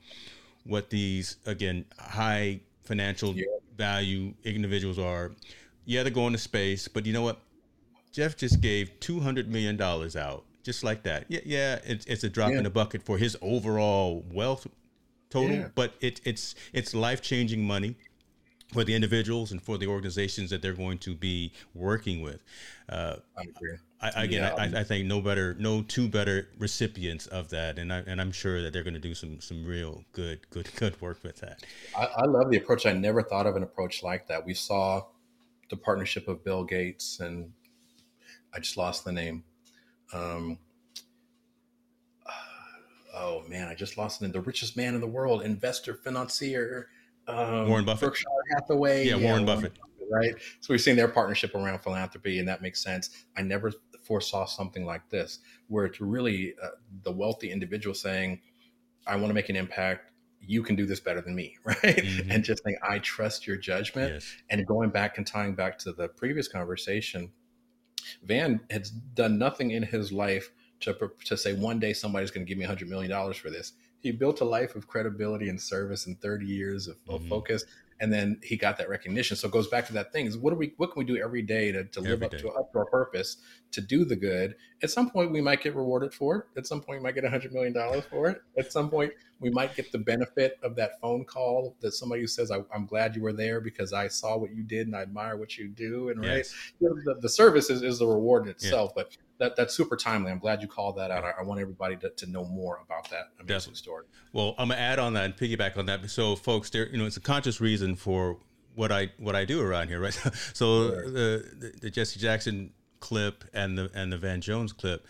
what 0.63 0.89
these 0.89 1.37
again 1.45 1.85
high 1.97 2.61
financial 2.83 3.35
yeah. 3.35 3.45
value 3.77 4.33
individuals 4.43 4.99
are. 4.99 5.31
Yeah, 5.85 6.03
they're 6.03 6.11
going 6.11 6.33
to 6.33 6.39
space, 6.39 6.87
but 6.87 7.05
you 7.05 7.13
know 7.13 7.23
what? 7.23 7.39
Jeff 8.11 8.35
just 8.35 8.61
gave 8.61 8.99
two 8.99 9.19
hundred 9.19 9.49
million 9.49 9.77
dollars 9.77 10.15
out, 10.15 10.43
just 10.63 10.83
like 10.83 11.03
that. 11.03 11.25
Yeah, 11.27 11.41
yeah, 11.45 11.79
it's, 11.83 12.05
it's 12.05 12.23
a 12.23 12.29
drop 12.29 12.51
yeah. 12.51 12.57
in 12.57 12.63
the 12.63 12.69
bucket 12.69 13.03
for 13.03 13.17
his 13.17 13.37
overall 13.41 14.25
wealth 14.31 14.67
total, 15.29 15.71
but 15.75 15.93
it, 16.01 16.21
it's 16.23 16.55
it's 16.73 16.93
life 16.93 17.21
changing 17.21 17.63
money 17.63 17.95
for 18.73 18.83
the 18.83 18.93
individuals 18.93 19.51
and 19.51 19.61
for 19.61 19.77
the 19.77 19.87
organizations 19.87 20.51
that 20.51 20.61
they're 20.61 20.73
going 20.73 20.99
to 20.99 21.15
be 21.15 21.51
working 21.73 22.21
with. 22.21 22.43
Uh, 22.87 23.15
I 23.37 23.41
agree. 23.41 23.77
I, 24.01 24.23
again, 24.23 24.43
yeah. 24.43 24.77
I, 24.77 24.81
I, 24.81 24.83
think 24.83 25.07
no 25.07 25.21
better, 25.21 25.55
no 25.59 25.81
two 25.81 26.07
better 26.07 26.47
recipients 26.57 27.27
of 27.27 27.49
that, 27.49 27.77
and 27.77 27.91
I 27.91 27.97
and 28.07 28.21
I'm 28.21 28.31
sure 28.31 28.61
that 28.61 28.71
they're 28.71 28.83
going 28.83 28.93
to 28.93 28.99
do 28.99 29.13
some 29.13 29.41
some 29.41 29.65
real 29.65 30.03
good, 30.13 30.39
good, 30.51 30.69
good 30.75 31.01
work 31.01 31.23
with 31.23 31.37
that. 31.37 31.63
I, 31.97 32.05
I 32.05 32.25
love 32.25 32.49
the 32.49 32.57
approach. 32.57 32.85
I 32.85 32.93
never 32.93 33.21
thought 33.21 33.45
of 33.45 33.55
an 33.55 33.63
approach 33.63 34.03
like 34.03 34.27
that. 34.27 34.45
We 34.45 34.53
saw 34.53 35.03
the 35.69 35.77
partnership 35.77 36.27
of 36.27 36.43
Bill 36.43 36.63
Gates 36.63 37.19
and 37.19 37.51
I 38.53 38.59
just 38.59 38.77
lost 38.77 39.05
the 39.05 39.11
name. 39.11 39.43
Um, 40.13 40.57
oh 43.13 43.43
man, 43.47 43.67
I 43.67 43.75
just 43.75 43.97
lost 43.97 44.21
name. 44.21 44.31
The 44.31 44.41
richest 44.41 44.77
man 44.77 44.95
in 44.95 45.01
the 45.01 45.07
world, 45.07 45.41
investor, 45.41 45.93
financier, 45.93 46.89
um, 47.27 47.69
Warren 47.69 47.85
Buffett, 47.85 48.09
Berkshire 48.09 48.27
Hathaway. 48.55 49.07
Yeah, 49.07 49.17
Warren, 49.17 49.45
Buffett. 49.45 49.75
Buffett. 49.75 50.07
Right. 50.11 50.33
So 50.59 50.73
we've 50.73 50.81
seen 50.81 50.95
their 50.95 51.07
partnership 51.07 51.53
around 51.53 51.79
philanthropy, 51.79 52.39
and 52.39 52.47
that 52.47 52.61
makes 52.61 52.81
sense. 52.81 53.25
I 53.37 53.43
never 53.43 53.71
foresaw 54.03 54.45
something 54.45 54.85
like 54.85 55.07
this, 55.09 55.39
where 55.67 55.85
it's 55.85 56.01
really 56.01 56.55
uh, 56.63 56.69
the 57.03 57.11
wealthy 57.11 57.51
individual 57.51 57.93
saying, 57.93 58.41
"I 59.05 59.15
want 59.15 59.27
to 59.27 59.33
make 59.33 59.49
an 59.49 59.55
impact 59.55 60.09
you 60.41 60.63
can 60.63 60.75
do 60.75 60.85
this 60.85 60.99
better 60.99 61.21
than 61.21 61.35
me, 61.35 61.57
right? 61.63 61.77
Mm-hmm. 61.77 62.31
And 62.31 62.43
just 62.43 62.63
saying, 62.63 62.77
I 62.87 62.99
trust 62.99 63.47
your 63.47 63.57
judgment. 63.57 64.13
Yes. 64.13 64.35
And 64.49 64.65
going 64.65 64.89
back 64.89 65.17
and 65.17 65.25
tying 65.25 65.55
back 65.55 65.77
to 65.79 65.91
the 65.91 66.07
previous 66.07 66.47
conversation, 66.47 67.31
Van 68.23 68.61
has 68.69 68.89
done 68.89 69.37
nothing 69.37 69.71
in 69.71 69.83
his 69.83 70.11
life 70.11 70.51
to, 70.81 71.11
to 71.25 71.37
say 71.37 71.53
one 71.53 71.79
day 71.79 71.93
somebody's 71.93 72.31
going 72.31 72.45
to 72.45 72.49
give 72.49 72.57
me 72.57 72.65
$100 72.65 72.87
million 72.87 73.33
for 73.33 73.49
this. 73.49 73.73
He 74.01 74.11
built 74.11 74.41
a 74.41 74.45
life 74.45 74.75
of 74.75 74.87
credibility 74.87 75.49
and 75.49 75.59
service 75.59 76.07
and 76.07 76.19
30 76.21 76.45
years 76.45 76.87
of, 76.87 76.95
mm-hmm. 77.03 77.15
of 77.15 77.27
focus 77.27 77.65
and 77.99 78.11
then 78.11 78.39
he 78.43 78.55
got 78.55 78.77
that 78.77 78.89
recognition. 78.89 79.35
So 79.35 79.47
it 79.47 79.51
goes 79.51 79.67
back 79.67 79.85
to 79.87 79.93
that 79.93 80.13
thing: 80.13 80.25
is 80.25 80.37
what 80.37 80.51
do 80.51 80.55
we, 80.55 80.73
what 80.77 80.91
can 80.91 80.99
we 80.99 81.05
do 81.05 81.21
every 81.21 81.41
day 81.41 81.71
to, 81.71 81.83
to 81.83 82.01
live 82.01 82.23
up 82.23 82.31
to 82.31 82.49
up 82.51 82.71
to 82.71 82.79
our 82.79 82.85
purpose, 82.85 83.37
to 83.71 83.81
do 83.81 84.05
the 84.05 84.15
good? 84.15 84.55
At 84.81 84.89
some 84.89 85.09
point, 85.09 85.31
we 85.31 85.41
might 85.41 85.61
get 85.61 85.75
rewarded 85.75 86.13
for 86.13 86.37
it. 86.37 86.45
At 86.57 86.67
some 86.67 86.81
point, 86.81 86.99
we 86.99 87.03
might 87.03 87.15
get 87.15 87.25
a 87.25 87.29
hundred 87.29 87.53
million 87.53 87.73
dollars 87.73 88.05
for 88.09 88.29
it. 88.29 88.41
At 88.57 88.71
some 88.71 88.89
point, 88.89 89.11
we 89.39 89.49
might 89.49 89.75
get 89.75 89.91
the 89.91 89.97
benefit 89.97 90.57
of 90.63 90.75
that 90.75 90.99
phone 91.01 91.25
call 91.25 91.75
that 91.81 91.93
somebody 91.93 92.25
says, 92.27 92.51
I, 92.51 92.59
am 92.73 92.85
glad 92.85 93.15
you 93.15 93.21
were 93.21 93.33
there 93.33 93.59
because 93.61 93.93
I 93.93 94.07
saw 94.07 94.37
what 94.37 94.53
you 94.53 94.63
did 94.63 94.87
and 94.87 94.95
I 94.95 95.01
admire 95.01 95.37
what 95.37 95.57
you 95.57 95.67
do." 95.67 96.09
And 96.09 96.23
yes. 96.23 96.53
right, 96.81 96.91
the, 97.05 97.15
the, 97.21 97.29
service 97.29 97.69
is, 97.69 97.81
is 97.81 97.99
the 97.99 98.07
reward 98.07 98.43
in 98.43 98.49
itself, 98.49 98.93
yeah. 98.95 99.03
but 99.03 99.17
that, 99.39 99.55
that's 99.55 99.73
super 99.73 99.95
timely. 99.95 100.31
I'm 100.31 100.39
glad 100.39 100.61
you 100.61 100.67
called 100.67 100.97
that 100.97 101.11
out. 101.11 101.23
I, 101.23 101.33
I 101.39 101.43
want 101.43 101.59
everybody 101.59 101.97
to, 101.97 102.09
to, 102.09 102.25
know 102.27 102.45
more 102.45 102.79
about 102.83 103.09
that 103.09 103.29
amazing 103.39 103.47
Definitely. 103.47 103.75
story. 103.75 104.05
Well, 104.33 104.55
I'm 104.57 104.69
gonna 104.69 104.79
add 104.79 104.99
on 104.99 105.13
that 105.13 105.25
and 105.25 105.35
piggyback 105.35 105.77
on 105.77 105.85
that. 105.87 106.09
So, 106.09 106.35
folks, 106.35 106.69
there, 106.69 106.87
you 106.89 106.97
know, 106.97 107.05
it's 107.05 107.17
a 107.17 107.21
conscious 107.21 107.59
reason 107.59 107.95
for 107.95 108.37
what 108.75 108.91
I 108.91 109.11
what 109.17 109.35
I 109.35 109.45
do 109.45 109.61
around 109.61 109.89
here, 109.89 109.99
right? 109.99 110.13
so. 110.53 110.89
The, 110.89 111.49
the, 111.59 111.73
the 111.81 111.89
Jesse 111.89 112.19
Jackson 112.19 112.71
clip 112.99 113.43
and 113.53 113.77
the 113.77 113.91
and 113.93 114.11
the 114.11 114.17
Van 114.17 114.41
Jones 114.41 114.73
clip, 114.73 115.05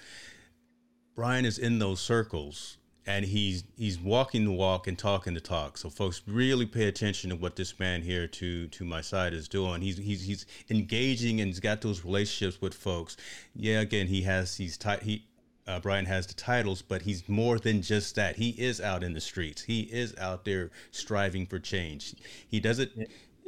Brian 1.15 1.45
is 1.45 1.57
in 1.57 1.79
those 1.79 1.99
circles 1.99 2.77
and 3.09 3.25
he's 3.25 3.63
he's 3.75 3.99
walking 3.99 4.45
the 4.45 4.51
walk 4.51 4.85
and 4.87 4.97
talking 4.97 5.33
the 5.33 5.41
talk. 5.41 5.79
So 5.79 5.89
folks 5.89 6.21
really 6.27 6.67
pay 6.67 6.87
attention 6.87 7.31
to 7.31 7.35
what 7.35 7.55
this 7.55 7.79
man 7.79 8.03
here 8.03 8.27
to 8.27 8.67
to 8.67 8.85
my 8.85 9.01
side 9.01 9.33
is 9.33 9.47
doing. 9.47 9.81
He's 9.81 9.97
he's 9.97 10.23
he's 10.23 10.45
engaging 10.69 11.41
and 11.41 11.47
he's 11.47 11.59
got 11.59 11.81
those 11.81 12.05
relationships 12.05 12.61
with 12.61 12.75
folks. 12.75 13.17
Yeah, 13.55 13.79
again, 13.79 14.07
he 14.07 14.21
has 14.23 14.57
he's 14.57 14.77
tight 14.77 15.01
he 15.01 15.25
uh, 15.65 15.79
Brian 15.79 16.05
has 16.05 16.27
the 16.27 16.33
titles, 16.35 16.81
but 16.83 17.03
he's 17.03 17.27
more 17.27 17.59
than 17.59 17.81
just 17.81 18.15
that. 18.15 18.35
He 18.35 18.49
is 18.49 18.79
out 18.79 19.03
in 19.03 19.13
the 19.13 19.21
streets. 19.21 19.63
He 19.63 19.81
is 19.81 20.15
out 20.17 20.45
there 20.45 20.69
striving 20.91 21.47
for 21.47 21.59
change. 21.59 22.15
He 22.47 22.59
does 22.59 22.77
it 22.77 22.91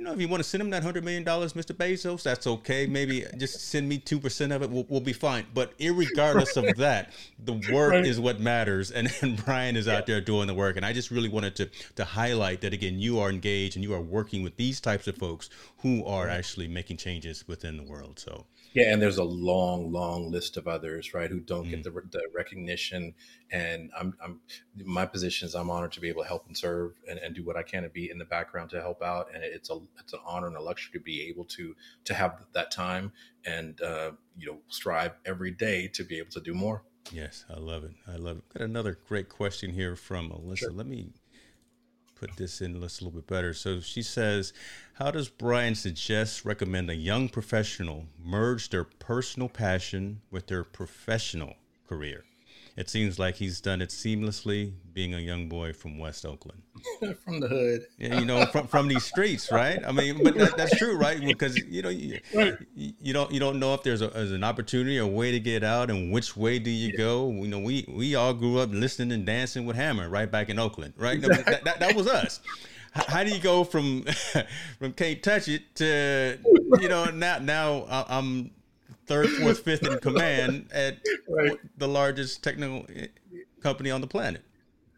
you 0.02 0.08
know, 0.08 0.14
if 0.14 0.20
you 0.20 0.28
want 0.28 0.42
to 0.42 0.50
send 0.50 0.62
him 0.62 0.72
that 0.72 0.82
hundred 0.82 1.04
million 1.04 1.24
dollars, 1.24 1.54
Mr. 1.54 1.76
Bezos, 1.76 2.24
that's 2.24 2.48
okay. 2.48 2.88
Maybe 2.88 3.24
just 3.38 3.70
send 3.70 3.88
me 3.88 4.00
two 4.00 4.20
percent 4.20 4.52
of 4.52 4.64
it. 4.64 4.70
We'll, 4.72 4.88
we'll, 4.90 5.00
be 5.00 5.14
fine. 5.14 5.46
But 5.54 5.74
regardless 5.80 6.58
of 6.58 6.76
that, 6.78 7.12
the 7.38 7.54
work 7.72 7.92
right. 7.92 8.04
is 8.04 8.20
what 8.20 8.40
matters, 8.40 8.90
and, 8.90 9.14
and 9.22 9.46
Brian 9.46 9.76
is 9.76 9.86
yeah. 9.86 9.98
out 9.98 10.08
there 10.08 10.20
doing 10.20 10.48
the 10.48 10.56
work. 10.56 10.76
And 10.76 10.84
I 10.84 10.92
just 10.92 11.12
really 11.12 11.30
wanted 11.30 11.56
to 11.58 11.70
to 11.98 12.04
highlight 12.04 12.62
that 12.62 12.74
again. 12.74 12.98
You 12.98 13.20
are 13.20 13.30
engaged 13.30 13.76
and 13.76 13.84
you 13.84 13.94
are 13.94 14.02
working 14.02 14.42
with 14.42 14.58
these 14.58 14.82
types 14.82 15.08
of 15.08 15.16
folks 15.18 15.52
who 15.84 16.04
are 16.04 16.28
actually 16.28 16.68
making 16.68 16.98
changes 16.98 17.48
within 17.48 17.78
the 17.78 17.84
world. 17.84 18.18
So 18.18 18.48
yeah, 18.74 18.94
and 18.94 19.02
there's 19.02 19.18
a 19.18 19.24
long, 19.24 19.92
long 19.92 20.32
list 20.32 20.56
of 20.56 20.68
others, 20.68 21.14
right, 21.14 21.30
who 21.30 21.40
don't 21.40 21.66
mm 21.66 21.72
get 21.72 21.84
the, 21.84 21.92
the, 21.92 22.22
recognition. 22.34 23.14
And 23.52 23.92
I'm, 23.98 24.14
I'm, 24.24 24.40
my 24.84 25.06
position 25.06 25.48
is 25.48 25.56
I'm 25.56 25.70
honored 25.70 25.92
to 25.94 26.00
be 26.00 26.10
able 26.10 26.24
to 26.24 26.28
help 26.28 26.48
and 26.48 26.58
serve 26.58 26.94
and, 27.10 27.20
and 27.20 27.36
do 27.36 27.44
what 27.44 27.58
I 27.58 27.64
can 27.64 27.84
to 27.84 27.90
be 27.90 28.10
in 28.10 28.18
the 28.18 28.26
background 28.26 28.70
to 28.72 28.82
help 28.82 29.02
out. 29.02 29.28
And 29.34 29.44
it's 29.44 29.70
a, 29.70 29.80
it's 30.00 30.14
an 30.14 30.20
honor 30.26 30.48
and 30.48 30.56
a 30.56 30.62
luxury 30.62 30.92
to 30.94 31.04
be 31.04 31.28
able 31.30 31.46
to, 31.46 31.76
to 32.06 32.14
have 32.14 32.44
that 32.54 32.72
time 32.72 33.12
and, 33.46 33.82
uh, 33.82 34.12
you 34.38 34.48
know, 34.48 34.58
strive 34.68 35.14
every 35.26 35.52
day 35.52 35.88
to 35.90 36.04
be 36.04 36.18
able 36.18 36.32
to 36.32 36.42
do 36.42 36.54
more. 36.54 36.84
Yes, 37.12 37.46
I 37.50 37.60
love 37.60 37.84
it. 37.84 37.92
I 38.08 38.16
love 38.16 38.38
it. 38.38 38.44
Got 38.54 38.64
another 38.64 38.98
great 39.08 39.28
question 39.28 39.72
here 39.72 39.96
from 39.96 40.30
Alyssa. 40.30 40.58
Sure. 40.58 40.72
Let 40.72 40.88
me 40.88 41.10
put 42.22 42.38
this 42.38 42.62
in 42.62 42.80
list 42.80 43.02
a 43.02 43.04
little 43.04 43.20
bit 43.20 43.28
better. 43.28 43.52
So 43.54 43.80
she 43.80 44.04
says, 44.04 44.54
How 44.94 45.10
does 45.10 45.28
Brian 45.28 45.74
suggest 45.74 46.46
recommend 46.46 46.90
a 46.90 46.96
young 46.96 47.30
professional 47.30 48.06
merge 48.24 48.70
their 48.70 48.84
personal 48.84 49.50
passion 49.50 50.22
with 50.30 50.46
their 50.46 50.64
professional 50.64 51.56
career? 51.90 52.24
It 52.78 52.90
seems 52.90 53.20
like 53.20 53.36
he's 53.36 53.60
done 53.60 53.82
it 53.82 53.90
seamlessly, 53.90 54.74
being 54.94 55.14
a 55.14 55.20
young 55.20 55.50
boy 55.50 55.74
from 55.74 55.98
West 55.98 56.26
Oakland, 56.26 56.62
from 57.24 57.40
the 57.40 57.48
hood. 57.48 57.86
Yeah, 57.98 58.20
you 58.20 58.26
know, 58.26 58.46
from, 58.46 58.68
from 58.68 58.88
these 58.88 59.04
streets, 59.04 59.52
right? 59.52 59.80
I 59.86 59.92
mean, 59.92 60.24
but 60.24 60.38
that, 60.38 60.58
that's 60.58 60.78
true, 60.78 60.98
right? 60.98 61.20
Because 61.20 61.58
you 61.58 61.82
know, 61.82 61.90
you, 61.90 62.20
you 62.74 63.14
don't 63.14 63.32
you 63.32 63.40
don't 63.40 63.60
know 63.60 63.74
if 63.74 63.84
there's, 63.84 64.02
a, 64.02 64.08
there's 64.08 64.32
an 64.32 64.44
opportunity, 64.44 64.98
a 64.98 65.08
way 65.08 65.32
to 65.32 65.40
get 65.40 65.64
out, 65.64 65.90
and 65.90 66.12
which 66.12 66.38
way 66.38 66.60
do 66.60 66.70
you 66.70 66.92
yeah. 66.92 66.98
go? 66.98 67.30
You 67.32 67.48
know, 67.48 67.60
we 67.60 67.86
we 67.90 68.16
all 68.16 68.34
grew 68.34 68.60
up 68.60 68.70
listening 68.72 69.12
and 69.12 69.26
dancing 69.26 69.66
with 69.66 69.76
Hammer 69.76 70.10
right 70.10 70.32
back 70.32 70.50
in 70.50 70.58
Oakland, 70.58 70.94
right? 70.98 71.18
Exactly. 71.18 71.44
that, 71.54 71.64
that, 71.66 71.80
that 71.80 71.96
was 71.96 72.08
us 72.08 72.40
how 72.94 73.24
do 73.24 73.34
you 73.34 73.40
go 73.40 73.64
from 73.64 74.04
from 74.80 74.92
can't 74.94 75.24
touch 75.24 75.48
it 75.48 75.74
to 75.76 76.38
you 76.82 76.90
know 76.90 77.06
now 77.06 77.40
now 77.40 77.86
I'm 77.90 78.52
third, 79.08 79.30
fourth, 79.30 79.60
fifth 79.64 79.86
in 79.86 80.00
command 80.00 80.68
at 80.74 81.00
right. 81.28 81.58
the 81.78 81.88
largest 81.88 82.44
technical 82.44 82.86
eh, 82.96 83.08
company 83.62 83.92
on 83.92 84.02
the 84.02 84.08
planet. 84.08 84.44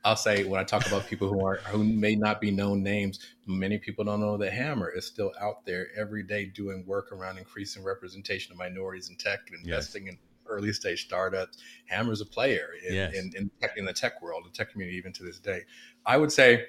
I'll 0.05 0.17
say 0.17 0.43
when 0.43 0.59
I 0.59 0.65
talk 0.65 0.85
about 0.85 1.07
people 1.07 1.29
who 1.29 1.45
are 1.45 1.57
who 1.67 1.83
may 1.83 2.15
not 2.15 2.41
be 2.41 2.51
known 2.51 2.83
names, 2.83 3.19
many 3.47 3.77
people 3.77 4.03
don't 4.03 4.19
know 4.19 4.35
that 4.37 4.51
Hammer 4.51 4.89
is 4.89 5.07
still 5.07 5.31
out 5.39 5.65
there 5.65 5.87
every 5.97 6.23
day 6.23 6.45
doing 6.45 6.85
work 6.85 7.11
around 7.13 7.37
increasing 7.37 7.83
representation 7.83 8.51
of 8.51 8.57
minorities 8.57 9.09
in 9.09 9.15
tech 9.15 9.39
and 9.47 9.65
investing 9.65 10.07
yes. 10.07 10.13
in 10.13 10.19
early 10.45 10.73
stage 10.73 11.05
startups. 11.05 11.57
Hammer's 11.85 12.19
a 12.19 12.25
player 12.25 12.71
in, 12.85 12.93
yes. 12.93 13.13
in, 13.13 13.31
in, 13.37 13.51
tech, 13.61 13.77
in 13.77 13.85
the 13.85 13.93
tech 13.93 14.21
world, 14.21 14.43
the 14.45 14.49
tech 14.49 14.71
community, 14.71 14.97
even 14.97 15.13
to 15.13 15.23
this 15.23 15.39
day. 15.39 15.61
I 16.05 16.17
would 16.17 16.33
say 16.33 16.65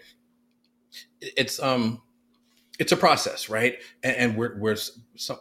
it's 1.20 1.60
um 1.60 2.02
it's 2.80 2.90
a 2.90 2.96
process, 2.96 3.48
right? 3.48 3.80
And, 4.02 4.16
and 4.16 4.36
we're 4.36 4.58
we're 4.58 4.76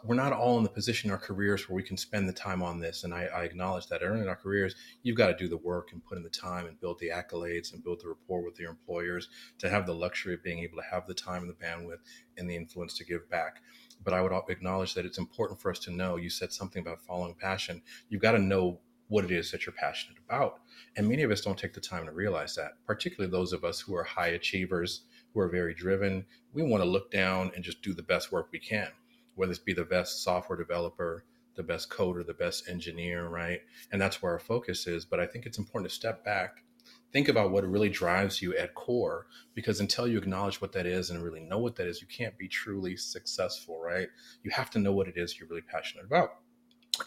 we're 0.03 0.15
not 0.15 0.33
all 0.33 0.57
in 0.59 0.63
the 0.63 0.69
position 0.69 1.09
in 1.09 1.13
our 1.13 1.19
careers 1.19 1.67
where 1.67 1.75
we 1.75 1.81
can 1.81 1.97
spend 1.97 2.29
the 2.29 2.33
time 2.33 2.61
on 2.61 2.79
this. 2.79 3.03
And 3.03 3.13
I, 3.13 3.23
I 3.25 3.43
acknowledge 3.43 3.87
that 3.87 4.01
early 4.03 4.21
in 4.21 4.27
our 4.27 4.35
careers, 4.35 4.75
you've 5.01 5.17
got 5.17 5.27
to 5.27 5.35
do 5.35 5.47
the 5.47 5.57
work 5.57 5.93
and 5.93 6.05
put 6.05 6.17
in 6.17 6.23
the 6.23 6.29
time 6.29 6.67
and 6.67 6.79
build 6.79 6.99
the 6.99 7.09
accolades 7.09 7.73
and 7.73 7.83
build 7.83 8.01
the 8.01 8.09
rapport 8.09 8.43
with 8.43 8.59
your 8.59 8.69
employers 8.69 9.29
to 9.57 9.69
have 9.69 9.87
the 9.87 9.95
luxury 9.95 10.35
of 10.35 10.43
being 10.43 10.59
able 10.59 10.77
to 10.77 10.83
have 10.91 11.07
the 11.07 11.13
time 11.13 11.41
and 11.41 11.49
the 11.49 11.65
bandwidth 11.65 12.01
and 12.37 12.47
the 12.47 12.55
influence 12.55 12.95
to 12.97 13.05
give 13.05 13.27
back. 13.29 13.63
But 14.03 14.13
I 14.13 14.21
would 14.21 14.33
acknowledge 14.49 14.93
that 14.93 15.05
it's 15.05 15.17
important 15.17 15.59
for 15.59 15.71
us 15.71 15.79
to 15.79 15.91
know. 15.91 16.17
You 16.17 16.29
said 16.29 16.53
something 16.53 16.81
about 16.81 17.01
following 17.01 17.33
passion. 17.33 17.81
You've 18.09 18.21
got 18.21 18.33
to 18.33 18.39
know 18.39 18.79
what 19.07 19.25
it 19.25 19.31
is 19.31 19.51
that 19.51 19.65
you're 19.65 19.73
passionate 19.73 20.17
about. 20.27 20.59
And 20.97 21.07
many 21.07 21.23
of 21.23 21.31
us 21.31 21.41
don't 21.41 21.57
take 21.57 21.73
the 21.73 21.81
time 21.81 22.05
to 22.05 22.11
realize 22.11 22.55
that, 22.55 22.73
particularly 22.85 23.31
those 23.31 23.53
of 23.53 23.63
us 23.63 23.79
who 23.79 23.95
are 23.95 24.03
high 24.03 24.29
achievers 24.29 25.03
who 25.33 25.39
are 25.39 25.49
very 25.49 25.73
driven. 25.73 26.25
We 26.53 26.63
want 26.63 26.83
to 26.83 26.89
look 26.89 27.11
down 27.11 27.51
and 27.55 27.63
just 27.63 27.81
do 27.81 27.93
the 27.93 28.03
best 28.03 28.31
work 28.31 28.49
we 28.51 28.59
can, 28.59 28.89
whether 29.35 29.51
it's 29.51 29.59
be 29.59 29.73
the 29.73 29.83
best 29.83 30.23
software 30.23 30.57
developer, 30.57 31.25
the 31.55 31.63
best 31.63 31.89
coder, 31.89 32.25
the 32.25 32.33
best 32.33 32.69
engineer, 32.69 33.27
right? 33.27 33.61
And 33.91 34.01
that's 34.01 34.21
where 34.21 34.31
our 34.31 34.39
focus 34.39 34.87
is. 34.87 35.05
But 35.05 35.19
I 35.19 35.25
think 35.25 35.45
it's 35.45 35.57
important 35.57 35.89
to 35.89 35.95
step 35.95 36.23
back, 36.23 36.63
think 37.11 37.29
about 37.29 37.51
what 37.51 37.67
really 37.67 37.89
drives 37.89 38.41
you 38.41 38.55
at 38.57 38.75
core, 38.75 39.27
because 39.53 39.79
until 39.79 40.07
you 40.07 40.17
acknowledge 40.17 40.61
what 40.61 40.73
that 40.73 40.85
is 40.85 41.09
and 41.09 41.23
really 41.23 41.41
know 41.41 41.59
what 41.59 41.75
that 41.75 41.87
is, 41.87 42.01
you 42.01 42.07
can't 42.07 42.37
be 42.37 42.47
truly 42.47 42.95
successful, 42.95 43.79
right? 43.81 44.07
You 44.43 44.51
have 44.51 44.69
to 44.71 44.79
know 44.79 44.93
what 44.93 45.07
it 45.07 45.17
is 45.17 45.39
you're 45.39 45.49
really 45.49 45.61
passionate 45.61 46.05
about. 46.05 46.29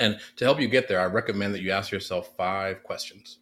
And 0.00 0.18
to 0.36 0.44
help 0.44 0.60
you 0.60 0.68
get 0.68 0.88
there, 0.88 1.00
I 1.00 1.04
recommend 1.04 1.54
that 1.54 1.62
you 1.62 1.70
ask 1.70 1.92
yourself 1.92 2.36
five 2.36 2.82
questions 2.82 3.38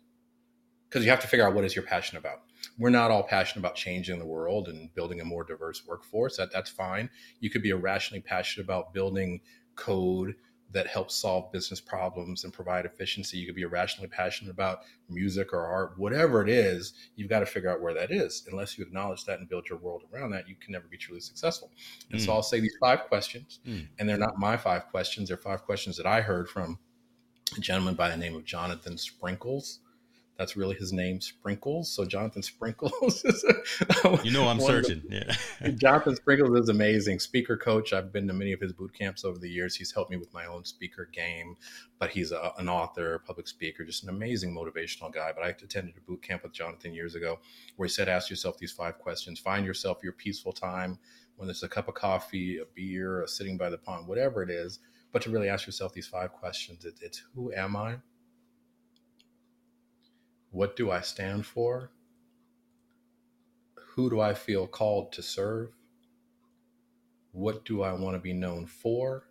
because 0.88 1.04
you 1.04 1.10
have 1.10 1.20
to 1.20 1.26
figure 1.26 1.46
out 1.46 1.54
what 1.54 1.64
is 1.64 1.74
your 1.74 1.84
passion 1.84 2.18
about 2.18 2.42
we're 2.78 2.90
not 2.90 3.10
all 3.10 3.22
passionate 3.22 3.60
about 3.60 3.74
changing 3.74 4.18
the 4.18 4.26
world 4.26 4.68
and 4.68 4.92
building 4.94 5.20
a 5.20 5.24
more 5.24 5.44
diverse 5.44 5.86
workforce. 5.86 6.36
That 6.36 6.52
that's 6.52 6.70
fine. 6.70 7.10
You 7.40 7.50
could 7.50 7.62
be 7.62 7.70
irrationally 7.70 8.22
passionate 8.22 8.64
about 8.64 8.92
building 8.92 9.40
code 9.76 10.34
that 10.74 10.88
helps 10.88 11.14
solve 11.14 11.52
business 11.52 11.80
problems 11.80 12.42
and 12.42 12.52
provide 12.52 12.84
efficiency. 12.84 13.38
You 13.38 13.46
could 13.46 13.54
be 13.54 13.62
irrationally 13.62 14.08
passionate 14.08 14.50
about 14.50 14.80
music 15.08 15.52
or 15.52 15.64
art, 15.64 15.94
whatever 15.96 16.42
it 16.42 16.48
is, 16.48 16.94
you've 17.14 17.28
got 17.28 17.40
to 17.40 17.46
figure 17.46 17.70
out 17.70 17.80
where 17.80 17.94
that 17.94 18.10
is. 18.10 18.46
Unless 18.50 18.76
you 18.76 18.84
acknowledge 18.84 19.24
that 19.24 19.38
and 19.38 19.48
build 19.48 19.68
your 19.68 19.78
world 19.78 20.02
around 20.12 20.32
that, 20.32 20.48
you 20.48 20.56
can 20.56 20.72
never 20.72 20.86
be 20.88 20.96
truly 20.96 21.20
successful. 21.20 21.70
And 22.10 22.20
mm. 22.20 22.24
so 22.24 22.32
I'll 22.32 22.42
say 22.42 22.58
these 22.58 22.76
five 22.80 23.04
questions, 23.04 23.60
mm. 23.64 23.86
and 23.98 24.08
they're 24.08 24.18
not 24.18 24.36
my 24.36 24.56
five 24.56 24.88
questions, 24.88 25.28
they're 25.28 25.36
five 25.36 25.62
questions 25.62 25.96
that 25.96 26.06
I 26.06 26.20
heard 26.20 26.48
from 26.48 26.78
a 27.56 27.60
gentleman 27.60 27.94
by 27.94 28.10
the 28.10 28.16
name 28.16 28.34
of 28.34 28.44
Jonathan 28.44 28.98
Sprinkles 28.98 29.78
that's 30.36 30.56
really 30.56 30.74
his 30.74 30.92
name, 30.92 31.20
Sprinkles. 31.20 31.90
So 31.92 32.04
Jonathan 32.04 32.42
Sprinkles 32.42 33.24
is 33.24 33.44
you 34.24 34.32
know 34.32 34.48
I'm 34.48 34.60
searching. 34.60 35.02
The, 35.08 35.36
yeah, 35.62 35.70
Jonathan 35.76 36.16
Sprinkles 36.16 36.58
is 36.58 36.68
amazing 36.68 37.20
speaker 37.20 37.56
coach. 37.56 37.92
I've 37.92 38.12
been 38.12 38.26
to 38.26 38.34
many 38.34 38.52
of 38.52 38.60
his 38.60 38.72
boot 38.72 38.92
camps 38.92 39.24
over 39.24 39.38
the 39.38 39.48
years. 39.48 39.76
He's 39.76 39.92
helped 39.92 40.10
me 40.10 40.16
with 40.16 40.32
my 40.34 40.46
own 40.46 40.64
speaker 40.64 41.08
game, 41.12 41.56
but 41.98 42.10
he's 42.10 42.32
a, 42.32 42.52
an 42.58 42.68
author, 42.68 43.20
public 43.26 43.46
speaker, 43.46 43.84
just 43.84 44.02
an 44.02 44.08
amazing 44.08 44.54
motivational 44.54 45.12
guy. 45.12 45.30
But 45.34 45.44
I 45.44 45.48
attended 45.48 45.94
a 45.96 46.00
boot 46.00 46.22
camp 46.22 46.42
with 46.42 46.52
Jonathan 46.52 46.94
years 46.94 47.14
ago 47.14 47.38
where 47.76 47.86
he 47.86 47.92
said, 47.92 48.08
"Ask 48.08 48.28
yourself 48.28 48.58
these 48.58 48.72
five 48.72 48.98
questions. 48.98 49.38
Find 49.38 49.64
yourself 49.64 49.98
your 50.02 50.12
peaceful 50.12 50.52
time 50.52 50.98
when 51.36 51.46
there's 51.46 51.62
a 51.62 51.68
cup 51.68 51.88
of 51.88 51.94
coffee, 51.94 52.58
a 52.58 52.64
beer, 52.74 53.22
a 53.22 53.28
sitting 53.28 53.56
by 53.56 53.70
the 53.70 53.78
pond, 53.78 54.08
whatever 54.08 54.42
it 54.42 54.50
is." 54.50 54.80
But 55.12 55.22
to 55.22 55.30
really 55.30 55.48
ask 55.48 55.64
yourself 55.64 55.92
these 55.92 56.08
five 56.08 56.32
questions, 56.32 56.84
it, 56.84 56.94
it's 57.00 57.22
who 57.36 57.52
am 57.52 57.76
I? 57.76 57.98
What 60.54 60.76
do 60.76 60.92
I 60.92 61.00
stand 61.00 61.46
for? 61.46 61.90
Who 63.74 64.08
do 64.08 64.20
I 64.20 64.34
feel 64.34 64.68
called 64.68 65.10
to 65.14 65.22
serve? 65.22 65.74
What 67.32 67.64
do 67.64 67.82
I 67.82 67.92
want 67.92 68.14
to 68.14 68.20
be 68.20 68.32
known 68.32 68.66
for? 68.66 69.24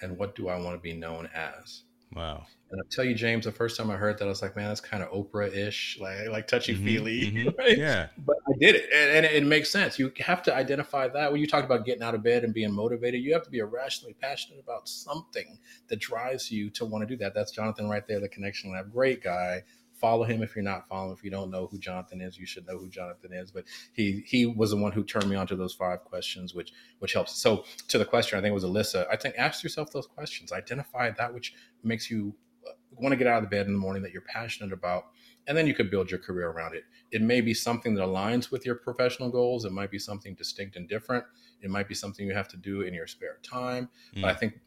And 0.00 0.16
what 0.16 0.34
do 0.34 0.48
I 0.48 0.58
want 0.58 0.74
to 0.74 0.80
be 0.80 0.94
known 0.94 1.28
as? 1.34 1.82
Wow. 2.14 2.46
And 2.70 2.80
I'll 2.80 2.88
tell 2.90 3.04
you, 3.04 3.14
James, 3.14 3.44
the 3.44 3.52
first 3.52 3.76
time 3.76 3.90
I 3.90 3.96
heard 3.96 4.16
that, 4.16 4.24
I 4.24 4.28
was 4.28 4.40
like, 4.40 4.56
man, 4.56 4.68
that's 4.68 4.80
kind 4.80 5.02
of 5.02 5.10
Oprah 5.10 5.54
ish, 5.54 5.98
like, 6.00 6.28
like 6.30 6.46
touchy 6.46 6.74
feely. 6.74 7.26
Mm-hmm, 7.26 7.36
mm-hmm. 7.48 7.58
Right? 7.58 7.76
Yeah. 7.76 8.06
But 8.16 8.36
I 8.48 8.52
did 8.58 8.74
it. 8.74 8.88
And, 8.94 9.26
and, 9.26 9.26
it 9.26 9.44
makes 9.44 9.70
sense. 9.70 9.98
You 9.98 10.10
have 10.20 10.42
to 10.44 10.54
identify 10.54 11.08
that. 11.08 11.30
When 11.30 11.42
you 11.42 11.46
talked 11.46 11.66
about 11.66 11.84
getting 11.84 12.02
out 12.02 12.14
of 12.14 12.22
bed 12.22 12.42
and 12.42 12.54
being 12.54 12.72
motivated, 12.72 13.20
you 13.20 13.34
have 13.34 13.42
to 13.42 13.50
be 13.50 13.58
irrationally 13.58 14.14
passionate 14.18 14.60
about 14.60 14.88
something 14.88 15.58
that 15.88 15.98
drives 15.98 16.50
you 16.50 16.70
to 16.70 16.86
want 16.86 17.06
to 17.06 17.06
do 17.06 17.18
that. 17.18 17.34
That's 17.34 17.50
Jonathan 17.50 17.86
right 17.90 18.08
there, 18.08 18.18
the 18.18 18.30
connection 18.30 18.72
lab. 18.72 18.90
Great 18.90 19.22
guy 19.22 19.62
follow 19.98 20.24
him 20.24 20.42
if 20.42 20.54
you're 20.54 20.64
not 20.64 20.88
following. 20.88 21.14
If 21.16 21.24
you 21.24 21.30
don't 21.30 21.50
know 21.50 21.66
who 21.66 21.78
Jonathan 21.78 22.20
is, 22.20 22.38
you 22.38 22.46
should 22.46 22.66
know 22.66 22.78
who 22.78 22.88
Jonathan 22.88 23.32
is. 23.32 23.50
But 23.50 23.64
he 23.92 24.22
he 24.26 24.46
was 24.46 24.70
the 24.70 24.76
one 24.76 24.92
who 24.92 25.04
turned 25.04 25.28
me 25.28 25.36
on 25.36 25.46
to 25.48 25.56
those 25.56 25.74
five 25.74 26.04
questions, 26.04 26.54
which 26.54 26.72
which 26.98 27.12
helps. 27.12 27.40
So 27.40 27.64
to 27.88 27.98
the 27.98 28.04
question, 28.04 28.38
I 28.38 28.42
think 28.42 28.50
it 28.50 28.54
was 28.54 28.64
Alyssa. 28.64 29.06
I 29.10 29.16
think 29.16 29.34
ask 29.36 29.62
yourself 29.62 29.90
those 29.92 30.06
questions. 30.06 30.52
Identify 30.52 31.10
that 31.10 31.32
which 31.32 31.54
makes 31.82 32.10
you 32.10 32.34
uh, 32.66 32.72
want 32.92 33.12
to 33.12 33.16
get 33.16 33.26
out 33.26 33.42
of 33.42 33.50
the 33.50 33.54
bed 33.54 33.66
in 33.66 33.72
the 33.72 33.78
morning 33.78 34.02
that 34.02 34.12
you're 34.12 34.22
passionate 34.22 34.72
about, 34.72 35.04
and 35.46 35.56
then 35.56 35.66
you 35.66 35.74
could 35.74 35.90
build 35.90 36.10
your 36.10 36.20
career 36.20 36.50
around 36.50 36.74
it. 36.74 36.84
It 37.10 37.22
may 37.22 37.40
be 37.40 37.54
something 37.54 37.94
that 37.94 38.02
aligns 38.02 38.50
with 38.50 38.66
your 38.66 38.76
professional 38.76 39.30
goals. 39.30 39.64
It 39.64 39.72
might 39.72 39.90
be 39.90 39.98
something 39.98 40.34
distinct 40.34 40.76
and 40.76 40.88
different. 40.88 41.24
It 41.62 41.70
might 41.70 41.88
be 41.88 41.94
something 41.94 42.26
you 42.26 42.34
have 42.34 42.48
to 42.48 42.56
do 42.56 42.82
in 42.82 42.92
your 42.92 43.06
spare 43.06 43.38
time. 43.42 43.88
Mm. 44.14 44.22
But 44.22 44.30
I 44.30 44.34
think 44.34 44.60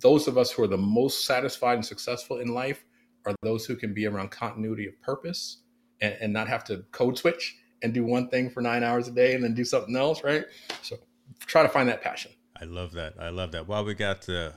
those 0.00 0.28
of 0.28 0.38
us 0.38 0.50
who 0.50 0.62
are 0.62 0.68
the 0.68 0.78
most 0.78 1.26
satisfied 1.26 1.74
and 1.74 1.84
successful 1.84 2.38
in 2.38 2.48
life 2.48 2.84
are 3.26 3.34
those 3.42 3.64
who 3.66 3.76
can 3.76 3.92
be 3.92 4.06
around 4.06 4.30
continuity 4.30 4.86
of 4.86 5.00
purpose 5.02 5.58
and, 6.00 6.16
and 6.20 6.32
not 6.32 6.48
have 6.48 6.64
to 6.64 6.84
code 6.92 7.18
switch 7.18 7.56
and 7.82 7.94
do 7.94 8.04
one 8.04 8.28
thing 8.28 8.50
for 8.50 8.60
nine 8.60 8.82
hours 8.82 9.08
a 9.08 9.10
day 9.10 9.34
and 9.34 9.42
then 9.42 9.54
do 9.54 9.64
something 9.64 9.96
else, 9.96 10.22
right? 10.22 10.44
So 10.82 10.96
try 11.40 11.62
to 11.62 11.68
find 11.68 11.88
that 11.88 12.02
passion. 12.02 12.32
I 12.60 12.64
love 12.64 12.92
that. 12.92 13.14
I 13.18 13.30
love 13.30 13.52
that. 13.52 13.66
While 13.66 13.84
we 13.84 13.94
got 13.94 14.22
the 14.22 14.54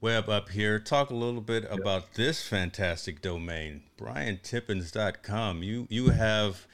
web 0.00 0.28
up 0.28 0.48
here, 0.50 0.78
talk 0.78 1.10
a 1.10 1.14
little 1.14 1.40
bit 1.40 1.64
yeah. 1.64 1.76
about 1.76 2.14
this 2.14 2.46
fantastic 2.46 3.22
domain, 3.22 3.82
briantippens.com. 3.96 5.62
You 5.62 5.86
you 5.88 6.10
have 6.10 6.66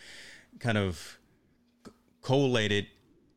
kind 0.58 0.78
of 0.78 1.18
collated 2.22 2.86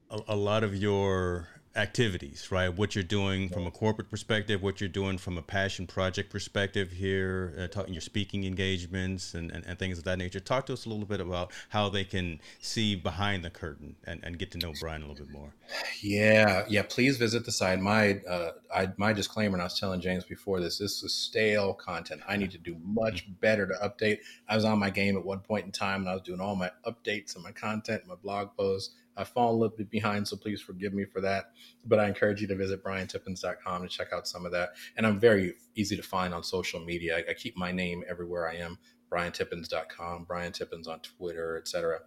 a, 0.10 0.22
a 0.30 0.36
lot 0.36 0.64
of 0.64 0.76
your 0.76 1.50
activities, 1.78 2.52
right? 2.52 2.70
What 2.70 2.96
you're 2.96 3.04
doing 3.04 3.50
from 3.50 3.68
a 3.68 3.72
corporate 3.72 4.10
perspective, 4.10 4.64
what 4.64 4.82
you're 4.82 4.90
doing 4.90 5.18
from 5.18 5.38
a 5.38 5.42
passion 5.42 5.86
project 5.86 6.32
perspective 6.32 6.92
here, 6.92 7.54
uh, 7.58 7.68
talking 7.68 7.94
your 7.94 8.02
speaking 8.02 8.46
engagements 8.46 9.36
and, 9.36 9.52
and, 9.52 9.64
and, 9.66 9.78
things 9.78 10.00
of 10.00 10.04
that 10.06 10.18
nature. 10.18 10.40
Talk 10.40 10.66
to 10.66 10.74
us 10.74 10.86
a 10.86 10.90
little 10.90 11.06
bit 11.06 11.22
about 11.22 11.52
how 11.70 11.88
they 11.88 12.04
can 12.04 12.40
see 12.60 12.96
behind 12.96 13.46
the 13.46 13.52
curtain 13.52 13.96
and, 14.06 14.20
and 14.24 14.40
get 14.40 14.52
to 14.52 14.58
know 14.58 14.74
Brian 14.82 15.04
a 15.04 15.08
little 15.08 15.26
bit 15.26 15.32
more. 15.32 15.54
Yeah, 16.02 16.66
yeah. 16.68 16.82
Please 16.82 17.18
visit 17.18 17.46
the 17.46 17.52
site. 17.52 17.80
My 17.80 18.20
uh, 18.28 18.52
I, 18.74 18.90
my 18.98 19.14
disclaimer, 19.14 19.54
and 19.54 19.62
I 19.62 19.66
was 19.66 19.80
telling 19.80 20.02
James 20.02 20.24
before 20.24 20.60
this, 20.60 20.80
this 20.80 21.04
is 21.04 21.14
stale 21.14 21.74
content. 21.74 22.22
I 22.28 22.38
need 22.38 22.52
to 22.52 22.58
do 22.58 22.76
much 22.84 23.28
better 23.40 23.68
to 23.68 23.74
update. 23.76 24.20
I 24.50 24.56
was 24.56 24.66
on 24.66 24.80
my 24.80 24.90
game 24.90 25.16
at 25.16 25.24
one 25.24 25.40
point 25.40 25.66
in 25.66 25.72
time, 25.72 26.02
and 26.02 26.10
I 26.10 26.14
was 26.14 26.24
doing 26.24 26.40
all 26.40 26.56
my 26.56 26.72
updates 26.86 27.36
and 27.36 27.44
my 27.44 27.52
content, 27.52 28.04
my 28.08 28.16
blog 28.16 28.50
posts 28.58 28.96
I 29.18 29.24
fall 29.24 29.52
a 29.52 29.58
little 29.58 29.76
bit 29.76 29.90
behind, 29.90 30.28
so 30.28 30.38
please 30.38 30.62
forgive 30.62 30.94
me 30.94 31.06
for 31.06 31.22
that. 31.22 31.52
But 31.86 32.00
I 32.00 32.08
encourage 32.08 32.42
you 32.42 32.48
to 32.48 32.56
visit 32.56 32.84
briantippens.com 32.84 33.82
to 33.82 33.88
check 33.88 34.14
out 34.14 34.28
some 34.28 34.46
of 34.46 34.52
that. 34.52 34.70
And 34.96 35.06
I'm 35.06 35.20
very 35.20 35.56
easy 35.76 35.96
to 35.96 36.04
find 36.04 36.34
on 36.34 36.44
social 36.44 36.80
media. 36.80 37.18
I, 37.18 37.32
I 37.32 37.34
keep 37.34 37.58
my 37.58 37.72
name 37.72 38.04
everywhere 38.10 38.50
I 38.50 38.56
am. 38.56 38.78
BrianTippens.com, 39.12 40.26
Brian 40.26 40.52
Tippens 40.52 40.88
on 40.88 41.00
Twitter, 41.00 41.58
etc. 41.58 42.00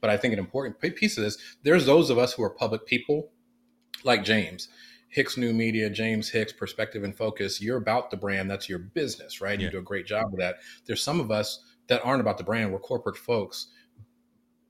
But 0.00 0.10
I 0.10 0.16
think 0.16 0.32
an 0.32 0.40
important 0.40 0.80
piece 0.80 1.16
of 1.16 1.24
this, 1.24 1.38
there's 1.62 1.86
those 1.86 2.10
of 2.10 2.18
us 2.18 2.32
who 2.32 2.42
are 2.42 2.50
public 2.50 2.84
people, 2.84 3.30
like 4.02 4.24
James, 4.24 4.68
Hicks 5.08 5.36
New 5.36 5.52
Media, 5.52 5.88
James 5.88 6.28
Hicks, 6.28 6.52
Perspectives 6.52 7.04
in 7.04 7.12
Focus. 7.12 7.60
You're 7.60 7.76
about 7.76 8.10
the 8.10 8.16
brand. 8.16 8.50
That's 8.50 8.68
your 8.68 8.80
business, 8.80 9.40
right? 9.40 9.58
Yeah. 9.58 9.66
You 9.66 9.72
do 9.72 9.78
a 9.78 9.82
great 9.82 10.06
job 10.06 10.26
of 10.32 10.38
that. 10.38 10.56
There's 10.86 11.02
some 11.02 11.20
of 11.20 11.30
us 11.30 11.64
that 11.86 12.04
aren't 12.04 12.20
about 12.20 12.38
the 12.38 12.44
brand. 12.44 12.72
We're 12.72 12.80
corporate 12.80 13.16
folks 13.16 13.68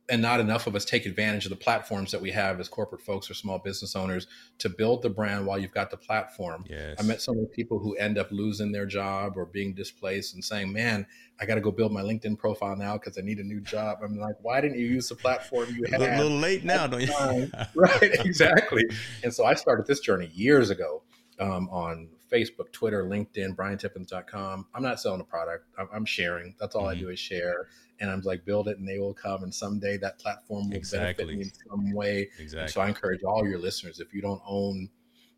and 0.09 0.23
not 0.23 0.41
enough 0.41 0.67
of 0.67 0.75
us 0.75 0.85
take 0.85 1.07
advantage 1.07 1.45
of 1.45 1.51
the 1.51 1.57
platforms 1.57 2.11
that 2.13 2.21
we 2.21 2.31
have 2.31 2.59
as 2.61 2.69
corporate 2.69 3.03
folks 3.03 3.31
or 3.31 3.35
small 3.35 3.59
business 3.59 3.95
owners 3.95 4.27
to 4.59 4.69
build 4.69 5.03
the 5.03 5.11
brand 5.11 5.47
while 5.47 5.59
you've 5.59 5.73
got 5.73 5.91
the 5.91 5.97
platform. 5.97 6.65
Yes. 6.69 6.97
I 6.99 7.03
met 7.03 7.21
so 7.21 7.35
many 7.35 7.47
people 7.47 7.79
who 7.79 7.95
end 7.97 8.17
up 8.17 8.31
losing 8.31 8.73
their 8.73 8.87
job 8.87 9.35
or 9.37 9.45
being 9.45 9.75
displaced 9.75 10.35
and 10.35 10.45
saying, 10.45 10.73
"Man, 10.73 11.07
I 11.41 11.47
got 11.47 11.57
to 11.57 11.61
go 11.61 11.71
build 11.71 11.93
my 11.93 12.03
LinkedIn 12.03 12.39
profile 12.39 12.77
now 12.77 12.95
because 12.95 13.19
I 13.19 13.21
need 13.21 13.39
a 13.39 13.45
new 13.45 13.61
job." 13.61 13.99
I'm 14.03 14.19
like, 14.19 14.37
"Why 14.41 14.61
didn't 14.61 14.79
you 14.79 14.87
use 14.87 15.09
the 15.09 15.17
platform 15.17 15.69
you 15.75 15.85
had?" 15.91 16.01
A 16.01 16.23
little 16.23 16.39
late 16.39 16.65
now, 16.65 16.87
don't 16.87 17.03
you? 17.03 17.51
right, 17.75 18.03
exactly. 18.25 18.85
And 19.23 19.33
so 19.33 19.45
I 19.45 19.55
started 19.55 19.87
this 19.87 20.01
journey 20.01 20.31
years 20.35 20.71
ago 20.71 21.03
um, 21.39 21.69
on 21.71 22.09
Facebook, 22.31 22.73
Twitter, 22.73 23.05
LinkedIn, 23.05 23.57
BrianTippens.com. 23.57 24.67
I'm 24.75 24.83
not 24.83 25.01
selling 25.01 25.21
a 25.21 25.25
product. 25.25 25.67
I'm, 25.79 25.89
I'm 25.93 26.05
sharing. 26.05 26.55
That's 26.61 26.75
all 26.75 26.83
mm-hmm. 26.83 26.99
I 26.99 27.01
do 27.01 27.09
is 27.09 27.19
share 27.19 27.69
and 28.01 28.11
I'm 28.11 28.21
like, 28.23 28.45
build 28.45 28.69
it 28.69 28.79
and 28.79 28.89
they 28.89 28.99
will 28.99 29.15
come. 29.15 29.43
And 29.43 29.55
someday 29.55 29.97
that 29.99 30.19
platform 30.19 30.71
will 30.71 30.77
exactly. 30.77 31.25
benefit 31.25 31.39
me 31.39 31.45
in 31.45 31.71
some 31.71 31.93
way. 31.93 32.29
Exactly. 32.39 32.63
And 32.63 32.71
so 32.71 32.81
I 32.81 32.89
encourage 32.89 33.23
all 33.23 33.47
your 33.47 33.59
listeners, 33.59 34.01
if 34.01 34.13
you 34.15 34.23
don't 34.23 34.43
own 34.47 34.89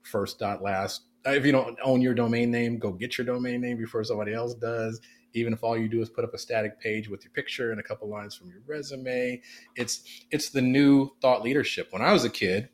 first 0.03 0.39
dot 0.39 0.63
last, 0.63 1.03
uh, 1.27 1.31
if 1.31 1.45
you 1.45 1.53
don't 1.53 1.79
own 1.83 2.01
your 2.01 2.15
domain 2.15 2.51
name, 2.51 2.79
go 2.79 2.93
get 2.93 3.19
your 3.19 3.27
domain 3.27 3.61
name 3.61 3.77
before 3.77 4.05
somebody 4.05 4.33
else 4.33 4.55
does. 4.55 5.01
Even 5.33 5.53
if 5.53 5.63
all 5.63 5.79
you 5.79 5.89
do 5.89 6.01
is 6.01 6.09
put 6.09 6.25
up 6.25 6.35
a 6.35 6.39
static 6.39 6.81
page 6.81 7.09
with 7.09 7.25
your 7.25 7.31
picture 7.33 7.71
and 7.71 7.79
a 7.79 7.83
couple 7.83 8.09
lines 8.09 8.35
from 8.35 8.49
your 8.49 8.61
resume, 8.67 9.41
it's 9.77 10.03
it's 10.31 10.51
the 10.51 10.63
new 10.63 11.11
thought 11.23 11.43
leadership. 11.43 11.89
When 11.93 12.03
I 12.03 12.13
was 12.13 12.25
a 12.25 12.31
kid, 12.31 12.69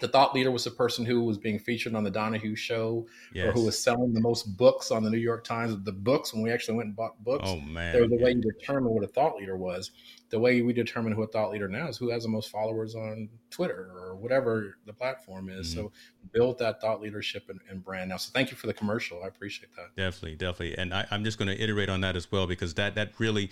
the 0.00 0.08
thought 0.08 0.34
leader 0.34 0.50
was 0.50 0.64
the 0.64 0.70
person 0.70 1.04
who 1.04 1.22
was 1.22 1.38
being 1.38 1.58
featured 1.58 1.94
on 1.94 2.04
the 2.04 2.10
Donahue 2.10 2.54
show 2.54 3.06
yes. 3.32 3.46
or 3.46 3.52
who 3.52 3.64
was 3.64 3.78
selling 3.78 4.12
the 4.12 4.20
most 4.20 4.56
books 4.56 4.90
on 4.90 5.02
the 5.02 5.10
New 5.10 5.18
York 5.18 5.44
Times. 5.44 5.76
The 5.84 5.92
books, 5.92 6.32
when 6.32 6.42
we 6.42 6.50
actually 6.50 6.76
went 6.76 6.88
and 6.88 6.96
bought 6.96 7.22
books, 7.24 7.44
oh 7.46 7.60
man, 7.60 7.92
they 7.92 8.00
were 8.00 8.08
the 8.08 8.16
yeah. 8.16 8.24
way 8.24 8.30
you 8.32 8.40
determine 8.40 8.92
what 8.92 9.04
a 9.04 9.08
thought 9.08 9.36
leader 9.36 9.56
was. 9.56 9.90
The 10.30 10.38
way 10.38 10.60
we 10.60 10.72
determine 10.72 11.12
who 11.12 11.22
a 11.22 11.26
thought 11.26 11.50
leader 11.50 11.68
now 11.68 11.88
is 11.88 11.96
who 11.96 12.10
has 12.10 12.24
the 12.24 12.28
most 12.28 12.50
followers 12.50 12.94
on 12.94 13.28
Twitter 13.50 13.90
or 13.96 14.16
whatever 14.16 14.76
the 14.84 14.92
platform 14.92 15.48
is. 15.48 15.74
Mm-hmm. 15.74 15.80
So 15.80 15.92
build 16.32 16.58
that 16.58 16.80
thought 16.80 17.00
leadership 17.00 17.44
and, 17.48 17.60
and, 17.70 17.82
brand 17.82 18.10
now. 18.10 18.18
So 18.18 18.30
thank 18.34 18.50
you 18.50 18.56
for 18.56 18.66
the 18.66 18.74
commercial. 18.74 19.22
I 19.24 19.28
appreciate 19.28 19.74
that. 19.76 19.96
Definitely, 19.96 20.36
definitely. 20.36 20.76
And 20.76 20.92
I, 20.92 21.06
I'm 21.10 21.24
just 21.24 21.38
going 21.38 21.48
to 21.48 21.62
iterate 21.62 21.88
on 21.88 22.02
that 22.02 22.16
as 22.16 22.30
well 22.30 22.46
because 22.46 22.74
that 22.74 22.94
that 22.96 23.12
really 23.18 23.50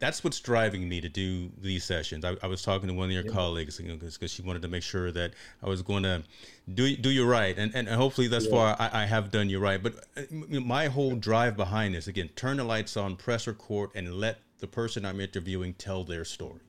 that's 0.00 0.24
what's 0.24 0.40
driving 0.40 0.88
me 0.88 1.00
to 1.02 1.08
do 1.08 1.50
these 1.60 1.84
sessions. 1.84 2.24
I, 2.24 2.34
I 2.42 2.46
was 2.46 2.62
talking 2.62 2.88
to 2.88 2.94
one 2.94 3.06
of 3.06 3.12
your 3.12 3.24
yeah. 3.24 3.32
colleagues 3.32 3.76
because 3.76 4.00
you 4.02 4.20
know, 4.20 4.26
she 4.26 4.42
wanted 4.42 4.62
to 4.62 4.68
make 4.68 4.82
sure 4.82 5.12
that 5.12 5.34
I 5.62 5.68
was 5.68 5.82
going 5.82 6.02
to 6.02 6.24
do 6.72 6.96
do 6.96 7.10
you 7.10 7.26
right, 7.26 7.56
and 7.56 7.74
and 7.74 7.86
hopefully 7.88 8.26
thus 8.26 8.46
yeah. 8.46 8.50
far 8.50 8.76
I, 8.78 9.02
I, 9.02 9.04
have 9.04 9.30
done 9.30 9.50
you 9.50 9.60
right. 9.60 9.80
But 9.80 10.06
uh, 10.16 10.22
my 10.30 10.86
whole 10.86 11.14
drive 11.14 11.56
behind 11.56 11.94
this 11.94 12.08
again, 12.08 12.30
turn 12.34 12.56
the 12.56 12.64
lights 12.64 12.96
on, 12.96 13.16
press 13.16 13.46
record, 13.46 13.90
and 13.94 14.14
let 14.14 14.38
the 14.58 14.66
person 14.66 15.04
I'm 15.04 15.20
interviewing 15.20 15.74
tell 15.74 16.02
their 16.02 16.24
story. 16.24 16.60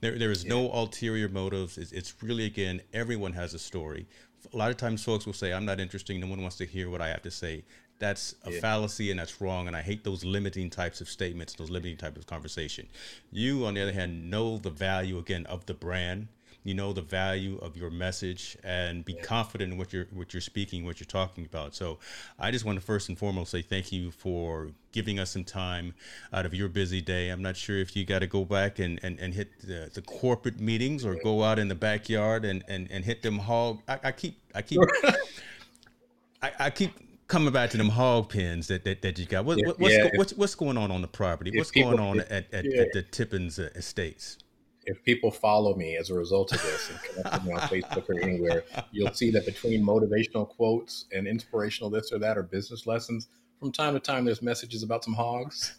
There 0.00 0.18
there 0.18 0.30
is 0.30 0.44
yeah. 0.44 0.50
no 0.50 0.72
ulterior 0.72 1.28
motives. 1.28 1.76
It's, 1.76 1.92
it's 1.92 2.14
really 2.22 2.46
again 2.46 2.80
everyone 2.94 3.34
has 3.34 3.52
a 3.52 3.58
story. 3.58 4.06
A 4.54 4.56
lot 4.56 4.70
of 4.70 4.78
times 4.78 5.04
folks 5.04 5.26
will 5.26 5.34
say 5.34 5.52
I'm 5.52 5.66
not 5.66 5.78
interesting. 5.78 6.20
No 6.20 6.26
one 6.26 6.40
wants 6.40 6.56
to 6.56 6.64
hear 6.64 6.88
what 6.88 7.02
I 7.02 7.08
have 7.08 7.22
to 7.22 7.30
say 7.30 7.64
that's 7.98 8.34
a 8.44 8.52
yeah. 8.52 8.60
fallacy 8.60 9.10
and 9.10 9.18
that's 9.18 9.40
wrong 9.40 9.66
and 9.66 9.76
i 9.76 9.82
hate 9.82 10.04
those 10.04 10.24
limiting 10.24 10.70
types 10.70 11.00
of 11.00 11.08
statements 11.08 11.54
those 11.54 11.70
limiting 11.70 11.96
types 11.96 12.16
of 12.16 12.26
conversation 12.26 12.86
you 13.30 13.64
on 13.66 13.74
the 13.74 13.82
other 13.82 13.92
hand 13.92 14.30
know 14.30 14.58
the 14.58 14.70
value 14.70 15.18
again 15.18 15.44
of 15.46 15.66
the 15.66 15.74
brand 15.74 16.28
you 16.68 16.74
know 16.74 16.92
the 16.92 17.00
value 17.00 17.56
of 17.62 17.78
your 17.78 17.88
message, 17.88 18.56
and 18.62 19.02
be 19.02 19.14
confident 19.14 19.72
in 19.72 19.78
what 19.78 19.90
you're 19.90 20.06
what 20.12 20.34
you're 20.34 20.40
speaking, 20.42 20.84
what 20.84 21.00
you're 21.00 21.06
talking 21.06 21.46
about. 21.46 21.74
So, 21.74 21.98
I 22.38 22.50
just 22.50 22.66
want 22.66 22.78
to 22.78 22.84
first 22.84 23.08
and 23.08 23.16
foremost 23.16 23.52
say 23.52 23.62
thank 23.62 23.90
you 23.90 24.10
for 24.10 24.68
giving 24.92 25.18
us 25.18 25.30
some 25.30 25.44
time 25.44 25.94
out 26.30 26.44
of 26.44 26.52
your 26.52 26.68
busy 26.68 27.00
day. 27.00 27.30
I'm 27.30 27.40
not 27.40 27.56
sure 27.56 27.78
if 27.78 27.96
you 27.96 28.04
got 28.04 28.18
to 28.18 28.26
go 28.26 28.44
back 28.44 28.78
and, 28.80 29.00
and, 29.02 29.18
and 29.18 29.32
hit 29.32 29.48
the, 29.60 29.90
the 29.94 30.02
corporate 30.02 30.60
meetings 30.60 31.06
or 31.06 31.14
go 31.14 31.42
out 31.42 31.58
in 31.58 31.68
the 31.68 31.74
backyard 31.74 32.44
and, 32.44 32.62
and, 32.68 32.90
and 32.90 33.04
hit 33.04 33.22
them 33.22 33.38
hog. 33.38 33.80
I, 33.88 33.98
I 34.04 34.12
keep 34.12 34.38
I 34.54 34.60
keep 34.60 34.80
I, 36.42 36.52
I 36.58 36.70
keep 36.70 36.92
coming 37.28 37.52
back 37.52 37.70
to 37.70 37.76
them 37.76 37.90
hog 37.90 38.30
pens 38.30 38.66
that, 38.68 38.84
that, 38.84 39.02
that 39.02 39.18
you 39.18 39.26
got. 39.26 39.44
What, 39.44 39.58
what, 39.64 39.78
what's, 39.78 39.94
yeah, 39.94 40.08
what's, 40.16 40.32
what's 40.32 40.54
going 40.54 40.76
on 40.76 40.90
on 40.90 41.02
the 41.02 41.08
property? 41.08 41.52
What's 41.54 41.70
people, 41.70 41.92
going 41.92 42.02
on 42.02 42.20
if, 42.20 42.30
at, 42.32 42.52
at, 42.52 42.64
yeah. 42.64 42.82
at, 42.82 42.92
the 42.92 43.02
Tippens 43.02 43.58
uh, 43.58 43.68
estates? 43.74 44.38
If 44.86 45.04
people 45.04 45.30
follow 45.30 45.76
me 45.76 45.98
as 45.98 46.08
a 46.08 46.14
result 46.14 46.52
of 46.52 46.62
this 46.62 46.90
and 46.90 47.02
connect 47.02 47.34
with 47.34 47.44
me 47.44 47.52
on 47.52 47.60
Facebook 47.60 48.08
or 48.08 48.20
anywhere, 48.20 48.64
you'll 48.90 49.12
see 49.12 49.30
that 49.32 49.44
between 49.44 49.84
motivational 49.84 50.48
quotes 50.48 51.04
and 51.12 51.28
inspirational 51.28 51.90
this 51.90 52.10
or 52.10 52.18
that 52.20 52.38
or 52.38 52.42
business 52.42 52.86
lessons, 52.86 53.28
from 53.60 53.70
time 53.72 53.92
to 53.92 54.00
time 54.00 54.24
there's 54.24 54.40
messages 54.40 54.82
about 54.82 55.04
some 55.04 55.14
hogs 55.14 55.78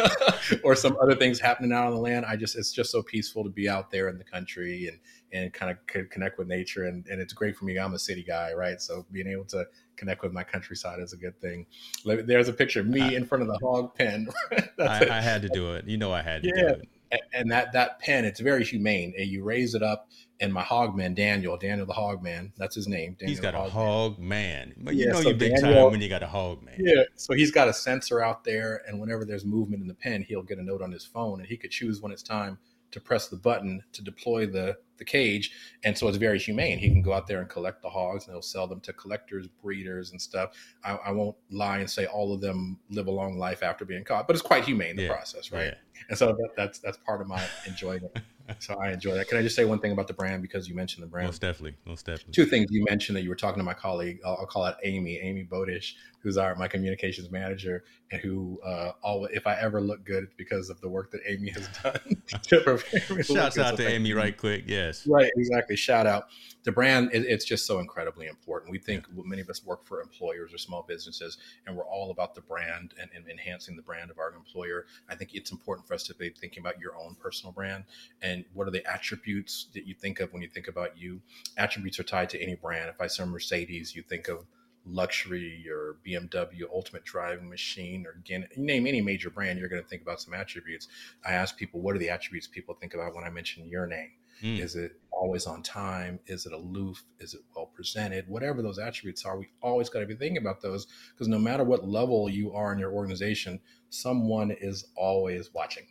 or 0.64 0.74
some 0.74 0.96
other 1.02 1.14
things 1.14 1.40
happening 1.40 1.72
out 1.72 1.88
on 1.88 1.92
the 1.92 1.98
land. 1.98 2.24
I 2.24 2.36
just 2.36 2.56
it's 2.56 2.72
just 2.72 2.90
so 2.90 3.02
peaceful 3.02 3.44
to 3.44 3.50
be 3.50 3.68
out 3.68 3.90
there 3.90 4.08
in 4.08 4.16
the 4.16 4.24
country 4.24 4.86
and 4.86 4.98
and 5.32 5.52
kind 5.52 5.70
of 5.70 6.08
connect 6.10 6.38
with 6.38 6.48
nature 6.48 6.84
and, 6.84 7.06
and 7.06 7.20
it's 7.20 7.32
great 7.32 7.56
for 7.56 7.64
me. 7.64 7.78
I'm 7.78 7.94
a 7.94 7.98
city 7.98 8.22
guy, 8.22 8.52
right? 8.52 8.80
So 8.80 9.04
being 9.12 9.28
able 9.28 9.44
to 9.46 9.66
connect 9.96 10.22
with 10.22 10.32
my 10.32 10.44
countryside 10.44 11.00
is 11.00 11.12
a 11.12 11.16
good 11.16 11.38
thing. 11.40 11.66
There's 12.04 12.48
a 12.48 12.52
picture 12.52 12.80
of 12.80 12.86
me 12.86 13.16
in 13.16 13.24
front 13.24 13.42
of 13.42 13.48
the 13.48 13.58
hog 13.58 13.94
pen. 13.94 14.28
I, 14.78 15.08
I, 15.08 15.20
had 15.20 15.42
to 15.42 15.48
do 15.48 15.72
it. 15.72 15.86
You 15.86 15.98
know, 15.98 16.12
I 16.12 16.22
had 16.22 16.42
to 16.42 16.48
yeah. 16.48 16.54
do 16.54 16.68
it 16.68 16.88
and 17.32 17.50
that 17.50 17.72
that 17.72 17.98
pen 18.00 18.24
it's 18.24 18.40
very 18.40 18.64
humane 18.64 19.14
and 19.16 19.28
you 19.28 19.42
raise 19.42 19.74
it 19.74 19.82
up 19.82 20.08
and 20.40 20.52
my 20.52 20.62
hogman 20.62 21.14
daniel 21.14 21.56
daniel 21.56 21.86
the 21.86 21.92
hogman 21.92 22.50
that's 22.56 22.74
his 22.74 22.86
name 22.86 23.16
daniel 23.18 23.30
he's 23.30 23.40
got 23.40 23.54
a 23.54 23.70
hog 23.70 24.18
man 24.18 24.74
but 24.78 24.94
you 24.94 25.06
yeah, 25.06 25.12
know 25.12 25.22
so 25.22 25.28
you 25.30 25.34
big 25.34 25.54
daniel, 25.54 25.82
time 25.82 25.90
when 25.92 26.00
you 26.00 26.08
got 26.08 26.22
a 26.22 26.26
hog 26.26 26.62
man 26.62 26.74
yeah 26.78 27.02
so 27.14 27.34
he's 27.34 27.50
got 27.50 27.68
a 27.68 27.72
sensor 27.72 28.20
out 28.20 28.44
there 28.44 28.82
and 28.86 29.00
whenever 29.00 29.24
there's 29.24 29.44
movement 29.44 29.80
in 29.80 29.88
the 29.88 29.94
pen 29.94 30.22
he'll 30.22 30.42
get 30.42 30.58
a 30.58 30.62
note 30.62 30.82
on 30.82 30.92
his 30.92 31.04
phone 31.04 31.40
and 31.40 31.48
he 31.48 31.56
could 31.56 31.70
choose 31.70 32.00
when 32.00 32.12
it's 32.12 32.22
time 32.22 32.58
to 32.90 33.00
press 33.00 33.28
the 33.28 33.36
button 33.36 33.82
to 33.92 34.02
deploy 34.02 34.46
the 34.46 34.76
the 34.98 35.04
cage. 35.04 35.52
And 35.84 35.96
so 35.96 36.08
it's 36.08 36.16
very 36.16 36.40
humane. 36.40 36.78
He 36.78 36.88
can 36.88 37.02
go 37.02 37.12
out 37.12 37.28
there 37.28 37.38
and 37.40 37.48
collect 37.48 37.82
the 37.82 37.88
hogs 37.88 38.26
and 38.26 38.34
he'll 38.34 38.42
sell 38.42 38.66
them 38.66 38.80
to 38.80 38.92
collectors 38.92 39.46
breeders 39.62 40.10
and 40.10 40.20
stuff. 40.20 40.50
I, 40.82 40.96
I 40.96 41.10
won't 41.12 41.36
lie 41.50 41.78
and 41.78 41.88
say 41.88 42.06
all 42.06 42.34
of 42.34 42.40
them 42.40 42.80
live 42.90 43.06
a 43.06 43.10
long 43.12 43.38
life 43.38 43.62
after 43.62 43.84
being 43.84 44.04
caught 44.04 44.26
but 44.26 44.34
it's 44.34 44.42
quite 44.42 44.64
humane 44.64 44.96
the 44.96 45.02
yeah. 45.02 45.12
process 45.12 45.52
right? 45.52 45.66
Yeah. 45.66 46.02
and 46.08 46.18
so 46.18 46.26
that, 46.26 46.50
that's 46.56 46.78
that's 46.78 46.98
part 46.98 47.20
of 47.20 47.28
my 47.28 47.42
enjoyment 47.66 48.18
so 48.58 48.74
I 48.74 48.92
enjoy 48.92 49.14
that. 49.14 49.28
Can 49.28 49.38
I 49.38 49.42
just 49.42 49.56
say 49.56 49.64
one 49.64 49.78
thing 49.78 49.92
about 49.92 50.08
the 50.08 50.14
brand 50.14 50.42
because 50.42 50.68
you 50.68 50.74
mentioned 50.74 51.02
the 51.02 51.08
brand? 51.08 51.28
Most 51.28 51.40
definitely, 51.40 51.76
most 51.84 52.06
definitely. 52.06 52.32
Two 52.32 52.46
things 52.46 52.66
you 52.70 52.84
mentioned 52.88 53.16
that 53.16 53.22
you 53.22 53.28
were 53.28 53.36
talking 53.36 53.58
to 53.58 53.64
my 53.64 53.74
colleague. 53.74 54.20
I'll, 54.24 54.38
I'll 54.40 54.46
call 54.46 54.66
it 54.66 54.76
Amy, 54.84 55.18
Amy 55.18 55.44
Bodish, 55.44 55.94
who's 56.20 56.36
our 56.36 56.54
my 56.56 56.68
communications 56.68 57.30
manager, 57.30 57.84
and 58.10 58.20
who 58.20 58.60
uh, 58.64 58.92
always, 59.02 59.32
if 59.34 59.46
I 59.46 59.54
ever 59.60 59.80
look 59.80 60.04
good, 60.04 60.24
it's 60.24 60.34
because 60.34 60.70
of 60.70 60.80
the 60.80 60.88
work 60.88 61.10
that 61.12 61.20
Amy 61.26 61.50
has 61.50 61.68
done. 61.82 63.22
Shouts 63.22 63.58
out 63.58 63.76
to 63.76 63.88
Amy, 63.88 64.12
right 64.12 64.36
quick. 64.36 64.64
Yes, 64.66 65.06
right, 65.06 65.30
exactly. 65.36 65.76
Shout 65.76 66.06
out 66.06 66.28
the 66.64 66.72
brand. 66.72 67.10
It, 67.12 67.24
it's 67.24 67.44
just 67.44 67.66
so 67.66 67.78
incredibly 67.78 68.26
important. 68.26 68.70
We 68.70 68.78
think 68.78 69.06
yeah. 69.14 69.22
many 69.24 69.42
of 69.42 69.48
us 69.48 69.64
work 69.64 69.86
for 69.86 70.00
employers 70.00 70.52
or 70.52 70.58
small 70.58 70.84
businesses, 70.86 71.38
and 71.66 71.76
we're 71.76 71.86
all 71.86 72.10
about 72.10 72.34
the 72.34 72.40
brand 72.40 72.94
and, 73.00 73.10
and 73.14 73.28
enhancing 73.28 73.76
the 73.76 73.82
brand 73.82 74.10
of 74.10 74.18
our 74.18 74.32
employer. 74.34 74.86
I 75.08 75.14
think 75.14 75.34
it's 75.34 75.52
important 75.52 75.86
for 75.86 75.94
us 75.94 76.02
to 76.04 76.14
be 76.14 76.30
thinking 76.30 76.60
about 76.60 76.80
your 76.80 76.96
own 76.96 77.16
personal 77.20 77.52
brand 77.52 77.84
and 78.22 78.37
what 78.52 78.66
are 78.68 78.70
the 78.70 78.86
attributes 78.86 79.68
that 79.74 79.86
you 79.86 79.94
think 79.94 80.20
of 80.20 80.32
when 80.32 80.42
you 80.42 80.48
think 80.48 80.68
about 80.68 80.98
you. 80.98 81.20
Attributes 81.56 81.98
are 81.98 82.04
tied 82.04 82.30
to 82.30 82.42
any 82.42 82.54
brand. 82.54 82.88
If 82.88 83.00
I 83.00 83.06
say 83.06 83.24
Mercedes, 83.24 83.94
you 83.94 84.02
think 84.02 84.28
of 84.28 84.46
luxury 84.90 85.64
or 85.70 85.96
BMW 86.06 86.62
ultimate 86.72 87.04
driving 87.04 87.48
machine 87.48 88.06
or 88.06 88.12
again 88.12 88.48
name 88.56 88.86
any 88.86 89.00
major 89.00 89.30
brand 89.30 89.58
you're 89.58 89.68
going 89.68 89.82
to 89.82 89.88
think 89.88 90.02
about 90.02 90.20
some 90.20 90.34
attributes 90.34 90.88
I 91.26 91.32
ask 91.32 91.56
people 91.56 91.80
what 91.80 91.94
are 91.94 91.98
the 91.98 92.10
attributes 92.10 92.46
people 92.46 92.74
think 92.74 92.94
about 92.94 93.14
when 93.14 93.24
I 93.24 93.30
mention 93.30 93.68
your 93.68 93.86
name 93.86 94.12
mm. 94.42 94.58
is 94.58 94.76
it 94.76 94.92
always 95.10 95.46
on 95.46 95.62
time 95.62 96.20
is 96.26 96.46
it 96.46 96.52
aloof 96.52 97.02
is 97.20 97.34
it 97.34 97.40
well 97.54 97.66
presented 97.66 98.26
whatever 98.28 98.62
those 98.62 98.78
attributes 98.78 99.24
are 99.24 99.38
we 99.38 99.48
always 99.60 99.88
got 99.88 100.00
to 100.00 100.06
be 100.06 100.14
thinking 100.14 100.38
about 100.38 100.62
those 100.62 100.86
because 101.12 101.28
no 101.28 101.38
matter 101.38 101.64
what 101.64 101.86
level 101.86 102.28
you 102.30 102.52
are 102.54 102.72
in 102.72 102.78
your 102.78 102.92
organization 102.92 103.60
someone 103.90 104.50
is 104.50 104.86
always 104.96 105.52
watching 105.52 105.86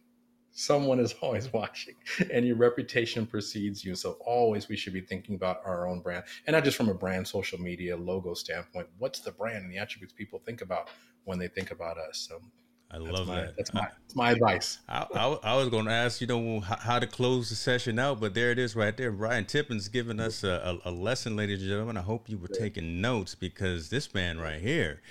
someone 0.58 1.00
is 1.00 1.14
always 1.22 1.54
watching 1.54 1.94
and 2.34 2.46
your 2.46 2.56
reputation 2.56 3.28
precedes 3.28 3.86
you 3.86 3.94
so 3.94 4.18
always 4.26 4.68
we 4.68 4.76
should 4.76 4.94
be 4.94 5.02
thinking 5.02 5.36
about 5.36 5.62
our 5.64 5.88
own 5.88 6.00
brand 6.00 6.24
and 6.48 6.56
not 6.56 6.64
just 6.64 6.76
from 6.76 6.90
a 6.90 6.94
brand 6.94 7.28
social 7.28 7.60
media 7.60 7.96
logo 7.96 8.34
standpoint 8.34 8.88
what's 8.98 9.20
the 9.20 9.32
brand 9.32 9.64
and 9.64 9.72
the 9.72 9.78
attributes 9.78 10.14
people 10.14 10.42
think 10.46 10.62
about 10.62 10.90
when 11.26 11.38
they 11.38 11.48
think 11.48 11.70
about 11.70 11.98
us 12.00 12.28
so 12.28 12.42
I 12.90 13.00
love 13.00 13.28
my, 13.28 13.42
that. 13.42 13.58
That's 13.58 13.74
my, 13.74 13.82
that's 13.82 14.16
my 14.16 14.32
advice. 14.32 14.80
I, 14.88 15.06
I, 15.14 15.26
I 15.44 15.56
was 15.58 15.68
going 15.68 15.88
to 15.88 15.92
ask, 15.92 16.22
you 16.22 16.28
know, 16.28 16.62
how, 16.62 17.00
to 17.00 17.06
close 17.06 17.50
the 17.50 17.56
session 17.56 18.00
out, 18.00 18.22
but 18.22 18.34
there 18.34 18.50
it 18.50 18.58
is 18.58 18.78
right 18.78 18.96
there. 18.96 19.12
Brian 19.12 19.44
Tippens 19.44 19.90
giving 19.90 20.22
us 20.22 20.46
a, 20.46 20.80
a, 20.86 20.90
a, 20.90 20.92
lesson, 20.92 21.36
ladies 21.36 21.60
and 21.60 21.70
gentlemen. 21.70 21.98
I 21.98 22.02
hope 22.02 22.30
you 22.30 22.38
were 22.38 22.48
taking 22.48 23.02
notes 23.02 23.36
because 23.36 23.90
this 23.90 24.14
man 24.14 24.40
right 24.40 24.62
here, 24.62 25.02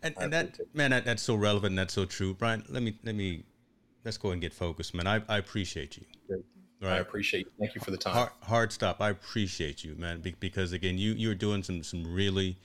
and, 0.00 0.14
and 0.16 0.32
that 0.32 0.60
man, 0.74 0.92
that, 0.92 1.04
that's 1.04 1.24
so 1.24 1.34
relevant. 1.34 1.72
And 1.72 1.78
that's 1.80 1.94
so 1.94 2.04
true. 2.04 2.34
Brian, 2.34 2.62
let 2.68 2.84
me 2.84 2.96
let 3.02 3.16
me 3.16 3.42
let's 4.04 4.16
go 4.16 4.30
and 4.30 4.40
get 4.40 4.52
focused, 4.52 4.94
man. 4.94 5.06
I, 5.06 5.22
I 5.28 5.38
appreciate 5.38 5.96
you. 5.96 6.04
Right. 6.80 6.94
I 6.94 6.98
appreciate 6.98 7.46
you. 7.46 7.52
Thank 7.58 7.74
you 7.74 7.80
for 7.80 7.90
the 7.90 7.96
time. 7.96 8.12
Hard, 8.14 8.30
hard, 8.42 8.72
stop. 8.72 9.00
I 9.00 9.10
appreciate 9.10 9.84
you, 9.84 9.94
man, 9.94 10.22
because 10.38 10.72
again, 10.72 10.98
you 10.98 11.12
you're 11.12 11.34
doing 11.34 11.62
some 11.62 11.82
some 11.82 12.12
really 12.12 12.58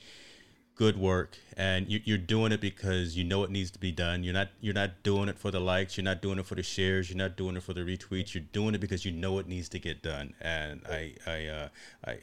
good 0.76 0.98
work, 0.98 1.38
and 1.56 1.90
you, 1.90 2.02
you're 2.04 2.18
doing 2.18 2.52
it 2.52 2.60
because 2.60 3.18
you 3.18 3.24
know 3.24 3.44
it 3.44 3.50
needs 3.50 3.72
to 3.72 3.80
be 3.80 3.92
done. 3.92 4.24
You're 4.24 4.34
not 4.34 4.50
you're 4.60 4.74
not 4.74 5.04
doing 5.04 5.30
it 5.30 5.40
for 5.40 5.52
the 5.52 5.60
likes. 5.62 5.96
You're 5.96 6.04
not 6.04 6.22
doing 6.22 6.38
it 6.40 6.46
for 6.46 6.56
the 6.56 6.64
shares. 6.64 7.10
You're 7.10 7.18
not 7.18 7.38
doing 7.38 7.56
it 7.56 7.64
for 7.64 7.74
the 7.74 7.82
retweets. 7.82 8.34
You're 8.34 8.44
doing 8.52 8.76
it 8.76 8.82
because 8.82 9.06
you 9.06 9.12
know 9.12 9.40
it 9.40 9.48
needs 9.48 9.70
to 9.70 9.80
get 9.80 10.02
done. 10.02 10.34
And 10.42 10.82
I 10.90 11.14
I 11.26 11.46
uh, 11.46 11.68
I, 12.06 12.18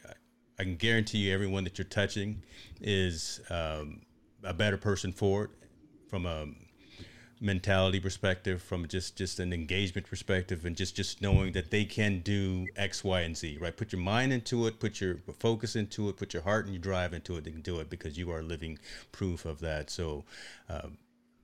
I 0.59 0.62
can 0.64 0.77
guarantee 0.77 1.19
you, 1.19 1.35
everyone 1.35 1.64
that 1.64 1.79
you're 1.79 1.87
touching 1.87 2.43
is 2.81 3.41
um, 3.49 4.03
a 4.43 4.53
better 4.53 4.77
person 4.77 5.12
for 5.12 5.45
it 5.45 5.51
from 6.09 6.27
a 6.27 6.47
mentality 7.41 8.01
perspective, 8.01 8.62
from 8.62 8.89
just 8.89 9.16
just 9.16 9.39
an 9.41 9.53
engagement 9.53 10.07
perspective, 10.07 10.64
and 10.64 10.76
just 10.76 10.97
just 10.97 11.20
knowing 11.20 11.53
that 11.53 11.70
they 11.70 11.84
can 11.84 12.20
do 12.20 12.66
X, 12.76 13.05
Y, 13.05 13.20
and 13.20 13.37
Z. 13.37 13.59
Right? 13.61 13.76
Put 13.76 13.93
your 13.93 14.01
mind 14.01 14.32
into 14.32 14.66
it, 14.66 14.78
put 14.78 15.01
your 15.01 15.18
focus 15.39 15.76
into 15.76 16.09
it, 16.09 16.16
put 16.16 16.32
your 16.32 16.43
heart 16.43 16.64
and 16.66 16.74
your 16.74 16.82
drive 16.82 17.12
into 17.12 17.37
it. 17.37 17.45
They 17.45 17.51
can 17.51 17.62
do 17.62 17.78
it 17.80 17.91
because 17.91 18.16
you 18.18 18.30
are 18.30 18.43
living 18.43 18.78
proof 19.12 19.45
of 19.45 19.61
that. 19.61 19.91
So. 19.91 20.24
Um, 20.68 20.99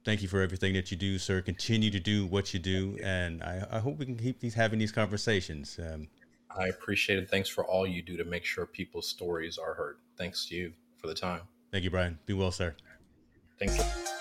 thank 0.05 0.21
you 0.21 0.27
for 0.27 0.43
everything 0.43 0.75
that 0.75 0.91
you 0.91 0.97
do, 0.97 1.17
sir. 1.17 1.41
Continue 1.41 1.89
to 1.91 2.01
do 2.01 2.27
what 2.27 2.53
you 2.53 2.59
do, 2.59 2.99
and 3.05 3.41
I, 3.41 3.65
I 3.71 3.79
hope 3.79 3.99
we 3.99 4.05
can 4.05 4.17
keep 4.17 4.41
these 4.41 4.55
having 4.55 4.81
these 4.81 4.91
conversations. 4.91 5.79
Um, 5.79 6.09
I 6.57 6.67
appreciate 6.67 7.19
it. 7.19 7.31
Thanks 7.31 7.49
for 7.49 7.65
all 7.65 7.87
you 7.87 8.03
do 8.03 8.17
to 8.17 8.25
make 8.25 8.45
sure 8.45 8.67
people's 8.67 9.09
stories 9.09 9.59
are 9.59 9.75
heard. 9.75 9.97
Thanks 10.19 10.47
to 10.47 10.57
you 10.57 10.73
for 10.99 11.07
the 11.07 11.15
time. 11.15 11.43
Thank 11.71 11.85
you, 11.85 11.91
Brian. 11.91 12.19
Be 12.27 12.35
well, 12.35 12.53
sir. 12.53 12.75
Thank 13.59 13.79
you. 13.79 14.12